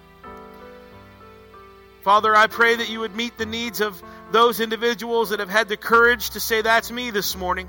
Father, 2.02 2.34
I 2.34 2.46
pray 2.46 2.76
that 2.76 2.88
you 2.88 3.00
would 3.00 3.14
meet 3.14 3.36
the 3.36 3.46
needs 3.46 3.80
of 3.80 4.02
those 4.32 4.60
individuals 4.60 5.30
that 5.30 5.40
have 5.40 5.50
had 5.50 5.68
the 5.68 5.76
courage 5.76 6.30
to 6.30 6.40
say, 6.40 6.62
That's 6.62 6.90
me 6.90 7.10
this 7.10 7.36
morning. 7.36 7.68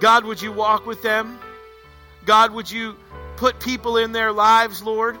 God, 0.00 0.24
would 0.24 0.40
you 0.40 0.50
walk 0.50 0.86
with 0.86 1.02
them? 1.02 1.38
God, 2.24 2.52
would 2.52 2.70
you 2.70 2.96
put 3.36 3.60
people 3.60 3.98
in 3.98 4.12
their 4.12 4.32
lives, 4.32 4.82
Lord, 4.82 5.18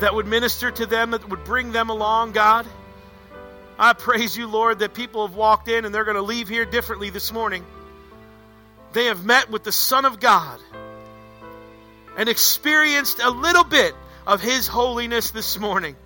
that 0.00 0.14
would 0.14 0.26
minister 0.26 0.70
to 0.72 0.86
them, 0.86 1.12
that 1.12 1.28
would 1.28 1.44
bring 1.44 1.70
them 1.70 1.90
along, 1.90 2.32
God? 2.32 2.66
I 3.78 3.92
praise 3.92 4.36
you, 4.36 4.48
Lord, 4.48 4.80
that 4.80 4.92
people 4.92 5.26
have 5.26 5.36
walked 5.36 5.68
in 5.68 5.84
and 5.84 5.94
they're 5.94 6.04
going 6.04 6.16
to 6.16 6.22
leave 6.22 6.48
here 6.48 6.64
differently 6.64 7.10
this 7.10 7.32
morning. 7.32 7.64
They 8.92 9.06
have 9.06 9.24
met 9.24 9.48
with 9.48 9.62
the 9.62 9.72
Son 9.72 10.04
of 10.04 10.18
God 10.18 10.60
and 12.16 12.28
experienced 12.28 13.20
a 13.20 13.30
little 13.30 13.64
bit 13.64 13.94
of 14.30 14.40
His 14.40 14.68
holiness 14.68 15.32
this 15.32 15.58
morning. 15.58 15.96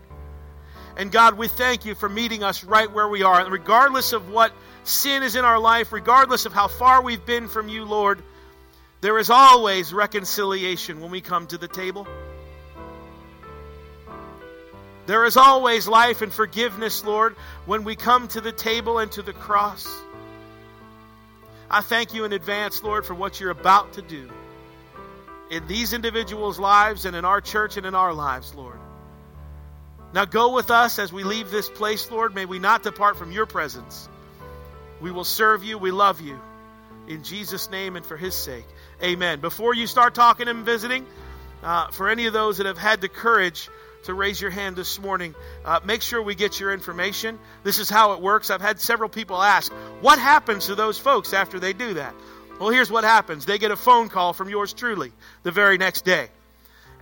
And 0.96 1.12
God, 1.12 1.36
we 1.36 1.46
thank 1.46 1.84
you 1.84 1.94
for 1.94 2.08
meeting 2.08 2.42
us 2.42 2.64
right 2.64 2.90
where 2.90 3.06
we 3.06 3.22
are. 3.22 3.38
And 3.38 3.52
regardless 3.52 4.14
of 4.14 4.30
what 4.30 4.50
sin 4.82 5.22
is 5.22 5.36
in 5.36 5.44
our 5.44 5.58
life, 5.58 5.92
regardless 5.92 6.46
of 6.46 6.54
how 6.54 6.68
far 6.68 7.02
we've 7.02 7.26
been 7.26 7.48
from 7.48 7.68
you, 7.68 7.84
Lord, 7.84 8.22
there 9.02 9.18
is 9.18 9.28
always 9.28 9.92
reconciliation 9.92 11.02
when 11.02 11.10
we 11.10 11.20
come 11.20 11.46
to 11.48 11.58
the 11.58 11.68
table. 11.68 12.08
There 15.04 15.26
is 15.26 15.36
always 15.36 15.86
life 15.86 16.22
and 16.22 16.32
forgiveness, 16.32 17.04
Lord, 17.04 17.34
when 17.66 17.84
we 17.84 17.94
come 17.94 18.28
to 18.28 18.40
the 18.40 18.52
table 18.52 19.00
and 19.00 19.12
to 19.12 19.20
the 19.20 19.34
cross. 19.34 19.86
I 21.70 21.82
thank 21.82 22.14
you 22.14 22.24
in 22.24 22.32
advance, 22.32 22.82
Lord, 22.82 23.04
for 23.04 23.12
what 23.12 23.38
you're 23.38 23.50
about 23.50 23.92
to 23.94 24.02
do 24.02 24.30
in 25.50 25.66
these 25.66 25.92
individuals' 25.92 26.58
lives 26.58 27.04
and 27.04 27.14
in 27.14 27.24
our 27.24 27.40
church 27.40 27.76
and 27.76 27.86
in 27.86 27.94
our 27.94 28.12
lives, 28.12 28.54
Lord. 28.54 28.78
Now 30.12 30.24
go 30.24 30.54
with 30.54 30.70
us 30.70 30.98
as 30.98 31.12
we 31.12 31.24
leave 31.24 31.50
this 31.50 31.68
place, 31.68 32.10
Lord. 32.10 32.34
May 32.34 32.46
we 32.46 32.58
not 32.58 32.82
depart 32.82 33.16
from 33.16 33.32
your 33.32 33.46
presence. 33.46 34.08
We 35.00 35.10
will 35.10 35.24
serve 35.24 35.64
you. 35.64 35.76
We 35.76 35.90
love 35.90 36.20
you. 36.20 36.40
In 37.08 37.24
Jesus' 37.24 37.68
name 37.70 37.96
and 37.96 38.06
for 38.06 38.16
his 38.16 38.34
sake. 38.34 38.64
Amen. 39.02 39.40
Before 39.40 39.74
you 39.74 39.86
start 39.86 40.14
talking 40.14 40.48
and 40.48 40.64
visiting, 40.64 41.04
uh, 41.62 41.88
for 41.88 42.08
any 42.08 42.26
of 42.26 42.32
those 42.32 42.58
that 42.58 42.66
have 42.66 42.78
had 42.78 43.00
the 43.00 43.08
courage 43.08 43.68
to 44.04 44.14
raise 44.14 44.40
your 44.40 44.50
hand 44.50 44.76
this 44.76 45.00
morning, 45.00 45.34
uh, 45.64 45.80
make 45.84 46.00
sure 46.00 46.22
we 46.22 46.34
get 46.34 46.60
your 46.60 46.72
information. 46.72 47.38
This 47.62 47.78
is 47.78 47.90
how 47.90 48.12
it 48.12 48.20
works. 48.20 48.50
I've 48.50 48.60
had 48.60 48.80
several 48.80 49.08
people 49.08 49.42
ask, 49.42 49.72
what 50.00 50.18
happens 50.18 50.66
to 50.66 50.74
those 50.74 50.98
folks 50.98 51.32
after 51.32 51.58
they 51.58 51.72
do 51.72 51.94
that? 51.94 52.14
Well, 52.64 52.72
here's 52.72 52.90
what 52.90 53.04
happens 53.04 53.44
they 53.44 53.58
get 53.58 53.72
a 53.72 53.76
phone 53.76 54.08
call 54.08 54.32
from 54.32 54.48
yours 54.48 54.72
truly 54.72 55.12
the 55.42 55.50
very 55.50 55.76
next 55.76 56.06
day 56.06 56.28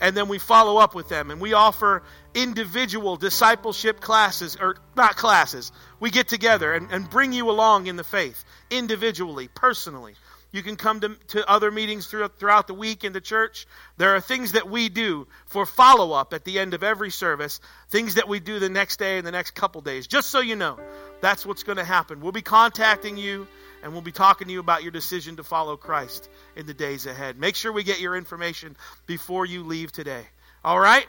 and 0.00 0.16
then 0.16 0.26
we 0.26 0.40
follow 0.40 0.78
up 0.78 0.92
with 0.92 1.08
them 1.08 1.30
and 1.30 1.40
we 1.40 1.52
offer 1.52 2.02
individual 2.34 3.14
discipleship 3.14 4.00
classes 4.00 4.56
or 4.60 4.74
not 4.96 5.14
classes 5.14 5.70
we 6.00 6.10
get 6.10 6.26
together 6.26 6.74
and, 6.74 6.90
and 6.90 7.08
bring 7.08 7.32
you 7.32 7.48
along 7.48 7.86
in 7.86 7.94
the 7.94 8.02
faith 8.02 8.44
individually 8.72 9.48
personally 9.54 10.16
You 10.50 10.62
can 10.62 10.76
come 10.76 11.00
to, 11.00 11.16
to 11.28 11.48
other 11.48 11.70
meetings 11.70 12.08
throughout, 12.08 12.38
throughout 12.38 12.66
the 12.66 12.74
week 12.74 13.04
in 13.04 13.14
the 13.14 13.22
church. 13.22 13.66
There 13.96 14.14
are 14.14 14.20
things 14.20 14.52
that 14.52 14.68
we 14.68 14.90
do 14.90 15.26
for 15.46 15.64
follow 15.64 16.12
up 16.12 16.34
at 16.34 16.44
the 16.44 16.58
end 16.58 16.74
of 16.74 16.82
every 16.82 17.10
service, 17.10 17.58
things 17.88 18.16
that 18.16 18.28
we 18.28 18.38
do 18.38 18.58
the 18.58 18.68
next 18.68 18.98
day 18.98 19.16
and 19.16 19.26
the 19.26 19.32
next 19.32 19.52
couple 19.52 19.80
days. 19.80 20.06
Just 20.06 20.28
so 20.28 20.40
you 20.40 20.54
know, 20.54 20.78
that's 21.22 21.46
what's 21.46 21.62
going 21.62 21.78
to 21.78 21.84
happen. 21.84 22.20
We'll 22.20 22.32
be 22.32 22.42
contacting 22.42 23.16
you 23.16 23.48
and 23.82 23.92
we'll 23.92 24.02
be 24.02 24.12
talking 24.12 24.46
to 24.48 24.52
you 24.52 24.60
about 24.60 24.82
your 24.82 24.92
decision 24.92 25.36
to 25.36 25.42
follow 25.42 25.76
Christ 25.76 26.28
in 26.56 26.66
the 26.66 26.74
days 26.74 27.06
ahead. 27.06 27.38
Make 27.38 27.56
sure 27.56 27.72
we 27.72 27.82
get 27.82 28.00
your 28.00 28.16
information 28.16 28.76
before 29.06 29.44
you 29.44 29.64
leave 29.64 29.92
today. 29.92 30.24
All 30.64 30.78
right? 30.78 31.06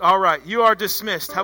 All 0.00 0.18
right. 0.18 0.44
You 0.44 0.62
are 0.62 0.74
dismissed. 0.74 1.32
Have 1.32 1.42